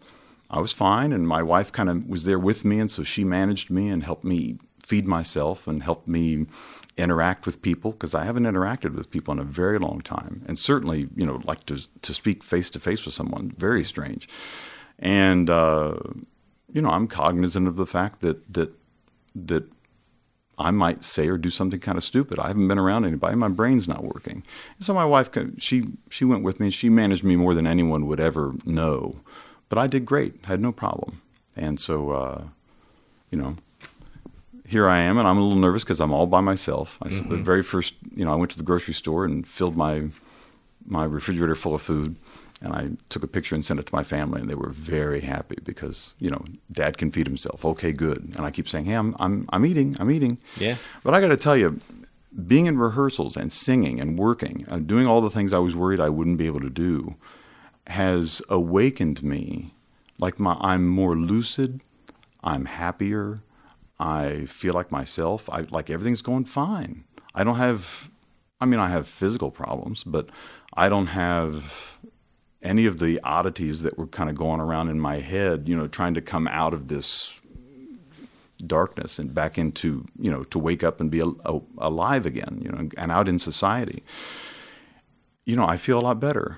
I 0.49 0.59
was 0.59 0.73
fine. 0.73 1.11
And 1.11 1.27
my 1.27 1.43
wife 1.43 1.71
kind 1.71 1.89
of 1.89 2.07
was 2.07 2.23
there 2.23 2.39
with 2.39 2.63
me, 2.65 2.79
and 2.79 2.89
so 2.89 3.03
she 3.03 3.23
managed 3.23 3.69
me 3.69 3.89
and 3.89 4.03
helped 4.03 4.23
me 4.23 4.57
feed 4.85 5.05
myself 5.05 5.67
and 5.67 5.83
helped 5.83 6.07
me 6.07 6.45
interact 6.97 7.45
with 7.45 7.61
people 7.61 7.91
because 7.91 8.15
I 8.15 8.23
haven't 8.23 8.45
interacted 8.45 8.95
with 8.95 9.11
people 9.11 9.33
in 9.33 9.39
a 9.39 9.43
very 9.43 9.77
long 9.77 10.01
time, 10.01 10.43
and 10.47 10.57
certainly, 10.57 11.09
you 11.15 11.25
know, 11.25 11.41
like 11.43 11.65
to 11.65 11.87
to 12.01 12.13
speak 12.13 12.43
face 12.43 12.69
to 12.71 12.79
face 12.79 13.05
with 13.05 13.13
someone, 13.13 13.53
very 13.57 13.83
strange. 13.83 14.27
And 14.97 15.49
uh, 15.49 15.97
you 16.71 16.81
know, 16.81 16.89
I'm 16.89 17.07
cognizant 17.07 17.67
of 17.67 17.75
the 17.75 17.85
fact 17.85 18.21
that 18.21 18.53
that 18.53 18.71
that 19.35 19.65
I 20.57 20.71
might 20.71 21.03
say 21.03 21.27
or 21.27 21.37
do 21.37 21.49
something 21.49 21.79
kind 21.79 21.97
of 21.97 22.03
stupid. 22.03 22.39
I 22.39 22.47
haven't 22.47 22.67
been 22.67 22.79
around 22.79 23.05
anybody. 23.05 23.35
My 23.35 23.47
brain's 23.49 23.87
not 23.87 24.03
working. 24.03 24.43
And 24.77 24.85
so 24.85 24.93
my 24.93 25.05
wife, 25.05 25.29
she 25.59 25.83
she 26.09 26.25
went 26.25 26.43
with 26.43 26.59
me. 26.59 26.67
and 26.67 26.73
She 26.73 26.89
managed 26.89 27.23
me 27.23 27.35
more 27.35 27.53
than 27.53 27.67
anyone 27.67 28.07
would 28.07 28.19
ever 28.19 28.55
know. 28.65 29.17
But 29.69 29.77
I 29.77 29.87
did 29.87 30.05
great. 30.05 30.35
I 30.45 30.47
had 30.47 30.61
no 30.61 30.71
problem. 30.71 31.21
And 31.55 31.79
so, 31.79 32.11
uh, 32.11 32.43
you 33.31 33.37
know, 33.37 33.57
here 34.67 34.87
I 34.87 34.99
am, 34.99 35.17
and 35.17 35.27
I'm 35.27 35.37
a 35.37 35.41
little 35.41 35.57
nervous 35.57 35.83
because 35.83 36.01
I'm 36.01 36.13
all 36.13 36.27
by 36.27 36.41
myself. 36.41 36.97
I, 37.01 37.07
mm-hmm. 37.07 37.29
The 37.29 37.37
very 37.37 37.63
first, 37.63 37.95
you 38.15 38.25
know, 38.25 38.33
I 38.33 38.35
went 38.35 38.51
to 38.51 38.57
the 38.57 38.63
grocery 38.63 38.93
store 38.93 39.25
and 39.25 39.47
filled 39.47 39.75
my 39.75 40.09
my 40.85 41.03
refrigerator 41.03 41.55
full 41.55 41.73
of 41.73 41.81
food, 41.81 42.15
and 42.61 42.73
I 42.73 42.89
took 43.09 43.23
a 43.23 43.27
picture 43.27 43.55
and 43.55 43.63
sent 43.63 43.79
it 43.79 43.87
to 43.87 43.95
my 43.95 44.03
family, 44.03 44.41
and 44.41 44.49
they 44.49 44.55
were 44.55 44.69
very 44.69 45.21
happy 45.21 45.57
because 45.63 46.15
you 46.19 46.29
know, 46.29 46.43
Dad 46.71 46.97
can 46.97 47.11
feed 47.11 47.27
himself. 47.27 47.63
Okay, 47.63 47.93
good. 47.93 48.33
And 48.35 48.41
I 48.41 48.51
keep 48.51 48.67
saying, 48.67 48.85
Hey, 48.85 48.95
I'm 48.95 49.15
I'm 49.19 49.47
I'm 49.49 49.65
eating, 49.65 49.95
I'm 49.99 50.11
eating. 50.11 50.37
Yeah. 50.57 50.75
But 51.03 51.13
I 51.13 51.21
got 51.21 51.29
to 51.29 51.37
tell 51.37 51.55
you, 51.55 51.79
being 52.45 52.65
in 52.65 52.77
rehearsals 52.77 53.37
and 53.37 53.51
singing 53.51 53.99
and 54.01 54.19
working, 54.19 54.65
uh, 54.69 54.79
doing 54.79 55.07
all 55.07 55.21
the 55.21 55.29
things 55.29 55.53
I 55.53 55.59
was 55.59 55.75
worried 55.75 56.01
I 56.01 56.09
wouldn't 56.09 56.37
be 56.37 56.45
able 56.45 56.59
to 56.59 56.69
do, 56.69 57.15
has 57.87 58.41
awakened 58.49 59.23
me. 59.23 59.73
Like 60.19 60.39
my, 60.39 60.57
I'm 60.59 60.87
more 60.87 61.15
lucid. 61.15 61.81
I'm 62.43 62.65
happier. 62.65 63.41
I 63.99 64.45
feel 64.45 64.73
like 64.73 64.91
myself. 64.91 65.49
I 65.49 65.61
like 65.61 65.89
everything's 65.89 66.21
going 66.21 66.45
fine. 66.45 67.05
I 67.33 67.43
don't 67.43 67.55
have 67.55 68.09
I 68.61 68.65
mean 68.65 68.79
I 68.79 68.89
have 68.89 69.07
physical 69.07 69.51
problems, 69.51 70.03
but 70.03 70.29
I 70.73 70.89
don't 70.89 71.07
have 71.07 71.97
any 72.61 72.85
of 72.85 72.99
the 72.99 73.19
oddities 73.23 73.81
that 73.83 73.97
were 73.97 74.07
kind 74.07 74.29
of 74.29 74.35
going 74.35 74.59
around 74.59 74.89
in 74.89 74.99
my 74.99 75.19
head, 75.19 75.69
you 75.69 75.75
know, 75.75 75.87
trying 75.87 76.13
to 76.15 76.21
come 76.21 76.47
out 76.47 76.73
of 76.73 76.87
this 76.87 77.39
darkness 78.65 79.19
and 79.19 79.33
back 79.33 79.57
into, 79.57 80.05
you 80.19 80.31
know, 80.31 80.43
to 80.45 80.57
wake 80.57 80.83
up 80.83 80.99
and 80.99 81.11
be 81.11 81.19
a, 81.19 81.27
a, 81.45 81.59
alive 81.77 82.25
again, 82.25 82.59
you 82.61 82.69
know, 82.69 82.89
and 82.97 83.11
out 83.11 83.27
in 83.27 83.37
society. 83.37 84.03
You 85.45 85.55
know, 85.55 85.65
I 85.65 85.77
feel 85.77 85.99
a 85.99 86.01
lot 86.01 86.19
better 86.19 86.57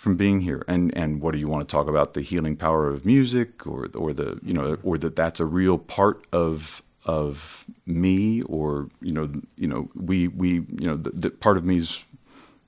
from 0.00 0.16
being 0.16 0.40
here. 0.40 0.64
And 0.66 0.90
and 0.96 1.20
what 1.20 1.32
do 1.32 1.38
you 1.38 1.46
want 1.46 1.68
to 1.68 1.70
talk 1.70 1.86
about 1.86 2.14
the 2.14 2.22
healing 2.22 2.56
power 2.56 2.88
of 2.88 3.04
music 3.04 3.66
or 3.66 3.90
or 3.94 4.14
the 4.14 4.40
you 4.42 4.54
know 4.54 4.78
or 4.82 4.96
that 4.96 5.14
that's 5.14 5.40
a 5.40 5.44
real 5.44 5.76
part 5.76 6.26
of 6.32 6.82
of 7.04 7.66
me 7.84 8.40
or 8.42 8.88
you 9.02 9.12
know 9.12 9.30
you 9.56 9.68
know 9.68 9.90
we 9.94 10.28
we 10.28 10.52
you 10.52 10.86
know 10.88 10.96
the, 10.96 11.10
the 11.10 11.30
part 11.30 11.58
of 11.58 11.66
me 11.66 11.76
is 11.76 12.02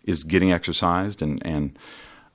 is 0.05 0.25
getting 0.25 0.53
exercised 0.53 1.23
and 1.23 1.41
and 1.47 1.79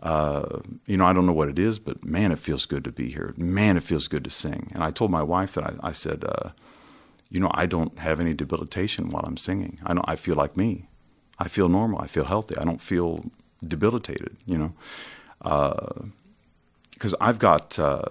uh, 0.01 0.61
you 0.87 0.97
know 0.97 1.05
I 1.05 1.13
don't 1.13 1.27
know 1.27 1.39
what 1.41 1.49
it 1.49 1.59
is 1.59 1.77
but 1.77 2.03
man 2.03 2.31
it 2.31 2.39
feels 2.39 2.65
good 2.65 2.83
to 2.85 2.91
be 2.91 3.09
here. 3.09 3.35
Man 3.37 3.77
it 3.77 3.83
feels 3.83 4.07
good 4.07 4.23
to 4.23 4.31
sing. 4.31 4.67
And 4.73 4.83
I 4.83 4.89
told 4.89 5.11
my 5.11 5.21
wife 5.21 5.53
that 5.53 5.63
I, 5.63 5.89
I 5.89 5.91
said 5.91 6.25
uh, 6.25 6.49
you 7.29 7.39
know 7.39 7.51
I 7.53 7.67
don't 7.67 7.99
have 7.99 8.19
any 8.19 8.33
debilitation 8.33 9.09
while 9.09 9.25
I'm 9.27 9.37
singing. 9.37 9.79
I 9.85 9.93
don't 9.93 10.09
I 10.09 10.15
feel 10.15 10.35
like 10.35 10.57
me. 10.57 10.87
I 11.37 11.47
feel 11.49 11.69
normal. 11.69 12.01
I 12.01 12.07
feel 12.07 12.25
healthy. 12.25 12.57
I 12.57 12.63
don't 12.63 12.81
feel 12.81 13.25
debilitated, 13.65 14.35
you 14.45 14.57
know, 14.57 14.73
because 15.39 17.13
uh, 17.13 17.17
I've 17.21 17.39
got. 17.39 17.77
Uh, 17.79 18.01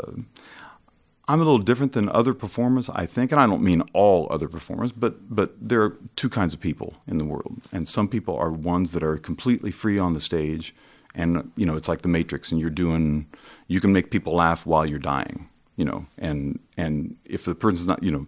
I'm 1.28 1.40
a 1.40 1.44
little 1.44 1.58
different 1.58 1.92
than 1.92 2.08
other 2.08 2.34
performers, 2.34 2.88
I 2.90 3.04
think, 3.04 3.32
and 3.32 3.40
I 3.40 3.46
don't 3.46 3.62
mean 3.62 3.82
all 3.92 4.28
other 4.30 4.48
performers, 4.48 4.92
but 4.92 5.34
but 5.34 5.54
there 5.60 5.82
are 5.82 5.96
two 6.14 6.28
kinds 6.28 6.54
of 6.54 6.60
people 6.60 6.94
in 7.08 7.18
the 7.18 7.24
world, 7.24 7.62
and 7.72 7.88
some 7.88 8.06
people 8.06 8.36
are 8.36 8.50
ones 8.50 8.92
that 8.92 9.02
are 9.02 9.16
completely 9.16 9.72
free 9.72 9.98
on 9.98 10.14
the 10.14 10.20
stage, 10.20 10.72
and 11.16 11.50
you 11.56 11.66
know 11.66 11.76
it's 11.76 11.88
like 11.88 12.02
the 12.02 12.08
Matrix, 12.08 12.52
and 12.52 12.60
you're 12.60 12.70
doing, 12.70 13.26
you 13.66 13.80
can 13.80 13.92
make 13.92 14.10
people 14.10 14.34
laugh 14.34 14.66
while 14.66 14.88
you're 14.88 15.00
dying, 15.00 15.48
you 15.74 15.84
know, 15.84 16.06
and 16.16 16.60
and 16.76 17.16
if 17.24 17.44
the 17.44 17.56
person's 17.56 17.88
not, 17.88 18.04
you 18.04 18.12
know, 18.12 18.26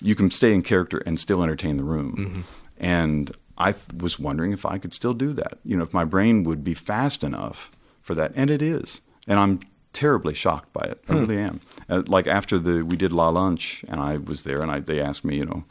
you 0.00 0.14
can 0.14 0.30
stay 0.30 0.54
in 0.54 0.62
character 0.62 1.02
and 1.04 1.20
still 1.20 1.42
entertain 1.42 1.76
the 1.76 1.84
room, 1.84 2.16
mm-hmm. 2.16 2.40
and 2.78 3.36
I 3.58 3.74
was 3.96 4.18
wondering 4.18 4.52
if 4.52 4.64
I 4.64 4.78
could 4.78 4.94
still 4.94 5.14
do 5.14 5.32
that. 5.34 5.58
You 5.64 5.76
know, 5.76 5.82
if 5.82 5.92
my 5.92 6.04
brain 6.04 6.44
would 6.44 6.62
be 6.62 6.74
fast 6.74 7.24
enough 7.24 7.70
for 8.00 8.14
that, 8.14 8.32
and 8.36 8.48
it 8.48 8.62
is. 8.62 9.02
And 9.26 9.38
I'm 9.38 9.60
terribly 9.92 10.32
shocked 10.32 10.72
by 10.72 10.86
it. 10.86 11.02
I 11.08 11.12
hmm. 11.12 11.18
really 11.20 11.38
am. 11.38 11.60
Uh, 11.88 12.02
like 12.06 12.26
after 12.26 12.58
the 12.58 12.82
we 12.82 12.96
did 12.96 13.12
La 13.12 13.28
Lunch, 13.28 13.84
and 13.88 14.00
I 14.00 14.16
was 14.16 14.44
there, 14.44 14.62
and 14.62 14.70
I, 14.70 14.78
they 14.78 15.00
asked 15.00 15.24
me, 15.24 15.36
you 15.36 15.44
know, 15.44 15.64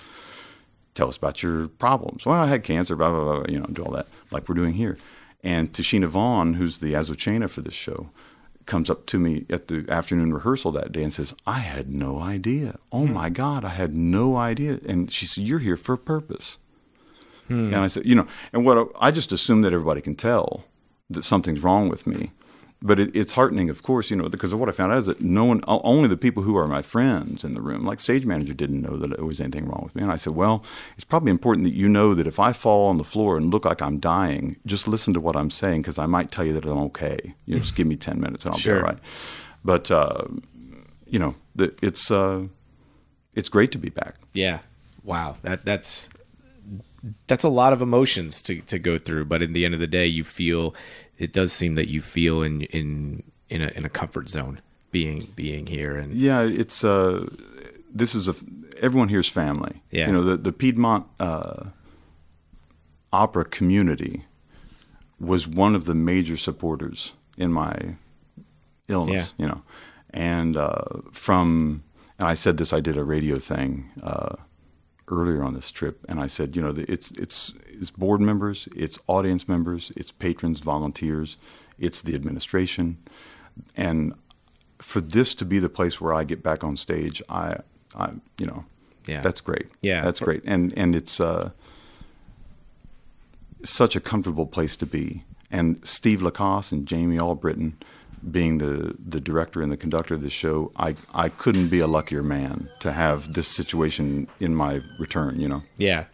tell 0.94 1.08
us 1.08 1.18
about 1.18 1.42
your 1.42 1.70
problems. 1.70 2.26
Well, 2.26 2.40
I 2.40 2.48
had 2.48 2.64
cancer, 2.64 2.96
blah 2.96 3.10
blah 3.10 3.24
blah. 3.24 3.46
You 3.48 3.60
know, 3.60 3.68
do 3.68 3.84
all 3.84 3.94
that 3.94 4.08
like 4.32 4.50
we're 4.50 4.56
doing 4.56 4.74
here. 4.74 4.98
And 5.44 5.72
Tashina 5.72 6.08
Vaughn, 6.08 6.56
who's 6.56 6.80
the 6.80 6.94
Azucena 6.94 7.50
for 7.50 7.62
this 7.62 7.74
show, 7.74 8.10
comes 8.66 8.90
up 8.90 9.06
to 9.06 9.20
me 9.20 9.46
at 9.50 9.70
the 9.70 9.86
afternoon 9.88 10.34
rehearsal 10.34 10.74
that 10.74 10.92
day 10.92 11.04
and 11.04 11.14
says, 11.14 11.34
"I 11.46 11.60
had 11.60 11.90
no 11.90 12.20
idea. 12.20 12.80
Oh 12.92 13.08
hmm. 13.08 13.14
my 13.14 13.30
God, 13.30 13.64
I 13.64 13.70
had 13.70 13.96
no 13.96 14.36
idea." 14.36 14.82
And 14.86 15.10
she 15.10 15.26
said, 15.26 15.46
"You're 15.46 15.60
here 15.60 15.78
for 15.78 15.94
a 15.94 15.98
purpose." 15.98 16.58
Hmm. 17.48 17.74
And 17.74 17.78
I 17.78 17.88
said, 17.88 18.06
you 18.06 18.16
know, 18.16 18.28
and 18.54 18.66
what 18.66 18.92
I 19.00 19.12
just 19.12 19.32
assume 19.32 19.62
that 19.62 19.74
everybody 19.74 20.02
can 20.02 20.16
tell 20.16 20.66
that 21.10 21.24
something's 21.24 21.64
wrong 21.64 21.90
with 21.90 22.06
me. 22.06 22.32
But 22.80 23.00
it, 23.00 23.16
it's 23.16 23.32
heartening, 23.32 23.72
of 23.72 23.82
course, 23.82 24.12
you 24.12 24.16
know, 24.16 24.30
because 24.30 24.54
of 24.54 24.60
what 24.60 24.70
I 24.70 24.72
found 24.72 24.92
out 24.92 25.00
is 25.00 25.08
that 25.08 25.20
no 25.20 25.46
one, 25.46 25.64
only 25.68 26.08
the 26.08 26.18
people 26.18 26.44
who 26.44 26.56
are 26.56 26.68
my 26.68 26.84
friends 26.84 27.44
in 27.44 27.56
the 27.56 27.62
room, 27.62 27.84
like 27.84 28.00
stage 28.00 28.24
manager, 28.24 28.54
didn't 28.54 28.84
know 28.84 28.98
that 28.98 29.16
there 29.16 29.26
was 29.26 29.42
anything 29.42 29.66
wrong 29.66 29.82
with 29.84 29.96
me. 29.96 30.04
And 30.04 30.12
I 30.12 30.16
said, 30.16 30.36
well, 30.36 30.64
it's 30.96 31.04
probably 31.04 31.32
important 31.32 31.66
that 31.66 31.74
you 31.74 31.90
know 31.90 32.14
that 32.14 32.28
if 32.28 32.40
I 32.40 32.54
fall 32.54 32.88
on 32.88 33.00
the 33.00 33.04
floor 33.04 33.36
and 33.36 33.52
look 33.52 33.66
like 33.66 33.82
I'm 33.82 34.00
dying, 34.00 34.58
just 34.68 34.88
listen 34.88 35.12
to 35.16 35.20
what 35.20 35.36
I'm 35.36 35.50
saying 35.50 35.82
because 35.82 35.98
I 35.98 36.06
might 36.06 36.30
tell 36.30 36.46
you 36.46 36.54
that 36.54 36.66
I'm 36.66 36.78
okay. 36.78 37.34
You 37.48 37.56
know, 37.56 37.62
just 37.62 37.76
give 37.76 37.88
me 37.88 37.96
ten 38.08 38.22
minutes 38.22 38.46
and 38.46 38.54
I'll 38.54 38.60
sure. 38.60 38.76
be 38.76 38.80
all 38.82 38.86
right. 38.86 39.00
But 39.66 39.90
uh, 39.90 40.26
you 41.08 41.18
know, 41.18 41.34
it's 41.58 42.12
uh, 42.12 42.44
it's 43.34 43.50
great 43.50 43.72
to 43.72 43.80
be 43.80 43.90
back. 43.90 44.16
Yeah. 44.34 44.60
Wow. 45.04 45.38
That 45.42 45.66
that's 45.66 46.10
that's 47.28 47.44
a 47.44 47.50
lot 47.50 47.74
of 47.74 47.82
emotions 47.82 48.42
to 48.44 48.62
to 48.62 48.80
go 48.80 48.98
through. 48.98 49.26
But 49.26 49.42
in 49.42 49.54
the 49.54 49.66
end 49.66 49.74
of 49.74 49.80
the 49.80 49.88
day, 49.88 50.08
you 50.08 50.24
feel 50.24 50.76
it 51.18 51.34
does 51.34 51.52
seem 51.54 51.76
that 51.76 51.90
you 51.90 52.02
feel 52.02 52.42
in 52.42 52.64
in 52.64 53.24
in 53.50 53.62
a 53.62 53.68
in 53.70 53.86
a 53.86 53.90
comfort 53.90 54.30
zone 54.30 54.62
being 54.92 55.32
being 55.36 55.68
here. 55.68 55.98
And 55.98 56.14
yeah, 56.14 56.42
it's 56.42 56.84
uh, 56.84 57.28
this 57.94 58.16
is 58.16 58.28
a 58.28 58.36
everyone 58.82 59.10
here's 59.10 59.30
family. 59.30 59.82
Yeah, 59.92 60.08
you 60.08 60.14
know 60.14 60.24
the 60.24 60.38
the 60.38 60.54
Piedmont 60.54 61.06
uh, 61.20 61.66
opera 63.14 63.46
community 63.46 64.26
was 65.20 65.48
one 65.48 65.76
of 65.76 65.86
the 65.86 65.96
major 65.96 66.38
supporters 66.38 67.14
in 67.38 67.52
my 67.52 67.96
illness. 68.88 69.34
Yeah. 69.38 69.44
You 69.44 69.50
know, 69.52 69.62
and 70.12 70.58
uh, 70.58 70.84
from 71.12 71.84
and 72.20 72.28
I 72.28 72.34
said 72.34 72.58
this. 72.58 72.74
I 72.74 72.80
did 72.80 72.98
a 72.98 73.04
radio 73.04 73.38
thing. 73.38 73.92
Uh, 74.02 74.36
earlier 75.10 75.44
on 75.44 75.54
this 75.54 75.72
trip, 75.72 76.00
and 76.10 76.20
I 76.20 76.28
said, 76.28 76.56
you 76.56 76.62
know, 76.62 76.74
it's 76.78 77.12
it's 77.12 77.54
it's 77.68 77.92
board 77.92 78.22
members, 78.22 78.68
it's 78.76 79.00
audience 79.08 79.48
members, 79.48 79.92
it's 79.96 80.12
patrons, 80.12 80.60
volunteers, 80.60 81.38
it's 81.80 82.02
the 82.02 82.16
administration, 82.16 82.98
and 83.76 84.14
for 84.80 85.02
this 85.02 85.34
to 85.36 85.46
be 85.46 85.60
the 85.60 85.70
place 85.70 86.00
where 86.00 86.14
I 86.14 86.24
get 86.24 86.44
back 86.44 86.64
on 86.64 86.76
stage, 86.76 87.22
I, 87.30 87.58
I, 87.96 88.12
you 88.38 88.46
know, 88.46 88.66
yeah, 89.08 89.22
that's 89.22 89.42
great. 89.42 89.68
Yeah, 89.82 90.02
that's 90.02 90.20
great, 90.20 90.44
and 90.46 90.74
and 90.78 90.96
it's 90.96 91.20
uh, 91.20 91.52
such 93.64 93.96
a 93.96 94.00
comfortable 94.00 94.46
place 94.46 94.76
to 94.78 94.86
be. 94.86 95.24
And 95.50 95.86
Steve 95.88 96.22
LaCosse 96.22 96.74
and 96.74 96.86
Jamie 96.86 97.18
Allbritten 97.18 97.74
being 98.32 98.58
the 98.58 98.96
the 99.04 99.20
director 99.20 99.62
and 99.62 99.72
the 99.72 99.78
conductor 99.78 100.14
of 100.14 100.22
this 100.22 100.34
show, 100.34 100.72
I 100.76 100.96
I 101.14 101.30
couldn't 101.30 101.70
be 101.70 101.80
a 101.80 101.88
luckier 101.88 102.24
man 102.24 102.70
to 102.80 102.92
have 102.92 103.34
this 103.34 103.48
situation 103.48 104.28
in 104.40 104.56
my 104.56 104.82
return. 105.00 105.40
You 105.40 105.50
know. 105.50 105.64
Yeah. 105.78 106.06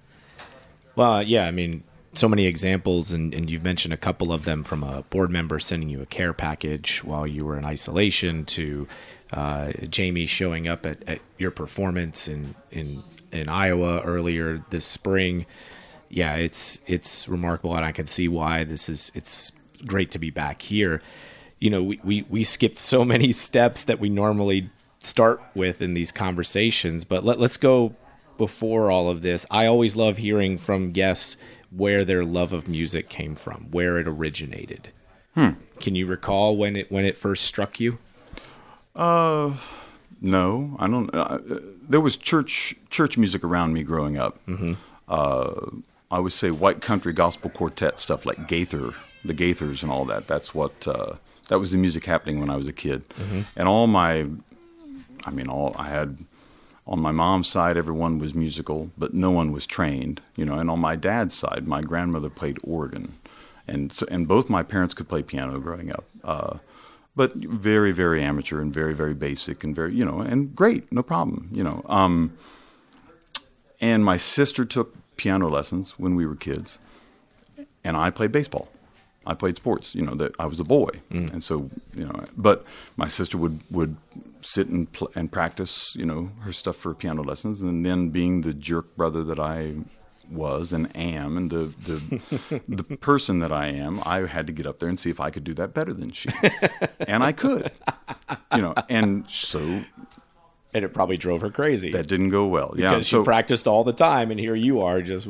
Well, 0.96 1.24
yeah. 1.24 1.46
I 1.46 1.52
mean, 1.52 1.84
so 2.14 2.30
many 2.30 2.46
examples, 2.46 3.12
and, 3.12 3.34
and 3.34 3.50
you've 3.50 3.64
mentioned 3.64 3.94
a 3.94 3.98
couple 3.98 4.32
of 4.32 4.46
them 4.46 4.64
from 4.64 4.84
a 4.84 5.02
board 5.04 5.32
member 5.32 5.60
sending 5.60 5.90
you 5.90 6.02
a 6.02 6.06
care 6.06 6.34
package 6.34 7.04
while 7.04 7.26
you 7.26 7.44
were 7.46 7.58
in 7.58 7.66
isolation 7.66 8.46
to 8.46 8.88
uh, 9.32 9.72
Jamie 9.90 10.28
showing 10.28 10.68
up 10.68 10.86
at, 10.86 11.08
at 11.08 11.20
your 11.40 11.52
performance 11.52 12.28
in, 12.28 12.56
in 12.72 13.04
in 13.32 13.50
Iowa 13.50 14.02
earlier 14.02 14.64
this 14.70 14.86
spring. 14.86 15.46
Yeah, 16.10 16.36
it's 16.36 16.80
it's 16.86 17.28
remarkable, 17.28 17.76
and 17.76 17.86
I 17.86 17.92
can 17.92 18.06
see 18.06 18.28
why 18.28 18.64
this 18.64 18.90
is. 18.90 19.12
It's 19.16 19.52
great 19.86 20.12
to 20.12 20.20
be 20.20 20.30
back 20.30 20.62
here 20.62 21.02
you 21.64 21.70
know, 21.70 21.82
we, 21.82 21.98
we, 22.04 22.26
we 22.30 22.44
skipped 22.44 22.78
so 22.78 23.06
many 23.06 23.32
steps 23.46 23.86
that 23.86 23.98
we 23.98 24.10
normally 24.10 24.70
start 25.00 25.42
with 25.56 25.82
in 25.82 25.94
these 25.94 26.12
conversations. 26.12 27.06
But 27.06 27.24
let, 27.24 27.40
let's 27.40 27.56
go 27.56 27.96
before 28.38 28.92
all 28.92 29.10
of 29.10 29.22
this. 29.22 29.46
I 29.50 29.66
always 29.66 29.96
love 29.96 30.18
hearing 30.18 30.58
from 30.58 30.92
guests 30.92 31.38
where 31.72 32.04
their 32.04 32.26
love 32.26 32.52
of 32.52 32.68
music 32.68 33.08
came 33.08 33.34
from, 33.36 33.68
where 33.72 33.98
it 33.98 34.10
originated. 34.10 34.90
Hmm. 35.36 35.52
Can 35.80 35.96
you 35.96 36.06
recall 36.06 36.58
when 36.58 36.76
it 36.76 36.92
when 36.92 37.06
it 37.06 37.18
first 37.18 37.46
struck 37.46 37.80
you? 37.80 37.98
Uh, 38.94 39.54
no, 40.20 40.76
I 40.80 40.88
don't. 40.88 41.10
Uh, 41.16 41.40
there 41.88 42.02
was 42.02 42.18
church 42.18 42.76
church 42.90 43.18
music 43.18 43.42
around 43.42 43.74
me 43.74 43.84
growing 43.84 44.18
up. 44.18 44.46
Mm-hmm. 44.48 44.74
Uh, 45.08 45.82
I 46.12 46.20
would 46.20 46.34
say 46.34 46.52
white 46.52 46.82
country 46.82 47.14
gospel 47.14 47.50
quartet 47.50 48.00
stuff 48.00 48.26
like 48.26 48.48
Gaither, 48.48 48.94
the 49.24 49.34
Gaithers, 49.34 49.82
and 49.82 49.92
all 49.92 50.06
that. 50.06 50.28
That's 50.28 50.54
what 50.54 50.88
uh, 50.88 51.16
that 51.48 51.60
was 51.60 51.72
the 51.72 51.78
music 51.78 52.06
happening 52.06 52.40
when 52.40 52.50
I 52.50 52.56
was 52.56 52.68
a 52.68 52.74
kid. 52.74 53.08
Mm-hmm. 53.10 53.42
And 53.56 53.68
all 53.68 53.88
my, 53.88 54.28
I 55.26 55.32
mean, 55.32 55.48
all 55.48 55.76
I 55.78 55.90
had 55.90 56.18
on 56.86 57.00
my 57.00 57.12
mom's 57.12 57.48
side, 57.48 57.78
everyone 57.78 58.20
was 58.20 58.34
musical, 58.36 58.92
but 58.98 59.14
no 59.14 59.32
one 59.32 59.52
was 59.52 59.66
trained. 59.66 60.22
You 60.36 60.46
know, 60.46 60.58
and 60.58 60.70
on 60.70 60.80
my 60.80 60.96
dad's 60.96 61.34
side, 61.34 61.68
my 61.68 61.82
grandmother 61.82 62.30
played 62.30 62.58
organ, 62.64 63.14
and 63.68 63.92
so 63.92 64.06
and 64.10 64.28
both 64.28 64.50
my 64.50 64.64
parents 64.64 64.94
could 64.94 65.08
play 65.08 65.24
piano 65.24 65.60
growing 65.60 65.92
up. 65.92 66.06
Uh, 66.24 66.58
but 67.16 67.36
very, 67.36 67.92
very 67.92 68.24
amateur 68.24 68.60
and 68.60 68.74
very, 68.74 68.94
very 68.94 69.14
basic 69.14 69.64
and 69.64 69.76
very, 69.76 69.94
you 69.94 70.04
know, 70.04 70.20
and 70.20 70.56
great, 70.56 70.92
no 70.92 71.04
problem, 71.04 71.50
you 71.52 71.64
know. 71.64 71.84
Um, 71.86 72.36
and 73.80 74.04
my 74.04 74.18
sister 74.18 74.66
took 74.66 74.96
piano 75.16 75.48
lessons 75.48 76.00
when 76.00 76.16
we 76.16 76.26
were 76.26 76.36
kids, 76.36 76.80
and 77.84 77.96
I 77.96 78.10
played 78.10 78.32
baseball. 78.32 78.70
I 79.26 79.34
played 79.34 79.56
sports, 79.56 79.96
you 79.96 80.02
know, 80.02 80.16
that 80.16 80.36
I 80.38 80.46
was 80.46 80.60
a 80.60 80.64
boy, 80.64 80.90
mm. 81.12 81.32
and 81.32 81.44
so 81.44 81.70
you 81.94 82.06
know. 82.06 82.26
But 82.36 82.66
my 82.98 83.08
sister 83.08 83.38
would 83.38 83.60
would 83.72 83.98
sit 84.42 84.68
and 84.68 84.92
pl- 84.92 85.12
and 85.16 85.32
practice, 85.32 85.96
you 85.96 86.06
know, 86.06 86.32
her 86.42 86.52
stuff 86.52 86.76
for 86.76 86.94
piano 86.94 87.24
lessons, 87.24 87.62
and 87.62 87.86
then 87.86 88.10
being 88.10 88.42
the 88.42 88.54
jerk 88.54 88.96
brother 88.96 89.24
that 89.24 89.40
I 89.40 89.76
was 90.30 90.74
and 90.74 90.96
am 90.96 91.38
and 91.38 91.50
the 91.50 91.74
the 91.82 92.62
the 92.68 92.84
person 92.98 93.40
that 93.40 93.52
I 93.52 93.68
am, 93.68 94.02
I 94.06 94.26
had 94.26 94.48
to 94.48 94.54
get 94.54 94.66
up 94.66 94.80
there 94.80 94.90
and 94.90 95.00
see 95.00 95.10
if 95.10 95.20
I 95.20 95.30
could 95.30 95.44
do 95.44 95.54
that 95.56 95.74
better 95.74 95.94
than 95.94 96.12
she. 96.12 96.30
and 97.08 97.24
I 97.24 97.32
could. 97.32 97.72
You 98.54 98.62
know, 98.62 98.74
and 98.90 99.30
so 99.30 99.84
and 100.74 100.86
it 100.86 100.94
probably 100.94 101.18
drove 101.18 101.42
her 101.42 101.52
crazy. 101.52 101.92
That 101.92 102.08
didn't 102.08 102.30
go 102.30 102.48
well. 102.48 102.72
Because 102.76 102.82
yeah, 102.84 102.98
she 103.00 103.04
so, 103.04 103.24
practiced 103.24 103.68
all 103.68 103.84
the 103.84 103.94
time 103.94 104.32
and 104.32 104.40
here 104.40 104.56
you 104.56 104.82
are 104.82 105.02
just 105.02 105.28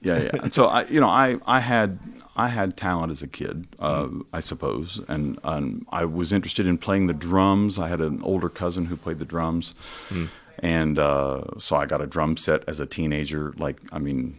Yeah, 0.00 0.22
yeah. 0.22 0.30
And 0.42 0.52
so 0.52 0.66
I 0.66 0.84
you 0.86 1.00
know, 1.00 1.08
I 1.08 1.38
I 1.46 1.60
had 1.60 1.98
I 2.34 2.48
had 2.48 2.76
talent 2.76 3.10
as 3.10 3.22
a 3.22 3.26
kid, 3.28 3.66
uh. 3.78 4.08
I 4.32 4.40
suppose, 4.40 5.00
and 5.06 5.38
um, 5.44 5.86
I 5.90 6.04
was 6.06 6.32
interested 6.32 6.66
in 6.66 6.78
playing 6.78 7.06
the 7.06 7.14
drums. 7.14 7.78
I 7.78 7.88
had 7.88 8.00
an 8.00 8.22
older 8.22 8.48
cousin 8.48 8.86
who 8.86 8.96
played 8.96 9.18
the 9.18 9.26
drums, 9.26 9.74
mm. 10.08 10.28
and 10.58 10.98
uh, 10.98 11.42
so 11.58 11.76
I 11.76 11.84
got 11.84 12.00
a 12.00 12.06
drum 12.06 12.38
set 12.38 12.64
as 12.66 12.80
a 12.80 12.86
teenager. 12.86 13.52
Like, 13.58 13.80
I 13.92 13.98
mean, 13.98 14.38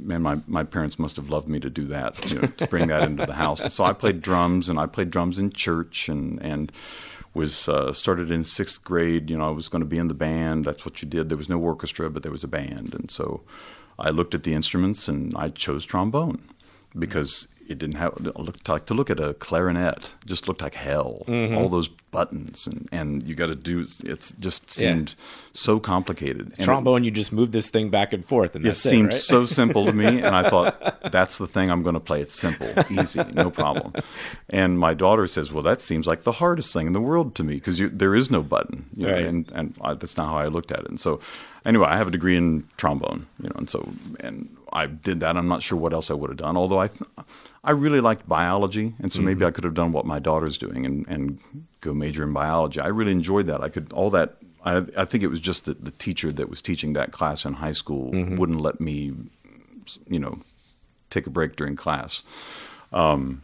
man, 0.00 0.22
my, 0.22 0.40
my 0.48 0.64
parents 0.64 0.98
must 0.98 1.14
have 1.14 1.30
loved 1.30 1.48
me 1.48 1.60
to 1.60 1.70
do 1.70 1.84
that, 1.86 2.32
you 2.32 2.40
know, 2.40 2.48
to 2.48 2.66
bring 2.66 2.88
that 2.88 3.04
into 3.04 3.24
the 3.24 3.34
house. 3.34 3.72
So 3.72 3.84
I 3.84 3.92
played 3.92 4.20
drums, 4.20 4.68
and 4.68 4.78
I 4.78 4.86
played 4.86 5.10
drums 5.10 5.38
in 5.38 5.52
church, 5.52 6.08
and 6.08 6.42
and 6.42 6.72
was 7.34 7.68
uh, 7.68 7.92
started 7.92 8.32
in 8.32 8.42
sixth 8.42 8.82
grade. 8.82 9.30
You 9.30 9.38
know, 9.38 9.46
I 9.46 9.52
was 9.52 9.68
going 9.68 9.82
to 9.82 9.86
be 9.86 9.98
in 9.98 10.08
the 10.08 10.14
band. 10.14 10.64
That's 10.64 10.84
what 10.84 11.02
you 11.02 11.08
did. 11.08 11.28
There 11.28 11.38
was 11.38 11.48
no 11.48 11.60
orchestra, 11.60 12.10
but 12.10 12.24
there 12.24 12.32
was 12.32 12.42
a 12.42 12.48
band, 12.48 12.94
and 12.94 13.12
so 13.12 13.42
I 13.96 14.10
looked 14.10 14.34
at 14.34 14.42
the 14.42 14.54
instruments, 14.54 15.06
and 15.06 15.32
I 15.36 15.50
chose 15.50 15.84
trombone 15.84 16.40
because 16.98 17.48
it 17.68 17.78
didn't 17.78 17.96
have 17.96 18.14
it 18.18 18.36
looked 18.38 18.68
like 18.68 18.86
to 18.86 18.94
look 18.94 19.10
at 19.10 19.18
a 19.18 19.34
clarinet 19.34 20.14
just 20.24 20.46
looked 20.46 20.62
like 20.62 20.74
hell 20.74 21.24
mm-hmm. 21.26 21.56
all 21.56 21.68
those 21.68 21.88
buttons 21.88 22.66
and 22.66 22.88
and 22.92 23.22
you 23.24 23.34
got 23.34 23.46
to 23.46 23.54
do 23.54 23.84
it 24.04 24.32
just 24.38 24.70
seemed 24.70 25.10
yeah. 25.10 25.24
so 25.52 25.80
complicated 25.80 26.52
and 26.56 26.64
trombone 26.64 27.02
it, 27.02 27.06
you 27.06 27.10
just 27.10 27.32
move 27.32 27.52
this 27.52 27.68
thing 27.68 27.90
back 27.90 28.12
and 28.12 28.24
forth 28.24 28.54
and 28.54 28.64
it 28.64 28.74
seemed 28.76 29.12
right? 29.12 29.20
so 29.20 29.44
simple 29.44 29.84
to 29.84 29.92
me 29.92 30.06
and 30.22 30.34
i 30.36 30.48
thought 30.48 31.10
that's 31.10 31.38
the 31.38 31.46
thing 31.46 31.70
i'm 31.70 31.82
going 31.82 31.94
to 31.94 32.00
play 32.00 32.20
it's 32.20 32.34
simple 32.34 32.72
easy 32.90 33.22
no 33.32 33.50
problem 33.50 33.92
and 34.50 34.78
my 34.78 34.94
daughter 34.94 35.26
says 35.26 35.52
well 35.52 35.62
that 35.62 35.80
seems 35.80 36.06
like 36.06 36.22
the 36.22 36.32
hardest 36.32 36.72
thing 36.72 36.86
in 36.86 36.92
the 36.92 37.00
world 37.00 37.34
to 37.34 37.42
me 37.42 37.54
because 37.54 37.78
there 37.78 38.14
is 38.14 38.30
no 38.30 38.42
button 38.42 38.86
you 38.96 39.06
know, 39.06 39.12
right. 39.12 39.24
and 39.24 39.50
and 39.52 39.74
I, 39.80 39.94
that's 39.94 40.16
not 40.16 40.28
how 40.28 40.36
i 40.36 40.46
looked 40.46 40.72
at 40.72 40.80
it 40.80 40.88
and 40.88 41.00
so 41.00 41.20
anyway 41.66 41.86
i 41.86 41.96
have 41.96 42.08
a 42.08 42.10
degree 42.10 42.36
in 42.36 42.66
trombone 42.78 43.26
you 43.42 43.48
know 43.48 43.56
and 43.56 43.68
so 43.68 43.92
and 44.20 44.56
I 44.76 44.86
did 44.86 45.20
that. 45.20 45.36
I'm 45.36 45.48
not 45.48 45.62
sure 45.62 45.78
what 45.78 45.94
else 45.94 46.10
I 46.10 46.14
would 46.14 46.28
have 46.28 46.36
done. 46.36 46.56
Although 46.56 46.78
I, 46.78 46.88
th- 46.88 47.10
I 47.64 47.70
really 47.70 48.00
liked 48.00 48.28
biology, 48.28 48.94
and 49.00 49.10
so 49.10 49.18
mm-hmm. 49.18 49.26
maybe 49.26 49.44
I 49.46 49.50
could 49.50 49.64
have 49.64 49.74
done 49.74 49.90
what 49.92 50.04
my 50.04 50.18
daughter's 50.18 50.58
doing 50.58 50.84
and, 50.84 51.06
and 51.08 51.38
go 51.80 51.94
major 51.94 52.24
in 52.24 52.32
biology. 52.32 52.80
I 52.80 52.88
really 52.88 53.12
enjoyed 53.12 53.46
that. 53.46 53.62
I 53.62 53.70
could 53.70 53.92
all 53.94 54.10
that. 54.10 54.36
I, 54.64 54.84
I 54.96 55.04
think 55.04 55.22
it 55.22 55.28
was 55.28 55.40
just 55.40 55.64
that 55.64 55.84
the 55.84 55.92
teacher 55.92 56.32
that 56.32 56.50
was 56.50 56.60
teaching 56.60 56.92
that 56.92 57.12
class 57.12 57.44
in 57.44 57.54
high 57.54 57.72
school 57.72 58.12
mm-hmm. 58.12 58.36
wouldn't 58.36 58.60
let 58.60 58.80
me, 58.80 59.14
you 60.08 60.18
know, 60.18 60.40
take 61.10 61.26
a 61.26 61.30
break 61.30 61.56
during 61.56 61.76
class. 61.76 62.24
Um, 62.92 63.42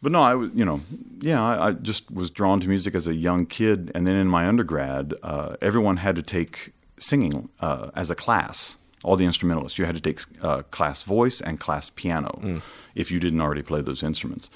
but 0.00 0.12
no, 0.12 0.20
I 0.20 0.34
was, 0.34 0.50
you 0.54 0.64
know, 0.64 0.80
yeah, 1.20 1.42
I, 1.42 1.68
I, 1.68 1.72
just 1.72 2.10
was 2.10 2.30
drawn 2.30 2.60
to 2.60 2.68
music 2.68 2.94
as 2.94 3.06
a 3.06 3.14
young 3.14 3.46
kid, 3.46 3.90
and 3.94 4.06
then 4.06 4.16
in 4.16 4.28
my 4.28 4.46
undergrad, 4.46 5.14
uh, 5.22 5.56
everyone 5.62 5.96
had 5.96 6.14
to 6.16 6.22
take 6.22 6.73
singing 6.98 7.48
uh, 7.60 7.90
as 7.94 8.10
a 8.10 8.14
class 8.14 8.76
all 9.04 9.16
the 9.16 9.26
instrumentalists. 9.26 9.78
You 9.78 9.84
had 9.84 9.94
to 9.94 10.00
take 10.00 10.20
uh, 10.42 10.62
class 10.62 11.02
voice 11.02 11.40
and 11.40 11.60
class 11.60 11.90
piano 11.90 12.40
mm. 12.42 12.62
if 12.94 13.10
you 13.10 13.20
didn't 13.20 13.40
already 13.40 13.62
play 13.62 13.82
those 13.82 14.02
instruments. 14.02 14.50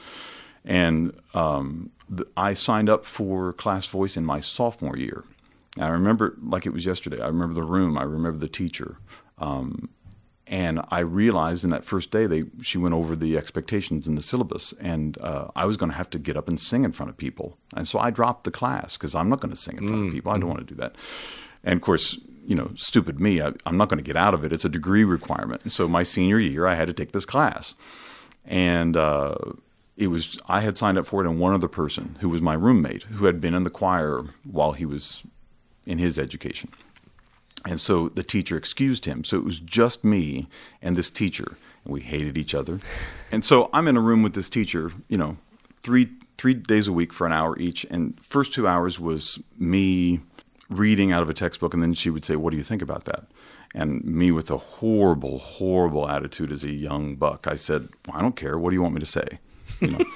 And 0.65 1.13
um, 1.35 1.91
the, 2.09 2.27
I 2.37 2.55
signed 2.55 2.89
up 2.89 3.05
for 3.05 3.53
class 3.53 3.87
voice 3.87 4.17
in 4.17 4.25
my 4.25 4.41
sophomore 4.41 4.97
year. 4.97 5.25
And 5.77 5.85
I 5.85 5.89
remember 5.91 6.35
like 6.43 6.67
it 6.67 6.73
was 6.73 6.87
yesterday. 6.87 7.21
I 7.21 7.29
remember 7.29 7.55
the 7.55 7.63
room. 7.63 7.97
I 7.97 8.03
remember 8.03 8.39
the 8.39 8.49
teacher. 8.49 8.97
Um, 9.37 9.91
and 10.47 10.81
I 10.91 11.01
realized 11.01 11.63
in 11.63 11.71
that 11.71 11.85
first 11.85 12.11
day 12.11 12.27
they 12.27 12.45
she 12.63 12.79
went 12.79 12.95
over 12.95 13.15
the 13.15 13.37
expectations 13.37 14.09
in 14.09 14.15
the 14.15 14.23
syllabus, 14.23 14.73
and 14.81 15.19
uh, 15.19 15.49
I 15.55 15.67
was 15.67 15.77
going 15.77 15.91
to 15.91 15.97
have 15.99 16.09
to 16.11 16.19
get 16.19 16.39
up 16.39 16.49
and 16.49 16.59
sing 16.59 16.85
in 16.85 16.93
front 16.93 17.11
of 17.11 17.19
people, 17.19 17.59
and 17.77 17.87
so 17.87 17.99
I 17.99 18.11
dropped 18.11 18.45
the 18.45 18.51
class 18.51 18.97
because 18.97 19.15
I'm 19.15 19.29
not 19.29 19.41
going 19.41 19.51
to 19.51 19.61
sing 19.61 19.77
in 19.77 19.87
front 19.87 20.03
mm. 20.05 20.09
of 20.09 20.15
people. 20.15 20.33
I 20.33 20.39
don't 20.39 20.45
mm. 20.45 20.55
want 20.55 20.67
to 20.67 20.75
do 20.75 20.81
that. 20.81 20.97
And 21.65 21.75
of 21.75 21.83
course, 21.83 22.19
you 22.47 22.55
know, 22.55 22.71
stupid 22.77 23.21
me, 23.21 23.43
I, 23.43 23.53
am 23.67 23.77
not 23.77 23.89
going 23.89 23.99
to 23.99 24.05
get 24.05 24.17
out 24.17 24.35
of 24.35 24.45
it. 24.45 24.53
It's 24.53 24.65
a 24.65 24.71
degree 24.71 25.05
requirement. 25.05 25.63
And 25.63 25.73
so 25.73 25.87
my 25.87 26.03
senior 26.03 26.39
year, 26.39 26.67
I 26.67 26.75
had 26.75 26.87
to 26.87 26.95
take 26.95 27.13
this 27.13 27.27
class. 27.27 27.75
And 28.47 28.97
uh, 28.97 29.35
it 29.97 30.07
was, 30.07 30.39
I 30.49 30.61
had 30.61 30.79
signed 30.79 30.97
up 30.97 31.07
for 31.07 31.23
it, 31.23 31.29
and 31.29 31.39
one 31.39 31.53
other 31.53 31.69
person 31.69 32.17
who 32.21 32.31
was 32.31 32.41
my 32.41 32.55
roommate 32.55 33.03
who 33.03 33.27
had 33.27 33.41
been 33.41 33.55
in 33.55 33.65
the 33.65 33.71
choir 33.71 34.25
while 34.45 34.73
he 34.73 34.87
was 34.87 35.23
in 35.85 35.99
his 35.99 36.19
education. 36.19 36.71
And 37.67 37.79
so 37.81 38.09
the 38.09 38.23
teacher 38.23 38.57
excused 38.57 39.05
him. 39.05 39.25
So 39.25 39.37
it 39.37 39.45
was 39.45 39.61
just 39.61 40.05
me 40.05 40.49
and 40.81 40.97
this 40.97 41.11
teacher, 41.11 41.57
and 41.85 41.93
we 41.93 42.01
hated 42.01 42.39
each 42.39 42.55
other. 42.55 42.81
And 43.31 43.45
so 43.45 43.69
I'm 43.75 43.87
in 43.89 43.97
a 43.99 44.01
room 44.01 44.23
with 44.23 44.33
this 44.33 44.49
teacher, 44.49 44.91
you 45.07 45.19
know, 45.19 45.37
three 45.83 46.09
three 46.39 46.55
days 46.55 46.89
a 46.89 46.93
week 46.95 47.13
for 47.13 47.27
an 47.27 47.33
hour 47.35 47.59
each. 47.59 47.85
And 47.91 48.19
first 48.25 48.55
two 48.55 48.67
hours 48.67 48.99
was 48.99 49.39
me 49.59 50.21
reading 50.69 51.13
out 51.13 51.23
of 51.23 51.31
a 51.31 51.35
textbook, 51.35 51.75
and 51.75 51.83
then 51.83 51.95
she 51.95 52.11
would 52.11 52.25
say, 52.25 52.37
"What 52.37 52.51
do 52.51 52.57
you 52.57 52.63
think 52.63 52.83
about 52.83 53.05
that?" 53.05 53.25
And 53.75 54.05
me, 54.05 54.31
with 54.31 54.51
a 54.51 54.57
horrible, 54.57 55.39
horrible 55.39 56.09
attitude 56.09 56.51
as 56.51 56.65
a 56.65 56.71
young 56.71 57.17
buck, 57.17 57.47
I 57.47 57.57
said, 57.57 57.89
well, 58.07 58.17
"I 58.19 58.23
don't 58.23 58.37
care. 58.37 58.59
What 58.59 58.71
do 58.71 58.77
you 58.77 58.83
want 58.83 58.95
me 58.95 59.01
to 59.01 59.07
say?" 59.07 59.39
You 59.81 59.91
know. 59.93 60.05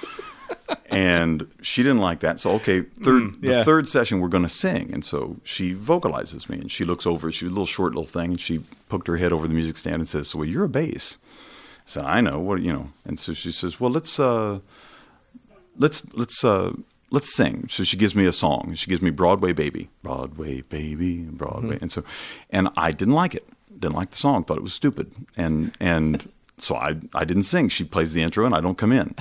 and 0.91 1.47
she 1.61 1.83
didn't 1.83 2.01
like 2.01 2.21
that. 2.21 2.39
So 2.39 2.51
okay, 2.53 2.83
third 2.83 3.23
mm, 3.23 3.39
yeah. 3.41 3.59
the 3.59 3.65
third 3.65 3.89
session 3.89 4.21
we're 4.21 4.29
going 4.29 4.43
to 4.43 4.49
sing, 4.49 4.93
and 4.93 5.05
so 5.05 5.37
she 5.45 5.73
vocalizes 5.73 6.49
me, 6.49 6.59
and 6.59 6.71
she 6.71 6.85
looks 6.85 7.07
over. 7.07 7.33
She's 7.33 7.49
a 7.49 7.51
little 7.51 7.67
short 7.67 7.95
little 7.95 8.05
thing, 8.05 8.33
and 8.33 8.41
she 8.41 8.61
poked 8.89 9.07
her 9.09 9.17
head 9.17 9.33
over 9.33 9.49
the 9.49 9.55
music 9.55 9.77
stand 9.77 9.97
and 9.97 10.09
says, 10.09 10.29
"So 10.29 10.41
well, 10.41 10.49
you're 10.49 10.65
a 10.65 10.69
bass." 10.69 11.19
I 11.23 11.83
said, 11.87 12.05
"I 12.05 12.21
know. 12.21 12.39
What 12.39 12.63
you 12.63 12.73
know?" 12.73 12.91
And 13.05 13.19
so 13.19 13.33
she 13.33 13.53
says, 13.53 13.81
"Well, 13.81 13.91
let's 13.91 14.21
uh, 14.21 14.61
let's 15.79 16.13
let's 16.15 16.45
uh, 16.45 16.73
let's 17.13 17.33
sing. 17.33 17.67
So 17.69 17.85
she 17.85 17.97
gives 17.97 18.17
me 18.17 18.27
a 18.27 18.33
song. 18.33 18.75
She 18.75 18.91
gives 18.91 19.03
me 19.03 19.11
Broadway 19.11 19.53
Baby, 19.53 19.89
Broadway 20.03 20.63
Baby, 20.63 21.19
Broadway, 21.19 21.77
mm-hmm. 21.77 21.85
and 21.85 21.93
so, 21.93 22.03
and 22.51 22.69
I 22.77 22.91
didn't 22.91 23.15
like 23.15 23.35
it. 23.35 23.47
Didn't 23.71 23.95
like 23.95 24.11
the 24.11 24.17
song. 24.17 24.43
Thought 24.43 24.57
it 24.57 24.63
was 24.63 24.75
stupid. 24.75 25.13
And 25.37 25.73
and 25.79 26.33
so 26.59 26.75
I 26.75 26.97
I 27.15 27.25
didn't 27.25 27.45
sing. 27.45 27.69
She 27.69 27.85
plays 27.85 28.13
the 28.13 28.23
intro, 28.23 28.45
and 28.45 28.55
I 28.55 28.61
don't 28.61 28.79
come 28.79 28.91
in. 28.91 29.15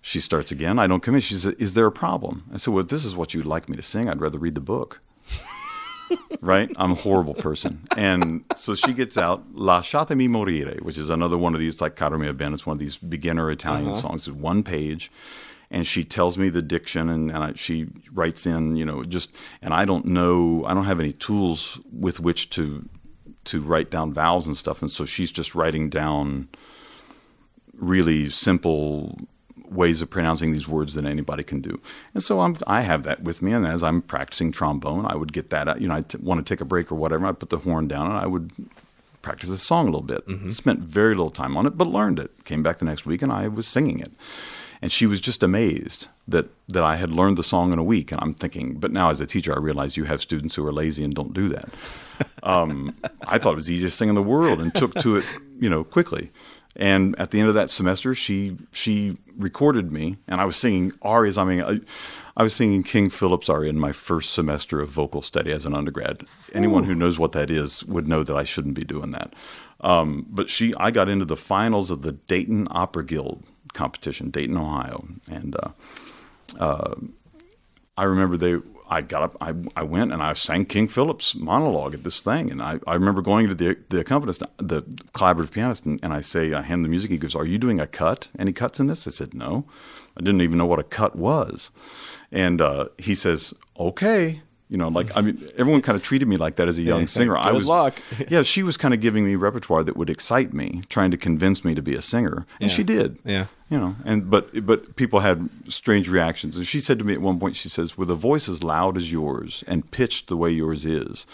She 0.00 0.20
starts 0.20 0.52
again. 0.52 0.78
I 0.78 0.86
don't 0.86 1.02
come 1.02 1.14
in. 1.14 1.20
She 1.20 1.34
says, 1.34 1.54
"Is 1.54 1.74
there 1.74 1.86
a 1.86 1.92
problem?" 1.92 2.44
I 2.52 2.58
said, 2.58 2.72
"Well, 2.72 2.82
if 2.82 2.88
this 2.88 3.04
is 3.04 3.16
what 3.16 3.34
you'd 3.34 3.46
like 3.46 3.68
me 3.68 3.76
to 3.76 3.82
sing, 3.82 4.08
I'd 4.08 4.20
rather 4.20 4.38
read 4.38 4.54
the 4.54 4.60
book." 4.60 5.00
right? 6.42 6.70
I'm 6.76 6.92
a 6.92 6.96
horrible 6.96 7.32
person. 7.32 7.84
And 7.96 8.44
so 8.54 8.74
she 8.74 8.92
gets 8.92 9.16
out 9.16 9.44
La 9.54 9.80
Lasciatemi 9.80 10.28
morire, 10.28 10.82
which 10.82 10.98
is 10.98 11.08
another 11.08 11.38
one 11.38 11.54
of 11.54 11.60
these, 11.60 11.80
like 11.80 11.96
Caro 11.96 12.18
mio 12.18 12.34
bene. 12.34 12.52
It's 12.52 12.66
one 12.66 12.74
of 12.74 12.80
these 12.80 12.98
beginner 12.98 13.50
Italian 13.50 13.90
uh-huh. 13.90 14.00
songs. 14.00 14.28
It's 14.28 14.36
one 14.36 14.62
page 14.62 15.10
and 15.72 15.86
she 15.86 16.04
tells 16.04 16.38
me 16.38 16.50
the 16.50 16.62
diction 16.62 17.08
and, 17.08 17.30
and 17.30 17.42
I, 17.42 17.52
she 17.54 17.88
writes 18.12 18.46
in 18.46 18.76
you 18.76 18.84
know 18.84 19.02
just 19.02 19.34
and 19.60 19.74
i 19.74 19.84
don't 19.84 20.04
know 20.04 20.64
i 20.66 20.74
don't 20.74 20.84
have 20.84 21.00
any 21.00 21.12
tools 21.12 21.80
with 21.90 22.20
which 22.20 22.50
to 22.50 22.88
to 23.44 23.60
write 23.60 23.90
down 23.90 24.12
vowels 24.12 24.46
and 24.46 24.56
stuff 24.56 24.82
and 24.82 24.90
so 24.90 25.04
she's 25.04 25.32
just 25.32 25.54
writing 25.54 25.88
down 25.88 26.48
really 27.74 28.28
simple 28.28 29.18
ways 29.64 30.02
of 30.02 30.10
pronouncing 30.10 30.52
these 30.52 30.68
words 30.68 30.94
that 30.94 31.06
anybody 31.06 31.42
can 31.42 31.60
do 31.60 31.80
and 32.14 32.22
so 32.22 32.40
I'm, 32.40 32.56
i 32.66 32.82
have 32.82 33.02
that 33.04 33.22
with 33.22 33.42
me 33.42 33.52
and 33.52 33.66
as 33.66 33.82
i'm 33.82 34.02
practicing 34.02 34.52
trombone 34.52 35.06
i 35.06 35.16
would 35.16 35.32
get 35.32 35.50
that 35.50 35.66
out 35.66 35.80
you 35.80 35.88
know 35.88 35.94
i 35.94 36.04
want 36.20 36.44
to 36.44 36.54
take 36.54 36.60
a 36.60 36.66
break 36.66 36.92
or 36.92 36.94
whatever 36.94 37.26
i 37.26 37.32
put 37.32 37.48
the 37.48 37.58
horn 37.58 37.88
down 37.88 38.06
and 38.06 38.16
i 38.16 38.26
would 38.26 38.52
practice 39.22 39.48
the 39.48 39.56
song 39.56 39.86
a 39.86 39.90
little 39.90 40.02
bit. 40.02 40.26
Mm-hmm. 40.26 40.50
Spent 40.50 40.80
very 40.80 41.14
little 41.14 41.30
time 41.30 41.56
on 41.56 41.64
it, 41.64 41.78
but 41.78 41.86
learned 41.86 42.18
it. 42.18 42.44
Came 42.44 42.62
back 42.62 42.78
the 42.78 42.84
next 42.84 43.06
week 43.06 43.22
and 43.22 43.32
I 43.32 43.46
was 43.46 43.66
singing 43.66 44.00
it. 44.00 44.10
And 44.82 44.90
she 44.90 45.06
was 45.06 45.20
just 45.20 45.42
amazed 45.44 46.08
that 46.26 46.50
that 46.68 46.82
I 46.82 46.96
had 46.96 47.10
learned 47.10 47.38
the 47.38 47.44
song 47.44 47.72
in 47.72 47.78
a 47.78 47.84
week. 47.84 48.10
And 48.12 48.20
I'm 48.20 48.34
thinking, 48.34 48.74
but 48.74 48.90
now 48.90 49.10
as 49.10 49.20
a 49.20 49.26
teacher, 49.26 49.54
I 49.54 49.58
realize 49.58 49.96
you 49.96 50.04
have 50.04 50.20
students 50.20 50.56
who 50.56 50.66
are 50.66 50.72
lazy 50.72 51.04
and 51.04 51.14
don't 51.14 51.32
do 51.32 51.48
that. 51.48 51.68
Um, 52.42 52.96
I 53.26 53.38
thought 53.38 53.52
it 53.52 53.56
was 53.56 53.66
the 53.66 53.74
easiest 53.74 53.98
thing 53.98 54.08
in 54.08 54.14
the 54.14 54.22
world 54.22 54.60
and 54.60 54.74
took 54.74 54.94
to 54.96 55.16
it, 55.16 55.24
you 55.60 55.70
know, 55.70 55.82
quickly. 55.82 56.30
And 56.76 57.18
at 57.18 57.30
the 57.30 57.40
end 57.40 57.48
of 57.48 57.54
that 57.54 57.70
semester, 57.70 58.14
she 58.14 58.56
she 58.72 59.18
recorded 59.36 59.92
me, 59.92 60.16
and 60.26 60.40
I 60.40 60.44
was 60.44 60.56
singing 60.56 60.92
arias. 61.02 61.36
I 61.36 61.44
mean, 61.44 61.62
I, 61.62 61.80
I 62.36 62.42
was 62.42 62.54
singing 62.54 62.82
King 62.82 63.10
Philip's 63.10 63.48
aria 63.48 63.70
in 63.70 63.78
my 63.78 63.92
first 63.92 64.32
semester 64.32 64.80
of 64.80 64.88
vocal 64.88 65.22
study 65.22 65.52
as 65.52 65.66
an 65.66 65.74
undergrad. 65.74 66.24
Anyone 66.54 66.84
who 66.84 66.94
knows 66.94 67.18
what 67.18 67.32
that 67.32 67.50
is 67.50 67.84
would 67.84 68.08
know 68.08 68.22
that 68.22 68.36
I 68.36 68.44
shouldn't 68.44 68.74
be 68.74 68.84
doing 68.84 69.10
that. 69.10 69.34
Um, 69.80 70.26
but 70.30 70.48
she, 70.48 70.74
I 70.76 70.90
got 70.90 71.08
into 71.08 71.24
the 71.24 71.36
finals 71.36 71.90
of 71.90 72.02
the 72.02 72.12
Dayton 72.12 72.68
Opera 72.70 73.04
Guild 73.04 73.42
competition, 73.72 74.30
Dayton, 74.30 74.56
Ohio, 74.56 75.06
and 75.30 75.56
uh, 75.56 75.70
uh, 76.58 76.94
I 77.96 78.04
remember 78.04 78.36
they. 78.36 78.58
I 78.88 79.00
got 79.00 79.22
up, 79.22 79.36
I, 79.40 79.54
I 79.74 79.84
went 79.84 80.12
and 80.12 80.22
I 80.22 80.34
sang 80.34 80.66
King 80.66 80.86
Philip's 80.86 81.34
monologue 81.34 81.94
at 81.94 82.04
this 82.04 82.20
thing. 82.20 82.50
And 82.50 82.60
I, 82.60 82.78
I 82.86 82.92
remember 82.92 83.22
going 83.22 83.48
to 83.48 83.54
the, 83.54 83.78
the 83.88 84.00
accompanist, 84.00 84.42
the 84.58 84.82
collaborative 85.14 85.50
pianist, 85.50 85.86
and, 85.86 85.98
and 86.02 86.12
I 86.12 86.20
say, 86.20 86.52
I 86.52 86.60
hand 86.60 86.84
the 86.84 86.90
music. 86.90 87.10
He 87.10 87.16
goes, 87.16 87.34
Are 87.34 87.46
you 87.46 87.56
doing 87.56 87.80
a 87.80 87.86
cut? 87.86 88.28
Any 88.38 88.52
cuts 88.52 88.80
in 88.80 88.88
this? 88.88 89.06
I 89.06 89.10
said, 89.10 89.32
No. 89.32 89.64
I 90.14 90.20
didn't 90.20 90.42
even 90.42 90.58
know 90.58 90.66
what 90.66 90.78
a 90.78 90.82
cut 90.82 91.16
was. 91.16 91.70
And 92.30 92.60
uh, 92.60 92.88
he 92.98 93.14
says, 93.14 93.54
Okay. 93.78 94.42
You 94.72 94.78
know, 94.78 94.88
like, 94.88 95.14
I 95.14 95.20
mean, 95.20 95.36
everyone 95.58 95.82
kind 95.82 95.96
of 95.96 96.02
treated 96.02 96.26
me 96.26 96.38
like 96.38 96.56
that 96.56 96.66
as 96.66 96.78
a 96.78 96.82
young 96.82 97.06
singer. 97.06 97.36
I 97.36 97.52
was, 97.52 97.66
luck. 97.66 97.94
yeah, 98.30 98.42
she 98.42 98.62
was 98.62 98.78
kind 98.78 98.94
of 98.94 99.00
giving 99.00 99.22
me 99.22 99.34
repertoire 99.34 99.84
that 99.84 99.98
would 99.98 100.08
excite 100.08 100.54
me, 100.54 100.80
trying 100.88 101.10
to 101.10 101.18
convince 101.18 101.62
me 101.62 101.74
to 101.74 101.82
be 101.82 101.94
a 101.94 102.00
singer. 102.00 102.46
And 102.58 102.70
she 102.70 102.82
did 102.82 103.18
Yeah. 103.22 103.46
you 103.68 103.78
know 103.78 103.96
and 104.04 104.30
but 104.30 104.44
but 104.64 104.96
people 104.96 105.20
had 105.20 105.48
strange 105.68 106.08
reactions 106.08 106.56
and 106.56 106.66
she 106.66 106.80
said 106.80 106.98
to 107.00 107.04
me 107.04 107.12
at 107.12 107.20
one 107.20 107.38
point 107.38 107.54
she 107.56 107.68
says 107.68 107.96
with 107.98 108.10
a 108.10 108.14
voice 108.14 108.48
as 108.48 108.62
loud 108.62 108.96
as 108.96 109.10
yours 109.12 109.62
and 109.66 109.90
pitched 109.90 110.28
the 110.28 110.36
way 110.36 110.50
yours 110.50 110.84
is 110.86 111.26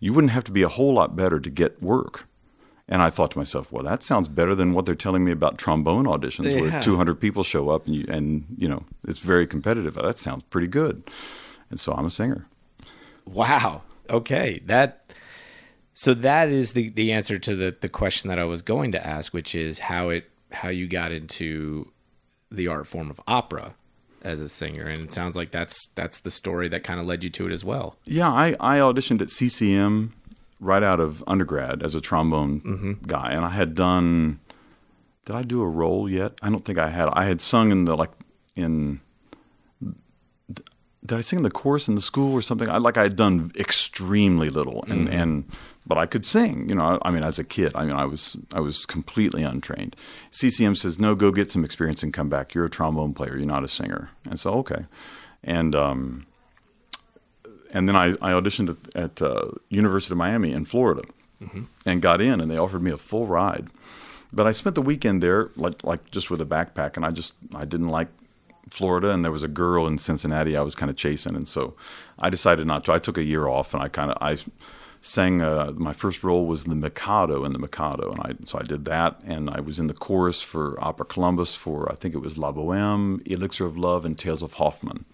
you 0.00 0.12
wouldn't 0.14 0.32
have 0.32 0.44
to 0.44 0.52
be 0.52 0.62
a 0.62 0.68
whole 0.68 0.92
lot 0.94 1.14
better 1.16 1.38
to 1.40 1.50
get 1.50 1.82
work 1.82 2.26
and 2.88 3.02
I 3.02 3.10
thought 3.10 3.32
to 3.32 3.38
myself, 3.38 3.72
well, 3.72 3.82
that 3.82 4.02
sounds 4.04 4.28
better 4.28 4.54
than 4.54 4.72
what 4.72 4.86
they're 4.86 4.94
telling 5.06 5.24
me 5.24 5.32
about 5.32 5.58
trombone 5.58 6.04
auditions, 6.04 6.52
Yeah. 6.54 6.60
where 6.60 6.80
200 6.80 7.16
people 7.20 7.42
show 7.42 7.68
up 7.68 7.84
and 7.86 7.96
you, 7.96 8.04
and 8.08 8.44
you 8.56 8.68
know 8.68 8.84
it's 9.08 9.18
very 9.18 9.44
competitive. 9.46 9.94
That 9.94 10.18
sounds 10.18 10.44
pretty 10.44 10.68
good, 10.68 11.02
and 11.70 11.80
so 11.80 11.92
I'm 11.94 12.06
a 12.06 12.10
singer. 12.10 12.46
Wow. 13.26 13.82
Okay. 14.08 14.60
That 14.66 15.12
so 15.94 16.14
that 16.14 16.48
is 16.48 16.72
the 16.72 16.90
the 16.90 17.12
answer 17.12 17.38
to 17.38 17.56
the 17.56 17.76
the 17.80 17.88
question 17.88 18.28
that 18.28 18.38
I 18.38 18.44
was 18.44 18.62
going 18.62 18.92
to 18.92 19.06
ask, 19.06 19.34
which 19.34 19.54
is 19.54 19.78
how 19.78 20.10
it 20.10 20.30
how 20.52 20.68
you 20.68 20.88
got 20.88 21.12
into 21.12 21.90
the 22.50 22.68
art 22.68 22.86
form 22.86 23.10
of 23.10 23.20
opera 23.26 23.74
as 24.22 24.40
a 24.40 24.48
singer, 24.48 24.84
and 24.84 25.00
it 25.00 25.12
sounds 25.12 25.36
like 25.36 25.52
that's 25.52 25.86
that's 25.94 26.20
the 26.20 26.30
story 26.30 26.68
that 26.68 26.82
kind 26.82 27.00
of 27.00 27.06
led 27.06 27.24
you 27.24 27.30
to 27.30 27.46
it 27.46 27.52
as 27.52 27.64
well. 27.64 27.96
Yeah, 28.04 28.30
I, 28.30 28.54
I 28.60 28.78
auditioned 28.78 29.22
at 29.22 29.30
CCM 29.30 30.12
right 30.60 30.82
out 30.82 31.00
of 31.00 31.22
undergrad 31.26 31.82
as 31.82 31.94
a 31.94 32.00
trombone 32.00 32.60
mm-hmm. 32.60 32.92
guy, 33.06 33.30
and 33.32 33.44
I 33.44 33.50
had 33.50 33.74
done. 33.74 34.40
Did 35.24 35.34
I 35.34 35.42
do 35.42 35.60
a 35.60 35.68
role 35.68 36.08
yet? 36.08 36.34
I 36.42 36.50
don't 36.50 36.64
think 36.64 36.78
I 36.78 36.90
had. 36.90 37.08
I 37.12 37.24
had 37.24 37.40
sung 37.40 37.72
in 37.72 37.84
the 37.84 37.96
like 37.96 38.12
in. 38.54 39.00
Did 41.04 41.18
I 41.18 41.20
sing 41.20 41.38
in 41.38 41.42
the 41.42 41.50
chorus 41.50 41.88
in 41.88 41.94
the 41.94 42.00
school 42.00 42.32
or 42.32 42.42
something? 42.42 42.68
I 42.68 42.78
like 42.78 42.96
I 42.96 43.04
had 43.04 43.16
done 43.16 43.52
extremely 43.56 44.50
little, 44.50 44.84
and 44.88 45.08
and 45.08 45.44
but 45.86 45.98
I 45.98 46.06
could 46.06 46.26
sing. 46.26 46.68
You 46.68 46.74
know, 46.74 46.98
I 47.02 47.10
mean, 47.10 47.22
as 47.22 47.38
a 47.38 47.44
kid, 47.44 47.72
I 47.74 47.84
mean, 47.84 47.94
I 47.94 48.04
was 48.06 48.36
I 48.52 48.60
was 48.60 48.86
completely 48.86 49.42
untrained. 49.42 49.94
CCM 50.30 50.74
says, 50.74 50.98
"No, 50.98 51.14
go 51.14 51.30
get 51.30 51.50
some 51.50 51.64
experience 51.64 52.02
and 52.02 52.12
come 52.12 52.28
back. 52.28 52.54
You're 52.54 52.64
a 52.64 52.70
trombone 52.70 53.14
player. 53.14 53.36
You're 53.36 53.46
not 53.46 53.62
a 53.62 53.68
singer." 53.68 54.10
And 54.28 54.40
so, 54.40 54.54
okay, 54.54 54.86
and 55.44 55.74
um, 55.74 56.26
and 57.72 57.88
then 57.88 57.94
I, 57.94 58.12
I 58.20 58.32
auditioned 58.32 58.70
at, 58.70 58.96
at 58.96 59.22
uh, 59.22 59.50
University 59.68 60.14
of 60.14 60.18
Miami 60.18 60.52
in 60.52 60.64
Florida, 60.64 61.02
and 61.84 62.02
got 62.02 62.20
in, 62.20 62.40
and 62.40 62.50
they 62.50 62.58
offered 62.58 62.82
me 62.82 62.90
a 62.90 62.98
full 62.98 63.26
ride. 63.26 63.68
But 64.32 64.46
I 64.46 64.52
spent 64.52 64.74
the 64.74 64.82
weekend 64.82 65.22
there, 65.22 65.50
like 65.56 65.84
like 65.84 66.10
just 66.10 66.30
with 66.30 66.40
a 66.40 66.46
backpack, 66.46 66.96
and 66.96 67.06
I 67.06 67.10
just 67.10 67.36
I 67.54 67.64
didn't 67.64 67.90
like 67.90 68.08
Florida, 68.70 69.10
and 69.10 69.24
there 69.24 69.32
was 69.32 69.42
a 69.42 69.48
girl 69.48 69.86
in 69.86 69.98
Cincinnati 69.98 70.56
I 70.56 70.62
was 70.62 70.74
kind 70.74 70.90
of 70.90 70.96
chasing, 70.96 71.36
and 71.36 71.48
so 71.48 71.74
I 72.18 72.30
decided 72.30 72.66
not 72.66 72.84
to. 72.84 72.92
I 72.92 72.98
took 72.98 73.18
a 73.18 73.24
year 73.24 73.46
off, 73.48 73.74
and 73.74 73.82
I 73.82 73.88
kind 73.88 74.10
of 74.10 74.18
I 74.20 74.38
sang. 75.00 75.42
Uh, 75.42 75.72
my 75.76 75.92
first 75.92 76.24
role 76.24 76.46
was 76.46 76.64
the 76.64 76.74
Mikado 76.74 77.44
in 77.44 77.52
the 77.52 77.58
Mikado, 77.58 78.10
and 78.10 78.20
I 78.20 78.44
so 78.44 78.58
I 78.58 78.64
did 78.64 78.84
that, 78.86 79.20
and 79.24 79.48
I 79.50 79.60
was 79.60 79.78
in 79.78 79.86
the 79.86 79.94
chorus 79.94 80.42
for 80.42 80.82
Opera 80.82 81.06
Columbus 81.06 81.54
for 81.54 81.90
I 81.90 81.94
think 81.94 82.14
it 82.14 82.18
was 82.18 82.36
La 82.36 82.52
Boheme, 82.52 83.22
Elixir 83.24 83.66
of 83.66 83.76
Love, 83.76 84.04
and 84.04 84.18
Tales 84.18 84.42
of 84.42 84.54
Hoffman 84.54 85.04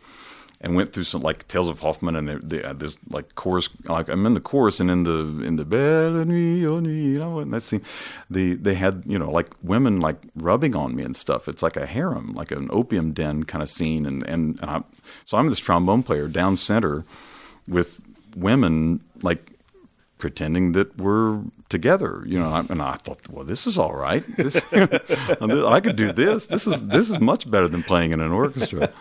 and 0.62 0.76
went 0.76 0.92
through 0.92 1.04
some 1.04 1.22
like 1.22 1.46
Tales 1.48 1.68
of 1.68 1.80
Hoffman 1.80 2.14
and 2.14 2.28
they, 2.28 2.34
they, 2.36 2.62
uh, 2.62 2.72
there's 2.72 2.98
like 3.10 3.34
chorus 3.34 3.68
like 3.86 4.08
I'm 4.08 4.24
in 4.24 4.34
the 4.34 4.40
chorus 4.40 4.78
and 4.80 4.90
in 4.90 5.02
the 5.02 5.42
in 5.44 5.56
the 5.56 5.64
Belle 5.64 6.24
Nuit, 6.24 6.82
nuit, 6.82 6.86
you 6.86 7.18
know, 7.18 7.40
and 7.40 7.52
that 7.52 7.62
scene, 7.62 7.82
they 8.30 8.54
they 8.54 8.74
had 8.74 9.02
you 9.04 9.18
know 9.18 9.30
like 9.30 9.50
women 9.62 10.00
like 10.00 10.18
rubbing 10.36 10.76
on 10.76 10.94
me 10.94 11.02
and 11.02 11.16
stuff. 11.16 11.48
It's 11.48 11.62
like 11.62 11.76
a 11.76 11.86
harem, 11.86 12.32
like 12.34 12.52
an 12.52 12.68
opium 12.70 13.12
den 13.12 13.42
kind 13.44 13.62
of 13.62 13.68
scene, 13.68 14.06
and 14.06 14.22
and, 14.26 14.58
and 14.60 14.70
I, 14.70 14.82
so 15.24 15.36
I'm 15.36 15.48
this 15.48 15.58
trombone 15.58 16.04
player 16.04 16.28
down 16.28 16.56
center 16.56 17.04
with 17.68 18.02
women 18.36 19.02
like 19.22 19.52
pretending 20.18 20.70
that 20.72 20.96
we're 20.96 21.40
together, 21.68 22.22
you 22.24 22.38
know. 22.38 22.64
And 22.70 22.80
I 22.80 22.94
thought, 22.94 23.28
well, 23.28 23.44
this 23.44 23.66
is 23.66 23.78
all 23.78 23.96
right. 23.96 24.24
This, 24.36 24.62
I 24.72 25.80
could 25.80 25.96
do 25.96 26.12
this. 26.12 26.46
This 26.46 26.68
is 26.68 26.86
this 26.86 27.10
is 27.10 27.18
much 27.18 27.50
better 27.50 27.66
than 27.66 27.82
playing 27.82 28.12
in 28.12 28.20
an 28.20 28.30
orchestra. 28.30 28.92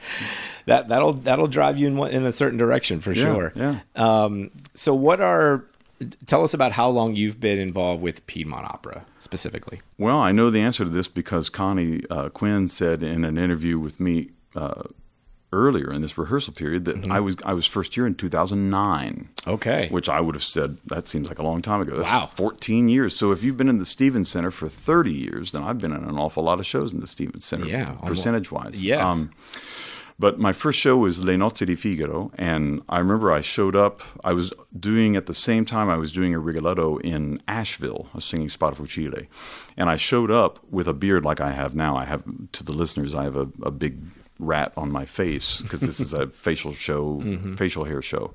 That 0.66 0.88
that'll 0.88 1.12
that'll 1.12 1.46
drive 1.46 1.78
you 1.78 1.86
in 1.86 1.96
one- 1.96 2.10
in 2.10 2.26
a 2.26 2.32
certain 2.32 2.58
direction 2.58 3.00
for 3.00 3.14
sure. 3.14 3.52
yeah. 3.54 3.78
Um, 3.94 4.50
so 4.74 4.94
what 4.96 5.20
are 5.20 5.64
tell 6.26 6.42
us 6.42 6.52
about 6.54 6.72
how 6.72 6.88
long 6.90 7.14
you've 7.14 7.38
been 7.38 7.58
involved 7.60 8.02
with 8.02 8.26
Piedmont 8.26 8.66
Opera 8.66 9.06
specifically. 9.20 9.80
Well, 9.96 10.18
I 10.18 10.32
know 10.32 10.50
the 10.50 10.60
answer 10.60 10.82
to 10.84 10.90
this 10.90 11.06
because 11.06 11.48
Connie 11.50 12.02
uh, 12.10 12.30
Quinn 12.30 12.66
said 12.66 13.04
in 13.04 13.24
an 13.24 13.38
interview 13.38 13.78
with 13.78 14.00
me 14.00 14.30
uh, 14.56 14.82
earlier 15.52 15.92
in 15.92 16.02
this 16.02 16.18
rehearsal 16.18 16.52
period 16.52 16.84
that 16.84 16.96
Mm-hmm. 16.96 17.12
I 17.12 17.20
was 17.20 17.36
I 17.44 17.54
was 17.54 17.64
first 17.64 17.96
year 17.96 18.04
in 18.06 18.16
2009. 18.16 19.28
Okay. 19.46 19.86
Which 19.90 20.08
I 20.08 20.20
would 20.20 20.34
have 20.34 20.42
said 20.44 20.78
that 20.86 21.06
seems 21.08 21.28
like 21.28 21.38
a 21.38 21.42
long 21.44 21.62
time 21.62 21.80
ago. 21.80 21.96
That's 21.96 22.10
Wow. 22.10 22.26
14 22.34 22.88
years. 22.88 23.14
So 23.16 23.30
if 23.30 23.42
you've 23.44 23.56
been 23.56 23.68
in 23.68 23.78
the 23.78 23.86
Stevens 23.86 24.28
Center 24.28 24.50
for 24.50 24.68
30 24.68 25.12
years, 25.12 25.52
then 25.52 25.62
I've 25.62 25.78
been 25.78 25.92
in 25.92 26.02
an 26.04 26.18
awful 26.18 26.42
lot 26.42 26.58
of 26.58 26.66
shows 26.66 26.92
in 26.92 26.98
the 27.00 27.06
Stevens 27.06 27.44
Center. 27.46 27.66
Yeah, 27.66 27.92
percentage 28.04 28.50
wise. 28.50 28.82
But 30.18 30.38
my 30.38 30.52
first 30.52 30.78
show 30.78 30.96
was 30.96 31.22
Le 31.22 31.34
Nozze 31.34 31.66
di 31.66 31.76
Figaro, 31.76 32.32
and 32.38 32.82
I 32.88 32.98
remember 33.00 33.30
I 33.30 33.42
showed 33.42 33.76
up. 33.76 34.00
I 34.24 34.32
was 34.32 34.52
doing 34.78 35.14
at 35.14 35.26
the 35.26 35.34
same 35.34 35.66
time 35.66 35.90
I 35.90 35.96
was 35.96 36.10
doing 36.10 36.32
a 36.32 36.38
Rigoletto 36.38 36.98
in 36.98 37.40
Asheville. 37.46 38.08
Was 38.14 38.24
singing 38.24 38.48
Sparafucile, 38.48 39.26
and 39.76 39.90
I 39.90 39.96
showed 39.96 40.30
up 40.30 40.58
with 40.70 40.88
a 40.88 40.94
beard 40.94 41.24
like 41.24 41.40
I 41.40 41.50
have 41.52 41.74
now. 41.74 41.96
I 41.96 42.04
have 42.04 42.22
to 42.52 42.64
the 42.64 42.72
listeners, 42.72 43.14
I 43.14 43.24
have 43.24 43.36
a, 43.36 43.48
a 43.62 43.70
big 43.70 43.98
rat 44.38 44.72
on 44.76 44.90
my 44.90 45.04
face 45.04 45.60
because 45.60 45.80
this 45.80 46.00
is 46.00 46.14
a 46.14 46.26
facial 46.44 46.72
show, 46.72 47.20
facial 47.56 47.84
hair 47.84 48.00
show, 48.00 48.32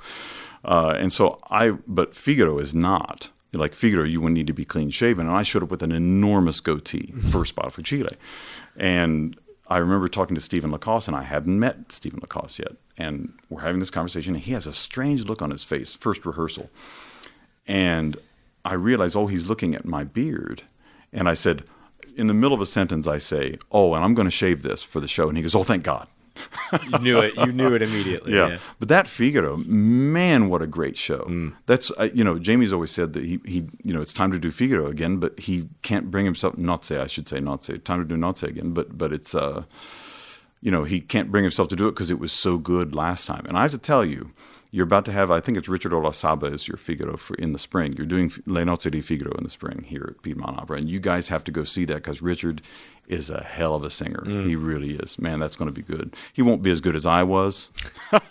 uh, 0.64 0.96
and 0.98 1.12
so 1.12 1.40
I. 1.50 1.72
But 1.88 2.14
Figaro 2.14 2.60
is 2.60 2.76
not. 2.76 3.32
Like 3.54 3.76
Figaro, 3.76 4.06
you 4.06 4.22
would 4.22 4.32
need 4.32 4.48
to 4.48 4.54
be 4.54 4.64
clean 4.64 4.92
shaven, 4.92 5.28
and 5.28 5.36
I 5.36 5.42
showed 5.42 5.64
up 5.64 5.72
with 5.72 5.84
an 5.84 5.92
enormous 5.92 6.62
goatee 6.62 7.12
first 7.32 7.50
spot 7.50 7.74
for 7.74 7.82
Sparafucile, 7.82 8.16
and 8.78 9.36
I 9.72 9.78
remember 9.78 10.09
talking 10.09 10.36
to 10.36 10.41
Stephen 10.41 10.69
LaCosse, 10.69 11.07
and 11.07 11.15
I 11.15 11.24
hadn't 11.24 11.57
met 11.57 11.93
Stephen 11.93 12.19
LaCosse 12.19 12.59
yet. 12.59 12.74
And 12.97 13.32
we're 13.49 13.61
having 13.61 13.80
this 13.80 13.89
conversation, 13.89 14.36
and 14.36 14.43
he 14.43 14.51
has 14.51 14.67
a 14.67 14.74
strange 14.74 15.24
look 15.24 15.41
on 15.41 15.49
his 15.49 15.63
face, 15.63 15.93
first 15.93 16.26
rehearsal. 16.26 16.69
And 17.65 18.17
I 18.65 18.74
realize, 18.74 19.15
oh, 19.15 19.28
he's 19.28 19.47
looking 19.47 19.74
at 19.74 19.86
my 19.86 20.03
beard. 20.03 20.63
And 21.13 21.30
I 21.30 21.36
said, 21.36 21.63
in 22.17 22.28
the 22.28 22.34
middle 22.34 22.53
of 22.53 22.59
a 22.59 22.65
sentence, 22.65 23.07
I 23.07 23.17
say, 23.17 23.59
oh, 23.72 23.93
and 23.93 24.03
I'm 24.03 24.13
going 24.13 24.28
to 24.28 24.32
shave 24.32 24.61
this 24.61 24.84
for 24.84 24.99
the 24.99 25.07
show. 25.07 25.30
And 25.30 25.38
he 25.38 25.41
goes, 25.41 25.55
oh, 25.55 25.63
thank 25.63 25.84
God. 25.84 26.09
You 26.74 27.00
knew 27.00 27.20
it. 27.20 27.36
You 27.36 27.52
knew 27.52 27.74
it 27.74 27.82
immediately. 27.82 28.34
Yeah. 28.34 28.58
But 28.80 28.88
that 28.90 29.08
Figaro, 29.08 29.58
man, 29.58 30.50
what 30.50 30.62
a 30.62 30.68
great 30.68 30.98
show. 30.98 31.52
That's, 31.66 31.92
uh, 32.00 32.10
you 32.14 32.24
know, 32.24 32.40
Jamie's 32.40 32.74
always 32.74 32.92
said 32.92 33.14
that 33.14 33.24
he, 33.24 33.40
he, 33.46 33.68
you 33.84 33.94
know, 33.94 34.02
it's 34.02 34.14
time 34.14 34.32
to 34.32 34.40
do 34.40 34.52
Figaro 34.52 34.88
again, 34.88 35.18
but 35.18 35.40
he 35.40 35.70
can't 35.82 36.10
bring 36.10 36.26
himself, 36.26 36.58
not 36.58 36.86
say, 36.86 36.98
I 36.98 37.08
should 37.08 37.28
say, 37.28 37.40
not 37.40 37.64
say, 37.64 37.78
time 37.78 38.00
to 38.00 38.06
do 38.06 38.18
not 38.18 38.38
say 38.38 38.48
again, 38.48 38.74
but, 38.74 38.98
but 38.98 39.12
it's, 39.12 39.36
uh, 39.36 39.64
you 40.62 40.72
know, 40.72 40.84
he 40.84 41.02
can't 41.02 41.32
bring 41.32 41.44
himself 41.44 41.68
to 41.70 41.76
do 41.76 41.88
it 41.88 41.92
because 41.92 42.12
it 42.12 42.20
was 42.20 42.32
so 42.32 42.58
good 42.58 42.96
last 42.96 43.26
time. 43.26 43.46
And 43.48 43.58
I 43.58 43.64
have 43.64 43.72
to 43.72 43.78
tell 43.78 44.06
you, 44.06 44.32
you're 44.72 44.86
about 44.86 45.05
to 45.05 45.11
have, 45.11 45.30
I 45.30 45.41
think 45.41 45.57
it's 45.57 45.67
Richard 45.67 45.91
Ollarsaba 45.91 46.51
is 46.53 46.67
your 46.67 46.78
Figaro 46.78 47.17
for 47.17 47.36
in 47.36 47.51
the 47.51 47.59
spring. 47.59 47.93
You're 47.93 48.05
doing 48.05 48.32
Le 48.45 48.63
Nozze 48.63 48.89
di 48.89 49.01
Figaro 49.01 49.34
in 49.38 49.43
the 49.43 49.49
spring 49.49 49.86
here 49.88 50.13
at 50.15 50.22
Piedmont 50.22 50.57
Opera. 50.57 50.78
And 50.78 50.89
you 50.89 50.99
guys 50.99 51.28
have 51.28 51.43
to 51.43 51.51
go 51.51 51.63
see 51.63 51.84
that 51.86 51.95
because 51.95 52.22
Richard 52.22 52.61
is 53.07 53.30
a 53.30 53.43
hell 53.43 53.76
of 53.76 53.84
a 53.84 53.89
singer. 53.89 54.24
He 54.26 54.55
really 54.55 54.93
is. 54.93 55.19
Man, 55.19 55.39
that's 55.39 55.57
going 55.57 55.67
to 55.67 55.74
be 55.74 55.82
good. 55.82 56.15
He 56.32 56.41
won't 56.41 56.61
be 56.61 56.72
as 56.72 56.80
good 56.80 56.95
as 56.95 57.05
I 57.05 57.24
was. 57.24 57.69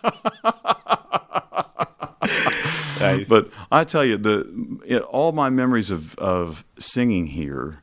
Nice. 3.00 3.28
But 3.28 3.48
I 3.72 3.84
tell 3.84 4.04
you, 4.04 4.16
the 4.16 4.80
it, 4.86 5.02
all 5.02 5.32
my 5.32 5.48
memories 5.50 5.90
of 5.90 6.14
of 6.16 6.64
singing 6.78 7.28
here, 7.28 7.82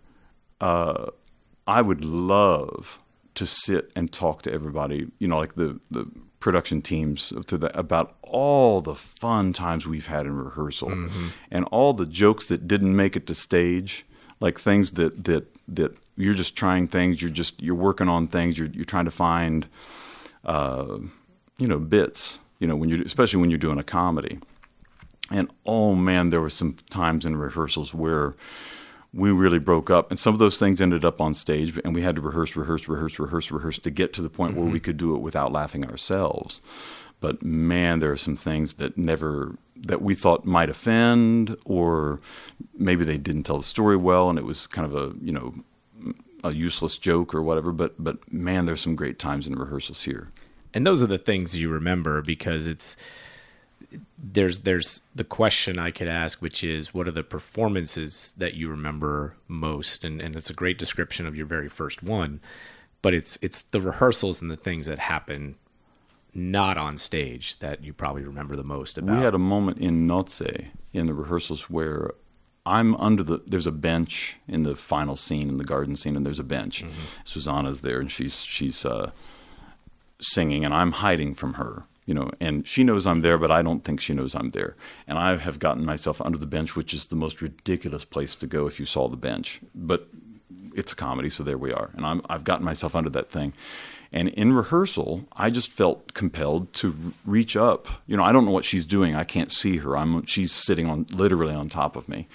uh, 0.62 1.08
I 1.66 1.82
would 1.82 2.06
love 2.06 3.00
to 3.36 3.46
sit 3.46 3.92
and 3.96 4.12
talk 4.12 4.44
to 4.44 4.54
everybody. 4.54 5.08
You 5.20 5.28
know, 5.28 5.38
like 5.38 5.56
the 5.56 5.80
the 5.90 6.08
production 6.48 6.82
teams 6.82 7.34
to 7.46 7.58
the, 7.58 7.78
about 7.78 8.16
all 8.22 8.80
the 8.80 8.96
fun 8.96 9.52
times 9.52 9.86
we've 9.86 10.08
had 10.08 10.26
in 10.26 10.34
rehearsal, 10.34 10.88
mm-hmm. 10.88 11.28
and 11.52 11.66
all 11.74 11.92
the 11.92 12.06
jokes 12.06 12.48
that 12.48 12.70
didn't 12.70 12.96
make 12.96 13.18
it 13.18 13.28
to 13.28 13.34
stage, 13.34 14.06
like 14.40 14.58
things 14.58 14.92
that 14.92 15.26
that 15.26 15.46
that 15.68 15.98
you're 16.16 16.34
just 16.34 16.56
trying 16.56 16.88
things, 16.88 17.22
you're 17.22 17.30
just 17.30 17.62
you're 17.62 17.76
working 17.76 18.08
on 18.08 18.30
things, 18.30 18.58
you're 18.58 18.70
you're 18.70 18.86
trying 18.86 19.04
to 19.04 19.12
find, 19.12 19.68
uh, 20.46 21.00
you 21.58 21.68
know, 21.68 21.80
bits. 21.80 22.40
You 22.60 22.68
know, 22.68 22.78
when 22.78 22.88
you 22.88 23.04
especially 23.04 23.42
when 23.42 23.52
you're 23.52 23.60
doing 23.60 23.78
a 23.78 23.84
comedy, 23.84 24.40
and 25.30 25.52
oh 25.66 25.96
man, 25.96 26.30
there 26.30 26.40
were 26.40 26.50
some 26.50 26.78
times 26.90 27.26
in 27.26 27.36
rehearsals 27.36 27.94
where 27.94 28.36
we 29.14 29.32
really 29.32 29.60
broke 29.60 29.90
up. 29.90 30.10
And 30.10 30.20
some 30.20 30.34
of 30.34 30.40
those 30.40 30.60
things 30.60 30.82
ended 30.82 31.06
up 31.06 31.22
on 31.22 31.34
stage, 31.34 31.80
and 31.84 31.94
we 31.94 32.02
had 32.02 32.16
to 32.16 32.22
rehearse, 32.22 32.56
rehearse, 32.56 32.88
rehearse, 32.88 33.20
rehearse, 33.20 33.52
rehearse 33.52 33.80
to 33.80 33.90
get 33.90 34.14
to 34.14 34.22
the 34.22 34.30
point 34.30 34.52
mm-hmm. 34.52 34.62
where 34.62 34.70
we 34.70 34.80
mm-hmm. 34.80 34.86
could 34.86 34.98
do 34.98 35.16
it 35.16 35.22
without 35.22 35.52
laughing 35.52 35.86
ourselves. 35.86 36.62
But 37.20 37.42
man, 37.42 38.00
there 38.00 38.12
are 38.12 38.18
some 38.18 38.36
things 38.36 38.76
that 38.76 38.98
never 38.98 39.58
that 39.76 40.02
we 40.02 40.16
thought 40.16 40.46
might 40.46 40.70
offend, 40.70 41.56
or 41.66 42.20
maybe 42.78 43.06
they 43.06 43.18
didn't 43.18 43.44
tell 43.44 43.58
the 43.58 43.64
story 43.64 43.96
well, 43.96 44.30
and 44.30 44.38
it 44.38 44.46
was 44.46 44.68
kind 44.68 44.86
of 44.86 44.96
a 44.96 45.16
you 45.20 45.32
know 45.32 45.56
a 46.44 46.52
useless 46.52 46.98
joke 46.98 47.34
or 47.34 47.42
whatever. 47.42 47.72
But 47.72 47.96
but 48.04 48.32
man, 48.32 48.66
there's 48.66 48.82
some 48.82 48.96
great 48.96 49.18
times 49.18 49.48
in 49.48 49.56
rehearsals 49.56 50.04
here. 50.04 50.32
And 50.74 50.86
those 50.86 51.02
are 51.02 51.08
the 51.08 51.18
things 51.18 51.56
you 51.56 51.70
remember 51.70 52.22
because 52.22 52.68
it's 52.68 52.96
there's 54.18 54.60
there's 54.60 55.02
the 55.16 55.24
question 55.24 55.80
I 55.80 55.92
could 55.92 56.08
ask, 56.08 56.42
which 56.42 56.64
is, 56.64 56.94
what 56.94 57.08
are 57.08 57.12
the 57.12 57.24
performances 57.24 58.34
that 58.38 58.56
you 58.56 58.70
remember 58.70 59.36
most? 59.48 60.04
And 60.04 60.22
and 60.22 60.36
it's 60.36 60.50
a 60.50 60.54
great 60.54 60.78
description 60.78 61.26
of 61.26 61.36
your 61.36 61.46
very 61.46 61.70
first 61.70 62.04
one, 62.04 62.42
but 63.02 63.14
it's 63.14 63.38
it's 63.42 63.62
the 63.62 63.82
rehearsals 63.82 64.42
and 64.42 64.52
the 64.52 64.58
things 64.58 64.86
that 64.88 65.00
happen 65.00 65.56
not 66.34 66.78
on 66.78 66.98
stage 66.98 67.58
that 67.60 67.84
you 67.84 67.94
probably 67.94 68.24
remember 68.24 68.56
the 68.56 68.64
most 68.64 68.98
about. 68.98 69.18
We 69.18 69.24
had 69.24 69.34
a 69.34 69.40
moment 69.40 69.80
in 69.80 70.08
Nozze 70.08 70.68
in 70.94 71.08
the 71.08 71.14
rehearsals 71.14 71.70
where 71.70 72.12
I'm 72.66 72.96
under 72.96 73.24
the 73.24 73.42
there's 73.46 73.68
a 73.68 73.72
bench 73.72 74.36
in 74.48 74.64
the 74.64 74.76
final 74.76 75.16
scene 75.16 75.50
in 75.50 75.58
the 75.58 75.64
garden 75.64 75.96
scene 75.96 76.16
and 76.16 76.26
there's 76.26 76.40
a 76.40 76.44
bench. 76.44 76.84
Mm-hmm. 76.84 77.22
Susanna's 77.24 77.82
there 77.82 78.00
and 78.00 78.12
she's 78.12 78.44
she's 78.44 78.86
uh, 78.86 79.12
singing 80.20 80.66
and 80.66 80.74
I'm 80.74 80.92
hiding 80.94 81.34
from 81.34 81.54
her 81.54 81.86
you 82.08 82.14
know, 82.14 82.32
and 82.40 82.66
she 82.66 82.84
knows 82.84 83.06
I'm 83.06 83.20
there, 83.20 83.38
but 83.38 83.52
I 83.52 83.62
don't 83.62 83.84
think 83.84 84.00
she 84.00 84.14
knows 84.14 84.34
I'm 84.34 84.52
there. 84.52 84.76
And 85.08 85.20
I 85.20 85.36
have 85.38 85.60
gotten 85.60 85.86
myself 85.86 86.22
under 86.22 86.38
the 86.38 86.48
bench, 86.48 86.76
which 86.76 86.94
is 86.94 87.08
the 87.08 87.18
most 87.18 87.42
ridiculous 87.42 88.06
place 88.06 88.34
to 88.36 88.48
go 88.48 88.66
if 88.66 88.80
you 88.80 88.86
saw 88.86 89.10
the 89.10 89.18
bench. 89.18 89.60
But 89.76 90.08
it's 90.74 90.94
a 90.94 90.96
comedy, 90.96 91.30
so 91.30 91.44
there 91.44 91.58
we 91.58 91.74
are. 91.74 91.92
And 91.94 92.06
I'm, 92.06 92.22
I've 92.30 92.46
gotten 92.46 92.66
myself 92.66 92.96
under 92.96 93.10
that 93.10 93.30
thing. 93.30 93.54
And 94.14 94.30
in 94.30 94.54
rehearsal, 94.54 95.28
I 95.34 95.50
just 95.50 95.74
felt 95.74 96.14
compelled 96.14 96.72
to 96.76 97.14
reach 97.26 97.58
up. 97.58 97.90
You 98.08 98.16
know, 98.16 98.24
I 98.24 98.32
don't 98.32 98.46
know 98.46 98.52
what 98.52 98.64
she's 98.64 98.86
doing. 98.86 99.14
I 99.14 99.26
can't 99.26 99.52
see 99.52 99.78
her. 99.78 99.98
I'm 99.98 100.26
she's 100.26 100.54
sitting 100.54 100.90
on 100.90 101.08
literally 101.12 101.54
on 101.54 101.68
top 101.68 101.98
of 101.98 102.08
me. 102.08 102.30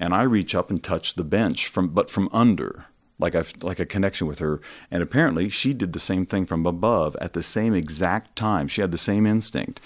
And 0.00 0.12
I 0.12 0.24
reach 0.24 0.52
up 0.52 0.68
and 0.68 0.82
touch 0.82 1.14
the 1.14 1.22
bench 1.22 1.68
from 1.68 1.90
but 1.90 2.10
from 2.10 2.28
under 2.32 2.86
like 3.22 3.34
I 3.34 3.44
like 3.62 3.80
a 3.80 3.86
connection 3.86 4.26
with 4.26 4.40
her. 4.40 4.60
And 4.90 5.02
apparently, 5.02 5.48
she 5.48 5.72
did 5.72 5.92
the 5.92 5.98
same 5.98 6.26
thing 6.26 6.44
from 6.44 6.66
above 6.66 7.16
at 7.20 7.32
the 7.32 7.42
same 7.42 7.72
exact 7.72 8.36
time. 8.36 8.68
She 8.68 8.82
had 8.82 8.90
the 8.90 8.98
same 8.98 9.26
instinct, 9.26 9.80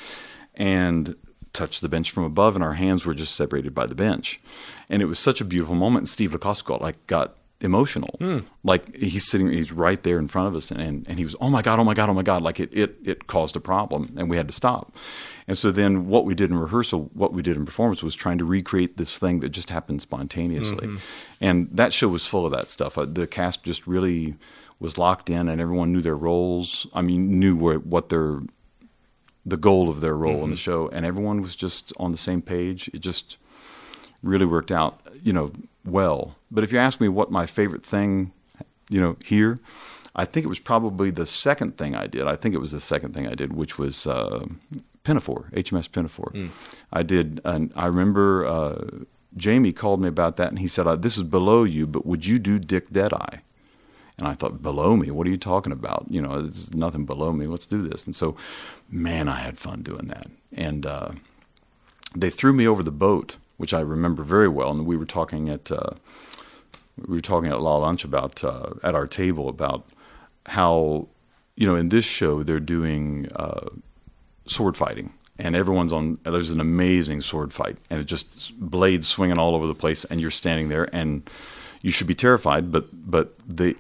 and 0.54 1.14
touched 1.52 1.80
the 1.80 1.88
bench 1.88 2.10
from 2.10 2.24
above, 2.24 2.54
and 2.54 2.64
our 2.64 2.74
hands 2.74 3.06
were 3.06 3.14
just 3.14 3.34
separated 3.34 3.74
by 3.74 3.86
the 3.86 3.94
bench. 3.94 4.40
And 4.90 5.00
it 5.00 5.06
was 5.06 5.18
such 5.18 5.40
a 5.40 5.44
beautiful 5.44 5.74
moment. 5.74 6.02
And 6.02 6.08
Steve 6.08 6.32
LaCosse 6.32 6.68
like 6.80 7.06
got 7.06 7.36
emotional. 7.60 8.16
Mm. 8.20 8.44
Like 8.64 8.94
he's 8.94 9.26
sitting, 9.28 9.50
he's 9.50 9.72
right 9.72 10.02
there 10.02 10.18
in 10.18 10.28
front 10.28 10.48
of 10.48 10.56
us, 10.56 10.70
and, 10.70 11.06
and, 11.08 11.18
he 11.18 11.24
was, 11.24 11.34
oh 11.40 11.48
my 11.48 11.62
god, 11.62 11.78
oh 11.78 11.84
my 11.84 11.94
god, 11.94 12.08
oh 12.08 12.14
my 12.14 12.22
god, 12.22 12.42
like 12.42 12.60
it 12.60 12.70
it 12.72 12.96
it 13.04 13.26
caused 13.26 13.56
a 13.56 13.60
problem, 13.60 14.14
and 14.16 14.28
we 14.28 14.36
had 14.36 14.48
to 14.48 14.54
stop. 14.54 14.94
And 15.48 15.56
so 15.56 15.70
then 15.70 16.08
what 16.08 16.24
we 16.24 16.34
did 16.34 16.50
in 16.50 16.58
rehearsal, 16.58 17.10
what 17.14 17.32
we 17.32 17.40
did 17.40 17.56
in 17.56 17.64
performance 17.64 18.02
was 18.02 18.14
trying 18.14 18.38
to 18.38 18.44
recreate 18.44 18.96
this 18.96 19.18
thing 19.18 19.40
that 19.40 19.50
just 19.50 19.70
happened 19.70 20.02
spontaneously. 20.02 20.88
Mm-hmm. 20.88 20.96
And 21.40 21.68
that 21.70 21.92
show 21.92 22.08
was 22.08 22.26
full 22.26 22.44
of 22.44 22.52
that 22.52 22.68
stuff. 22.68 22.98
Uh, 22.98 23.06
the 23.06 23.26
cast 23.28 23.62
just 23.62 23.86
really 23.86 24.34
was 24.80 24.98
locked 24.98 25.30
in 25.30 25.48
and 25.48 25.60
everyone 25.60 25.92
knew 25.92 26.00
their 26.00 26.16
roles. 26.16 26.86
I 26.92 27.00
mean, 27.00 27.38
knew 27.38 27.56
where, 27.56 27.78
what 27.78 28.08
their 28.08 28.40
the 29.48 29.56
goal 29.56 29.88
of 29.88 30.00
their 30.00 30.16
role 30.16 30.34
mm-hmm. 30.34 30.44
in 30.44 30.50
the 30.50 30.56
mm-hmm. 30.56 30.60
show 30.60 30.88
and 30.88 31.06
everyone 31.06 31.40
was 31.40 31.54
just 31.54 31.92
on 31.98 32.10
the 32.10 32.18
same 32.18 32.42
page. 32.42 32.90
It 32.92 32.98
just 32.98 33.36
really 34.26 34.46
worked 34.46 34.70
out, 34.70 35.00
you 35.22 35.32
know, 35.32 35.50
well. 35.84 36.36
But 36.50 36.64
if 36.64 36.72
you 36.72 36.78
ask 36.78 37.00
me 37.00 37.08
what 37.08 37.30
my 37.30 37.46
favorite 37.46 37.84
thing, 37.84 38.32
you 38.90 39.00
know, 39.00 39.16
here, 39.24 39.58
I 40.14 40.24
think 40.24 40.44
it 40.44 40.48
was 40.48 40.58
probably 40.58 41.10
the 41.10 41.26
second 41.26 41.76
thing 41.76 41.94
I 41.94 42.06
did. 42.06 42.26
I 42.26 42.36
think 42.36 42.54
it 42.54 42.58
was 42.58 42.72
the 42.72 42.80
second 42.80 43.14
thing 43.14 43.26
I 43.26 43.34
did, 43.34 43.52
which 43.52 43.78
was 43.78 44.06
uh, 44.06 44.46
Pinafore, 45.04 45.50
HMS 45.52 45.92
Pinafore. 45.92 46.32
Mm. 46.34 46.50
I 46.92 47.02
did, 47.02 47.40
and 47.44 47.70
I 47.76 47.86
remember 47.86 48.46
uh, 48.46 48.84
Jamie 49.36 49.72
called 49.72 50.00
me 50.00 50.08
about 50.08 50.36
that, 50.36 50.48
and 50.48 50.58
he 50.58 50.68
said, 50.68 50.86
uh, 50.86 50.96
"This 50.96 51.18
is 51.18 51.22
below 51.22 51.64
you, 51.64 51.86
but 51.86 52.06
would 52.06 52.26
you 52.26 52.38
do 52.38 52.58
Dick 52.58 52.90
Deadeye?" 52.90 53.38
And 54.18 54.26
I 54.26 54.32
thought, 54.32 54.62
"Below 54.62 54.96
me? 54.96 55.10
What 55.10 55.26
are 55.26 55.30
you 55.30 55.36
talking 55.36 55.72
about? 55.72 56.06
You 56.08 56.22
know, 56.22 56.40
there's 56.40 56.74
nothing 56.74 57.04
below 57.04 57.32
me. 57.32 57.46
Let's 57.46 57.66
do 57.66 57.82
this." 57.82 58.06
And 58.06 58.16
so, 58.16 58.36
man, 58.90 59.28
I 59.28 59.40
had 59.40 59.58
fun 59.58 59.82
doing 59.82 60.08
that. 60.08 60.28
And 60.50 60.86
uh, 60.86 61.10
they 62.14 62.30
threw 62.30 62.54
me 62.54 62.66
over 62.66 62.82
the 62.82 62.90
boat, 62.90 63.36
which 63.56 63.74
I 63.74 63.80
remember 63.80 64.22
very 64.22 64.48
well. 64.48 64.70
And 64.70 64.86
we 64.86 64.96
were 64.96 65.06
talking 65.06 65.48
at 65.48 65.70
uh, 65.70 65.90
we 67.06 67.16
were 67.16 67.22
talking 67.22 67.50
at 67.50 67.60
La 67.60 67.76
Lunch 67.76 68.04
about 68.04 68.42
uh, 68.42 68.70
at 68.82 68.94
our 68.94 69.06
table 69.06 69.48
about 69.48 69.84
how 70.46 71.08
you 71.56 71.66
know 71.66 71.76
in 71.76 71.88
this 71.88 72.04
show 72.04 72.42
they're 72.42 72.60
doing 72.60 73.28
uh, 73.36 73.68
sword 74.46 74.76
fighting 74.76 75.12
and 75.38 75.54
everyone's 75.54 75.92
on 75.92 76.18
there's 76.24 76.50
an 76.50 76.60
amazing 76.60 77.20
sword 77.20 77.52
fight 77.52 77.76
and 77.90 78.00
it 78.00 78.04
just 78.04 78.58
blades 78.58 79.06
swinging 79.06 79.38
all 79.38 79.54
over 79.54 79.66
the 79.66 79.74
place 79.74 80.04
and 80.04 80.20
you're 80.20 80.30
standing 80.30 80.68
there 80.68 80.88
and 80.94 81.28
you 81.82 81.90
should 81.90 82.06
be 82.06 82.14
terrified 82.14 82.72
but 82.72 82.86
but 82.92 83.34
the 83.46 83.76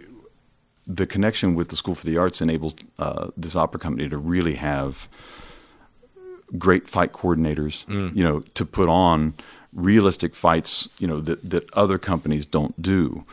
the 0.86 1.06
connection 1.06 1.54
with 1.54 1.68
the 1.68 1.76
school 1.76 1.94
for 1.94 2.06
the 2.06 2.16
arts 2.16 2.40
enables 2.40 2.76
uh, 2.98 3.28
this 3.36 3.56
opera 3.56 3.80
company 3.80 4.08
to 4.08 4.18
really 4.18 4.54
have 4.54 5.08
great 6.58 6.88
fight 6.88 7.12
coordinators 7.12 7.86
mm. 7.86 8.14
you 8.14 8.22
know 8.22 8.40
to 8.54 8.64
put 8.64 8.88
on 8.88 9.34
realistic 9.76 10.34
fights 10.34 10.88
you 10.98 11.06
know 11.06 11.20
that 11.20 11.48
that 11.48 11.72
other 11.74 11.98
companies 11.98 12.44
don't 12.44 12.80
do 12.82 13.24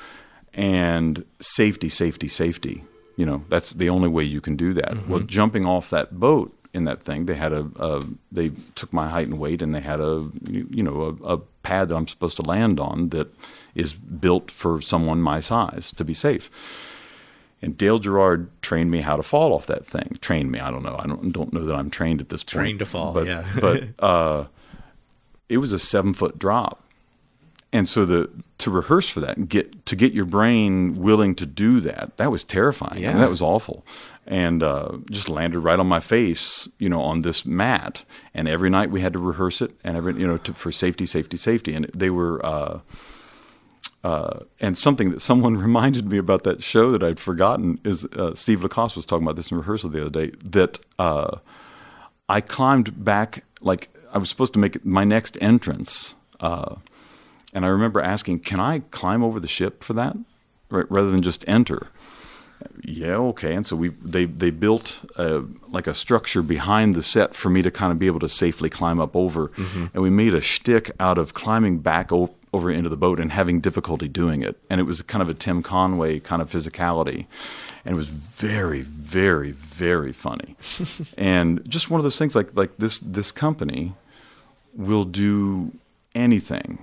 and 0.54 1.26
safety 1.40 1.90
safety 1.90 2.28
safety 2.28 2.84
you 3.16 3.26
know 3.26 3.44
that's 3.50 3.72
the 3.72 3.90
only 3.90 4.10
way 4.10 4.24
you 4.24 4.42
can 4.42 4.56
do 4.56 4.74
that 4.74 4.92
mm-hmm. 4.92 5.10
well 5.10 5.22
jumping 5.22 5.66
off 5.66 5.90
that 5.90 6.20
boat 6.20 6.54
in 6.74 6.86
that 6.86 7.02
thing. 7.02 7.28
They 7.28 7.36
had 7.36 7.54
a, 7.54 7.70
a, 7.78 8.04
they 8.32 8.52
took 8.76 8.92
my 8.92 9.08
height 9.08 9.28
and 9.28 9.40
weight, 9.40 9.62
and 9.62 9.74
they 9.74 9.82
had 9.82 10.00
a 10.00 10.30
you 10.50 10.84
know 10.84 11.18
a, 11.24 11.36
a, 11.36 11.38
pad 11.62 11.88
that 11.90 11.96
I'm 11.96 12.08
supposed 12.08 12.36
to 12.36 12.42
land 12.42 12.78
on 12.78 13.10
that 13.10 13.34
is 13.74 13.94
built 13.94 14.52
for 14.52 14.82
someone 14.82 15.22
my 15.22 15.40
size 15.40 15.94
to 15.94 16.04
be 16.04 16.14
safe. 16.14 16.50
And 17.62 17.78
Dale 17.78 18.00
Girard 18.00 18.50
trained 18.62 18.92
me 18.92 19.00
how 19.00 19.16
to 19.16 19.24
fall 19.24 19.54
off 19.54 19.68
that 19.68 19.86
thing. 19.86 20.18
Trained 20.20 20.52
me. 20.52 20.60
I 20.60 20.70
don't 20.70 20.84
know. 20.84 20.98
I 21.00 21.08
don't 21.08 21.32
don't 21.32 21.54
know 21.54 21.64
that 21.64 21.76
I'm 21.76 21.90
trained 21.90 22.20
at 22.20 22.30
this 22.30 22.44
point. 22.44 22.64
Trained 22.64 22.80
to 22.80 22.86
fall. 22.86 23.14
But, 23.14 23.28
yeah. 23.28 23.46
but 23.62 23.84
uh, 24.00 24.46
it 25.50 25.58
was 25.58 25.72
a 25.72 25.80
seven 25.80 26.14
foot 26.14 26.40
drop. 26.40 26.80
And 27.72 27.90
so 27.90 28.06
the 28.06 28.30
to 28.60 28.70
rehearse 28.70 29.10
for 29.10 29.20
that 29.20 29.36
and 29.36 29.50
get 29.50 29.86
to 29.88 29.96
get 29.96 30.14
your 30.14 30.26
brain 30.26 30.96
willing 30.96 31.36
to 31.36 31.46
do 31.46 31.80
that 31.82 32.18
that 32.18 32.32
was 32.32 32.44
terrifying. 32.44 33.02
Yeah. 33.02 33.10
I 33.10 33.14
mean, 33.14 33.22
that 33.22 33.30
was 33.30 33.42
awful. 33.42 33.84
And 34.26 34.64
uh, 34.64 35.00
just 35.10 35.28
landed 35.28 35.60
right 35.60 35.80
on 35.80 35.88
my 35.88 36.00
face 36.00 36.70
you 36.78 36.88
know 36.88 37.02
on 37.02 37.22
this 37.22 37.46
mat. 37.46 38.06
And 38.34 38.48
every 38.48 38.70
night 38.70 38.92
we 38.92 39.02
had 39.02 39.14
to 39.14 39.20
rehearse 39.20 39.62
it 39.62 39.72
and 39.84 39.98
every 39.98 40.14
you 40.20 40.28
know 40.28 40.38
to, 40.38 40.54
for 40.54 40.72
safety 40.72 41.06
safety 41.06 41.36
safety. 41.36 41.74
And 41.74 41.86
they 41.96 42.12
were 42.12 42.46
uh, 42.46 42.80
uh, 44.04 44.40
and 44.60 44.78
something 44.78 45.12
that 45.12 45.22
someone 45.22 45.58
reminded 45.70 46.10
me 46.10 46.18
about 46.18 46.44
that 46.44 46.64
show 46.64 46.92
that 46.92 47.04
I'd 47.04 47.20
forgotten 47.20 47.80
is 47.84 48.06
uh, 48.06 48.36
Steve 48.36 48.62
LaCosse 48.62 48.96
was 48.96 49.06
talking 49.06 49.24
about 49.24 49.36
this 49.36 49.52
in 49.52 49.58
rehearsal 49.58 49.90
the 49.90 50.02
other 50.02 50.28
day 50.28 50.36
that 50.44 50.80
uh, 51.00 51.38
I 52.30 52.42
climbed 52.42 53.04
back 53.04 53.44
like 53.62 53.90
I 54.14 54.20
was 54.20 54.30
supposed 54.30 54.54
to 54.54 54.60
make 54.60 54.86
my 54.86 55.04
next 55.04 55.38
entrance 55.42 56.16
uh, 56.40 56.76
and 57.54 57.66
I 57.66 57.70
remember 57.70 58.02
asking, 58.02 58.40
"Can 58.40 58.60
I 58.60 58.80
climb 58.92 59.24
over 59.24 59.40
the 59.40 59.48
ship 59.48 59.84
for 59.84 59.94
that, 59.94 60.18
right, 60.70 60.90
rather 60.90 61.12
than 61.12 61.22
just 61.22 61.46
enter?" 61.48 61.88
Yeah, 62.82 63.16
okay. 63.16 63.54
And 63.54 63.66
so 63.66 63.76
we 63.76 63.90
they 63.90 64.26
they 64.26 64.50
built 64.50 65.02
a, 65.16 65.44
like 65.70 65.88
a 65.88 65.94
structure 65.94 66.42
behind 66.42 66.96
the 66.96 67.04
set 67.04 67.36
for 67.36 67.50
me 67.50 67.62
to 67.62 67.72
kind 67.72 67.92
of 67.92 68.00
be 68.00 68.08
able 68.08 68.20
to 68.22 68.30
safely 68.30 68.70
climb 68.70 69.00
up 69.00 69.16
over, 69.16 69.50
mm-hmm. 69.50 69.86
and 69.94 70.04
we 70.04 70.10
made 70.10 70.34
a 70.34 70.42
shtick 70.42 70.92
out 71.00 71.18
of 71.18 71.34
climbing 71.34 71.80
back 71.80 72.12
o- 72.12 72.34
over 72.52 72.72
into 72.72 72.90
the 72.90 72.98
boat 72.98 73.20
and 73.20 73.32
having 73.32 73.60
difficulty 73.60 74.08
doing 74.08 74.42
it. 74.42 74.58
And 74.70 74.80
it 74.80 74.84
was 74.84 75.02
kind 75.02 75.22
of 75.22 75.30
a 75.30 75.34
Tim 75.34 75.62
Conway 75.62 76.20
kind 76.20 76.42
of 76.42 76.50
physicality, 76.50 77.26
and 77.86 77.94
it 77.94 77.98
was 77.98 78.10
very, 78.10 78.82
very, 78.82 79.52
very 79.52 80.14
funny, 80.14 80.56
and 81.18 81.68
just 81.70 81.92
one 81.92 82.00
of 82.00 82.04
those 82.04 82.18
things 82.18 82.36
like 82.36 82.56
like 82.56 82.78
this 82.78 83.00
this 83.00 83.32
company 83.32 83.94
will 84.76 85.04
do 85.06 85.72
anything 86.16 86.80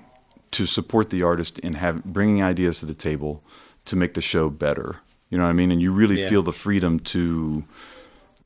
to 0.53 0.67
support 0.67 1.11
the 1.11 1.23
artist 1.23 1.59
in 1.61 1.75
have 1.75 2.05
bringing 2.05 2.43
ideas 2.43 2.81
to 2.81 2.87
the 2.87 2.95
table 2.95 3.43
to 3.85 3.97
make 3.97 4.15
the 4.15 4.21
show 4.21 4.51
better. 4.51 4.97
You 5.31 5.39
know 5.39 5.45
what 5.45 5.51
I 5.51 5.55
mean? 5.55 5.71
And 5.71 5.81
you 5.81 5.93
really 5.93 6.21
Yeah. 6.21 6.29
feel 6.29 6.43
the 6.43 6.53
freedom 6.53 6.99
to 7.01 7.65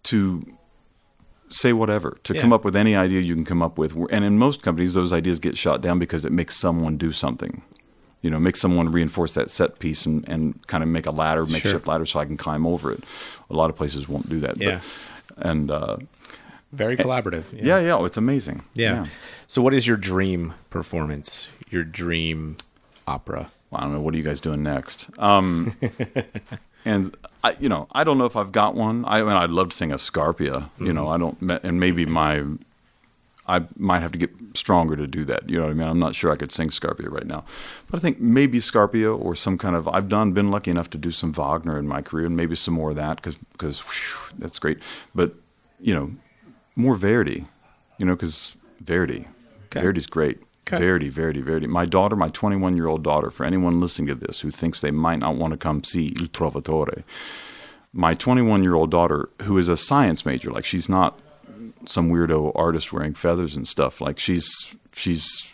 to 0.05 0.45
say 1.49 1.72
whatever, 1.72 2.18
to 2.24 2.34
Yeah. 2.34 2.40
come 2.42 2.53
up 2.53 2.62
with 2.64 2.76
any 2.76 2.95
idea 2.95 3.20
you 3.20 3.34
can 3.34 3.45
come 3.45 3.62
up 3.62 3.78
with. 3.78 3.97
And 4.11 4.22
in 4.24 4.38
most 4.38 4.61
companies, 4.61 4.92
those 4.92 5.12
ideas 5.14 5.38
get 5.38 5.57
shot 5.57 5.80
down 5.80 5.99
because 5.99 6.24
it 6.26 6.32
makes 6.32 6.57
someone 6.57 6.97
do 6.99 7.11
something. 7.12 7.62
You 8.20 8.30
know, 8.30 8.38
make 8.38 8.57
someone 8.57 8.90
reinforce 8.90 9.32
that 9.34 9.51
set 9.51 9.78
piece 9.78 10.05
and, 10.05 10.26
and 10.28 10.66
kind 10.66 10.82
of 10.82 10.88
make 10.90 11.07
a 11.07 11.11
ladder, 11.11 11.47
makeshift 11.47 11.86
ladder, 11.86 12.05
so 12.07 12.18
I 12.18 12.24
can 12.26 12.36
climb 12.36 12.66
over 12.66 12.90
it. 12.92 13.05
A 13.51 13.55
lot 13.55 13.70
of 13.70 13.76
places 13.76 14.09
won't 14.09 14.28
do 14.28 14.40
that. 14.40 14.61
Yeah. 14.61 14.80
But, 15.36 15.47
and 15.47 15.70
uh, 15.70 15.97
Very 16.75 16.97
collaborative. 16.97 17.45
yeah, 17.53 17.79
yeah, 17.79 17.95
oh, 17.95 18.05
it's 18.05 18.16
amazing. 18.16 18.62
Yeah. 18.75 19.07
So, 19.47 19.62
what 19.62 19.75
is 19.75 19.87
your 19.87 19.97
dream 19.97 20.55
performance? 20.70 21.49
Your 21.70 21.85
dream 21.85 22.57
opera? 23.07 23.51
Well, 23.70 23.81
I 23.81 23.85
don't 23.85 23.95
know. 23.95 24.01
What 24.01 24.14
are 24.14 24.16
you 24.16 24.22
guys 24.22 24.41
doing 24.41 24.62
next? 24.62 25.09
Um, 25.18 25.77
and 26.85 27.16
I, 27.43 27.57
you 27.61 27.68
know, 27.68 27.89
I 27.93 28.05
don't 28.05 28.18
know 28.18 28.25
if 28.25 28.37
I've 28.37 28.53
got 28.53 28.75
one. 28.75 29.05
I, 29.05 29.18
I 29.18 29.22
mean, 29.22 29.33
I'd 29.33 29.51
love 29.51 29.70
to 29.70 29.77
sing 29.77 29.93
a 29.93 29.97
Scarpia. 29.97 30.70
You 30.79 30.93
know, 30.93 31.09
I 31.09 31.18
don't, 31.18 31.41
and 31.41 31.81
maybe 31.81 32.07
my, 32.07 32.43
I 33.47 33.64
might 33.77 34.01
have 34.01 34.12
to 34.12 34.18
get 34.18 34.31
stronger 34.55 34.97
to 34.97 35.07
do 35.07 35.25
that. 35.25 35.49
You 35.49 35.59
know 35.59 35.64
what 35.64 35.70
I 35.70 35.75
mean? 35.75 35.89
I'm 35.89 35.99
not 35.99 36.14
sure 36.14 36.33
I 36.33 36.37
could 36.37 36.53
sing 36.53 36.68
Scarpia 36.68 37.11
right 37.11 37.27
now, 37.27 37.45
but 37.91 37.99
I 37.99 38.01
think 38.01 38.20
maybe 38.20 38.59
Scarpia 38.59 39.18
or 39.18 39.35
some 39.35 39.59
kind 39.59 39.77
of. 39.77 39.89
I've 39.89 40.09
done, 40.09 40.33
been 40.33 40.51
lucky 40.51 40.70
enough 40.70 40.91
to 40.91 40.99
do 40.99 41.11
some 41.11 41.33
Wagner 41.33 41.79
in 41.79 41.87
my 41.87 42.01
career, 42.03 42.27
and 42.27 42.37
maybe 42.37 42.55
some 42.55 42.75
more 42.75 42.91
of 42.91 42.97
that 42.97 43.16
because 43.16 43.39
because 43.53 43.85
that's 44.39 44.59
great. 44.59 44.79
But 45.14 45.35
you 45.81 45.95
know, 45.95 46.12
more 46.77 46.97
Verdi. 46.97 47.47
You 47.99 48.07
know, 48.07 48.14
because 48.14 48.57
Verdi, 48.81 49.29
Okay. 49.66 49.81
Verdi's 49.81 50.07
great. 50.07 50.41
Okay. 50.66 50.79
Verdi, 50.79 51.09
Verdi, 51.09 51.41
Verdi. 51.41 51.66
My 51.66 51.85
daughter, 51.85 52.16
my 52.16 52.29
21 52.29 52.77
year 52.77 52.87
old 52.87 53.03
daughter, 53.03 53.31
for 53.31 53.45
anyone 53.45 53.81
listening 53.81 54.09
to 54.09 54.14
this 54.14 54.41
who 54.41 54.51
thinks 54.51 54.81
they 54.81 54.91
might 54.91 55.18
not 55.20 55.37
want 55.37 55.51
to 55.51 55.57
come 55.57 55.85
see 55.85 56.14
Il 56.18 56.29
Trovatore, 56.29 57.03
my 57.93 58.14
21 58.14 58.62
year 58.62 58.75
old 58.75 58.91
daughter, 58.91 59.29
who 59.43 59.59
is 59.59 59.68
a 59.68 59.77
science 59.77 60.25
major, 60.25 60.51
like 60.51 60.64
she's 60.64 60.89
not 60.89 61.18
some 61.87 62.11
weirdo 62.11 62.53
artist 62.55 62.93
wearing 62.93 63.14
feathers 63.14 63.57
and 63.57 63.68
stuff. 63.68 64.01
Like 64.01 64.18
she's 64.18 64.75
she's 64.95 65.53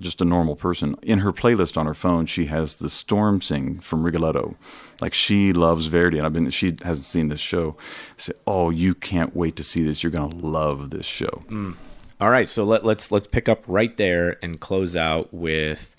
just 0.00 0.20
a 0.20 0.24
normal 0.24 0.56
person. 0.56 0.96
In 1.02 1.20
her 1.20 1.32
playlist 1.32 1.76
on 1.76 1.86
her 1.86 1.94
phone, 1.94 2.26
she 2.26 2.46
has 2.46 2.76
the 2.76 2.90
Storm 2.90 3.40
Sing 3.40 3.80
from 3.80 4.04
Rigoletto. 4.04 4.56
Like 5.00 5.14
she 5.14 5.52
loves 5.52 5.86
Verdi, 5.86 6.18
and 6.18 6.26
I've 6.26 6.32
been. 6.32 6.50
She 6.50 6.76
hasn't 6.82 7.06
seen 7.06 7.28
this 7.28 7.40
show. 7.40 7.76
I 7.78 8.14
said, 8.16 8.36
"Oh, 8.46 8.70
you 8.70 8.94
can't 8.94 9.34
wait 9.34 9.56
to 9.56 9.64
see 9.64 9.82
this. 9.82 10.02
You're 10.02 10.12
gonna 10.12 10.34
love 10.34 10.90
this 10.90 11.06
show." 11.06 11.44
Mm. 11.48 11.76
All 12.20 12.30
right, 12.30 12.48
so 12.48 12.64
let, 12.64 12.84
let's 12.84 13.12
let's 13.12 13.28
pick 13.28 13.48
up 13.48 13.62
right 13.68 13.96
there 13.96 14.38
and 14.42 14.58
close 14.58 14.96
out 14.96 15.32
with 15.32 15.94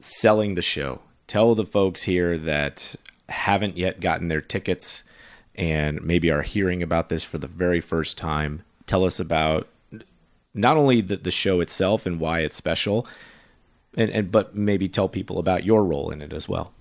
selling 0.00 0.54
the 0.54 0.62
show. 0.62 1.00
Tell 1.26 1.54
the 1.54 1.66
folks 1.66 2.04
here 2.04 2.38
that 2.38 2.96
haven't 3.28 3.76
yet 3.76 4.00
gotten 4.00 4.28
their 4.28 4.40
tickets 4.40 5.04
and 5.54 6.02
maybe 6.02 6.30
are 6.30 6.42
hearing 6.42 6.82
about 6.82 7.08
this 7.08 7.24
for 7.24 7.38
the 7.38 7.46
very 7.46 7.80
first 7.80 8.18
time. 8.18 8.62
Tell 8.86 9.04
us 9.04 9.20
about 9.20 9.68
not 10.54 10.76
only 10.76 11.00
the, 11.00 11.16
the 11.16 11.30
show 11.30 11.60
itself 11.60 12.06
and 12.06 12.20
why 12.20 12.40
it's 12.40 12.56
special, 12.56 13.06
and, 13.96 14.10
and 14.10 14.32
but 14.32 14.54
maybe 14.54 14.88
tell 14.88 15.08
people 15.08 15.38
about 15.38 15.64
your 15.64 15.84
role 15.84 16.10
in 16.10 16.22
it 16.22 16.32
as 16.32 16.48
well. 16.48 16.72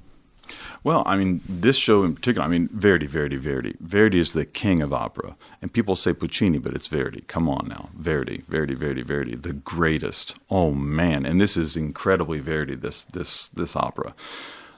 Well, 0.84 1.04
I 1.06 1.16
mean, 1.16 1.42
this 1.48 1.78
show 1.78 2.04
in 2.04 2.16
particular, 2.16 2.46
I 2.46 2.50
mean, 2.50 2.68
Verdi, 2.74 3.08
Verdi, 3.08 3.38
Verdi. 3.38 3.76
Verdi 3.80 4.20
is 4.20 4.34
the 4.34 4.46
king 4.46 4.82
of 4.82 4.92
opera. 4.92 5.38
And 5.62 5.72
people 5.72 5.96
say 5.96 6.12
Puccini, 6.14 6.58
but 6.58 6.74
it's 6.74 6.88
Verdi. 6.88 7.22
Come 7.28 7.48
on 7.48 7.68
now. 7.70 7.90
Verdi, 7.98 8.44
Verdi, 8.50 8.74
Verdi, 8.74 9.02
Verdi, 9.02 9.36
the 9.36 9.54
greatest. 9.54 10.36
Oh 10.50 10.72
man, 10.72 11.26
and 11.26 11.40
this 11.40 11.56
is 11.56 11.78
incredibly 11.78 12.40
Verdi 12.40 12.76
this 12.76 13.06
this 13.06 13.50
this 13.50 13.76
opera. 13.76 14.14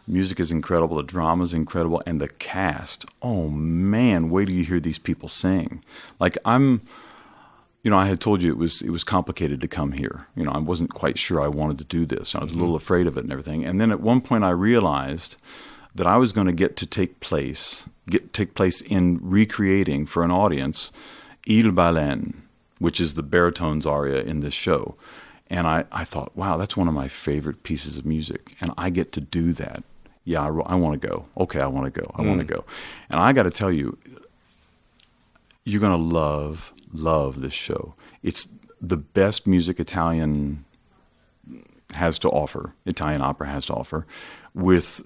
Music 0.07 0.39
is 0.39 0.51
incredible, 0.51 0.97
the 0.97 1.03
drama 1.03 1.43
is 1.43 1.53
incredible, 1.53 2.03
and 2.05 2.21
the 2.21 2.27
cast. 2.27 3.05
Oh 3.23 3.49
man, 3.49 4.29
wait 4.29 4.45
till 4.45 4.55
you 4.55 4.63
hear 4.63 4.79
these 4.79 4.99
people 4.99 5.27
sing. 5.27 5.83
Like 6.19 6.37
I'm 6.45 6.81
you 7.85 7.91
know, 7.91 7.99
I 7.99 8.07
had 8.07 8.19
told 8.19 8.41
you 8.41 8.51
it 8.51 8.57
was 8.57 8.81
it 8.81 8.89
was 8.89 9.03
complicated 9.03 9.61
to 9.61 9.67
come 9.67 9.91
here. 9.91 10.25
You 10.35 10.43
know, 10.43 10.51
I 10.51 10.57
wasn't 10.57 10.95
quite 10.95 11.19
sure 11.19 11.39
I 11.39 11.47
wanted 11.47 11.77
to 11.77 11.83
do 11.83 12.07
this. 12.07 12.33
I 12.33 12.43
was 12.43 12.49
a 12.49 12.53
mm-hmm. 12.53 12.61
little 12.61 12.75
afraid 12.75 13.05
of 13.05 13.15
it 13.15 13.21
and 13.21 13.31
everything. 13.31 13.63
And 13.63 13.79
then 13.79 13.91
at 13.91 14.01
one 14.01 14.21
point, 14.21 14.43
I 14.43 14.49
realized 14.49 15.37
that 15.93 16.07
I 16.07 16.17
was 16.17 16.33
going 16.33 16.47
to 16.47 16.53
get 16.53 16.75
to 16.77 16.87
take 16.87 17.19
place, 17.19 17.87
get 18.09 18.33
take 18.33 18.55
place 18.55 18.81
in 18.81 19.19
recreating 19.21 20.07
for 20.07 20.23
an 20.23 20.31
audience, 20.31 20.91
Il 21.45 21.71
balen, 21.71 22.33
which 22.79 22.99
is 22.99 23.13
the 23.13 23.21
baritones 23.21 23.85
aria 23.85 24.23
in 24.23 24.39
this 24.39 24.55
show. 24.55 24.95
And 25.47 25.67
I, 25.67 25.85
I 25.91 26.05
thought, 26.05 26.35
wow, 26.35 26.57
that's 26.57 26.75
one 26.75 26.87
of 26.87 26.95
my 26.95 27.07
favorite 27.07 27.61
pieces 27.61 27.99
of 27.99 28.05
music, 28.05 28.55
and 28.59 28.71
I 28.79 28.89
get 28.89 29.11
to 29.11 29.21
do 29.21 29.53
that. 29.53 29.83
Yeah, 30.23 30.41
I, 30.41 30.47
I 30.47 30.73
want 30.73 30.99
to 30.99 31.07
go. 31.07 31.27
Okay, 31.37 31.61
I 31.61 31.67
want 31.67 31.85
to 31.85 32.01
go. 32.01 32.11
I 32.15 32.23
want 32.23 32.39
to 32.39 32.45
mm. 32.45 32.55
go. 32.55 32.65
And 33.11 33.19
I 33.19 33.31
got 33.31 33.43
to 33.43 33.51
tell 33.51 33.71
you, 33.71 33.95
you're 35.65 35.81
going 35.81 35.91
to 35.91 36.03
love 36.03 36.73
love 36.95 37.41
this 37.41 37.53
show. 37.53 37.95
It's 38.23 38.47
the 38.81 38.97
best 38.97 39.47
music 39.47 39.79
Italian 39.79 40.65
has 41.93 42.19
to 42.19 42.29
offer, 42.29 42.73
Italian 42.85 43.21
opera 43.21 43.47
has 43.47 43.67
to 43.67 43.73
offer, 43.73 44.05
with 44.53 45.03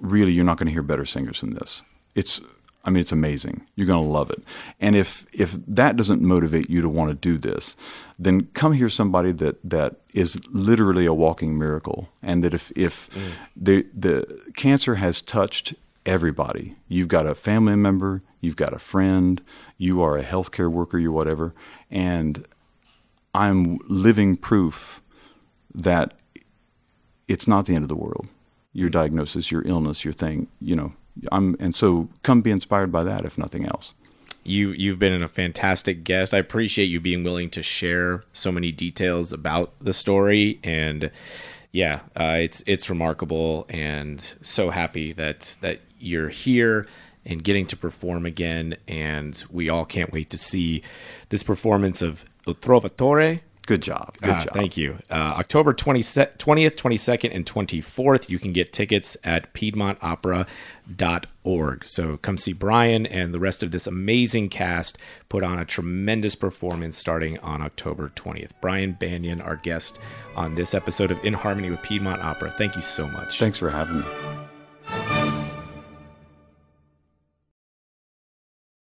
really 0.00 0.32
you're 0.32 0.44
not 0.44 0.58
going 0.58 0.66
to 0.66 0.72
hear 0.72 0.82
better 0.82 1.06
singers 1.06 1.40
than 1.40 1.54
this. 1.54 1.82
It's 2.14 2.40
I 2.84 2.90
mean 2.90 3.00
it's 3.00 3.12
amazing. 3.12 3.66
You're 3.76 3.86
going 3.86 4.04
to 4.04 4.10
love 4.10 4.30
it. 4.30 4.42
And 4.80 4.94
if 4.94 5.26
if 5.32 5.52
that 5.66 5.96
doesn't 5.96 6.20
motivate 6.20 6.68
you 6.68 6.82
to 6.82 6.88
want 6.88 7.10
to 7.10 7.14
do 7.14 7.38
this, 7.38 7.76
then 8.18 8.48
come 8.52 8.74
hear 8.74 8.88
somebody 8.88 9.32
that 9.32 9.58
that 9.64 9.96
is 10.12 10.38
literally 10.50 11.06
a 11.06 11.14
walking 11.14 11.58
miracle 11.58 12.08
and 12.22 12.44
that 12.44 12.52
if 12.52 12.70
if 12.76 13.08
mm. 13.10 13.32
the 13.56 13.86
the 13.94 14.50
cancer 14.54 14.96
has 14.96 15.22
touched 15.22 15.74
everybody. 16.06 16.76
You've 16.88 17.08
got 17.08 17.26
a 17.26 17.34
family 17.34 17.76
member, 17.76 18.22
you've 18.40 18.56
got 18.56 18.72
a 18.72 18.78
friend, 18.78 19.42
you 19.78 20.02
are 20.02 20.18
a 20.18 20.24
healthcare 20.24 20.70
worker, 20.70 20.98
you're 20.98 21.12
whatever, 21.12 21.54
and 21.90 22.46
I'm 23.34 23.78
living 23.88 24.36
proof 24.36 25.00
that 25.74 26.14
it's 27.26 27.48
not 27.48 27.66
the 27.66 27.74
end 27.74 27.84
of 27.84 27.88
the 27.88 27.96
world. 27.96 28.28
Your 28.72 28.90
diagnosis, 28.90 29.50
your 29.50 29.62
illness, 29.66 30.04
your 30.04 30.12
thing, 30.12 30.48
you 30.60 30.76
know. 30.76 30.92
I'm 31.30 31.54
and 31.60 31.74
so 31.74 32.08
come 32.24 32.40
be 32.40 32.50
inspired 32.50 32.90
by 32.90 33.04
that 33.04 33.24
if 33.24 33.38
nothing 33.38 33.66
else. 33.66 33.94
You 34.42 34.70
you've 34.70 34.98
been 34.98 35.22
a 35.22 35.28
fantastic 35.28 36.02
guest. 36.02 36.34
I 36.34 36.38
appreciate 36.38 36.86
you 36.86 37.00
being 37.00 37.22
willing 37.22 37.50
to 37.50 37.62
share 37.62 38.24
so 38.32 38.50
many 38.50 38.72
details 38.72 39.32
about 39.32 39.72
the 39.80 39.92
story 39.92 40.58
and 40.64 41.10
yeah, 41.74 42.02
uh, 42.14 42.38
it's 42.38 42.62
it's 42.68 42.88
remarkable 42.88 43.66
and 43.68 44.20
so 44.42 44.70
happy 44.70 45.12
that 45.14 45.56
that 45.60 45.80
you're 45.98 46.28
here 46.28 46.86
and 47.26 47.42
getting 47.42 47.66
to 47.66 47.76
perform 47.76 48.24
again. 48.24 48.76
And 48.86 49.42
we 49.50 49.68
all 49.68 49.84
can't 49.84 50.12
wait 50.12 50.30
to 50.30 50.38
see 50.38 50.82
this 51.30 51.42
performance 51.42 52.00
of 52.00 52.24
Il 52.46 52.54
Trovatore 52.54 53.40
Good 53.66 53.80
job. 53.80 54.14
Good 54.20 54.34
Ah, 54.34 54.44
job. 54.44 54.52
Thank 54.52 54.76
you. 54.76 54.98
Uh, 55.10 55.14
October 55.38 55.72
20, 55.72 56.00
20th, 56.00 56.76
22nd, 56.76 57.34
and 57.34 57.46
24th. 57.46 58.28
You 58.28 58.38
can 58.38 58.52
get 58.52 58.74
tickets 58.74 59.16
at 59.24 59.54
piedmontopera.org. 59.54 61.82
So 61.86 62.18
come 62.18 62.36
see 62.36 62.52
Brian 62.52 63.06
and 63.06 63.32
the 63.32 63.38
rest 63.38 63.62
of 63.62 63.70
this 63.70 63.86
amazing 63.86 64.50
cast 64.50 64.98
put 65.30 65.42
on 65.42 65.58
a 65.58 65.64
tremendous 65.64 66.34
performance 66.34 66.98
starting 66.98 67.38
on 67.40 67.62
October 67.62 68.10
20th. 68.14 68.50
Brian 68.60 68.92
Banion, 68.92 69.40
our 69.40 69.56
guest 69.56 69.98
on 70.36 70.56
this 70.56 70.74
episode 70.74 71.10
of 71.10 71.24
In 71.24 71.32
Harmony 71.32 71.70
with 71.70 71.80
Piedmont 71.82 72.20
Opera. 72.22 72.54
Thank 72.58 72.76
you 72.76 72.82
so 72.82 73.06
much. 73.08 73.38
Thanks 73.38 73.58
for 73.58 73.70
having 73.70 74.00
me. 74.00 74.04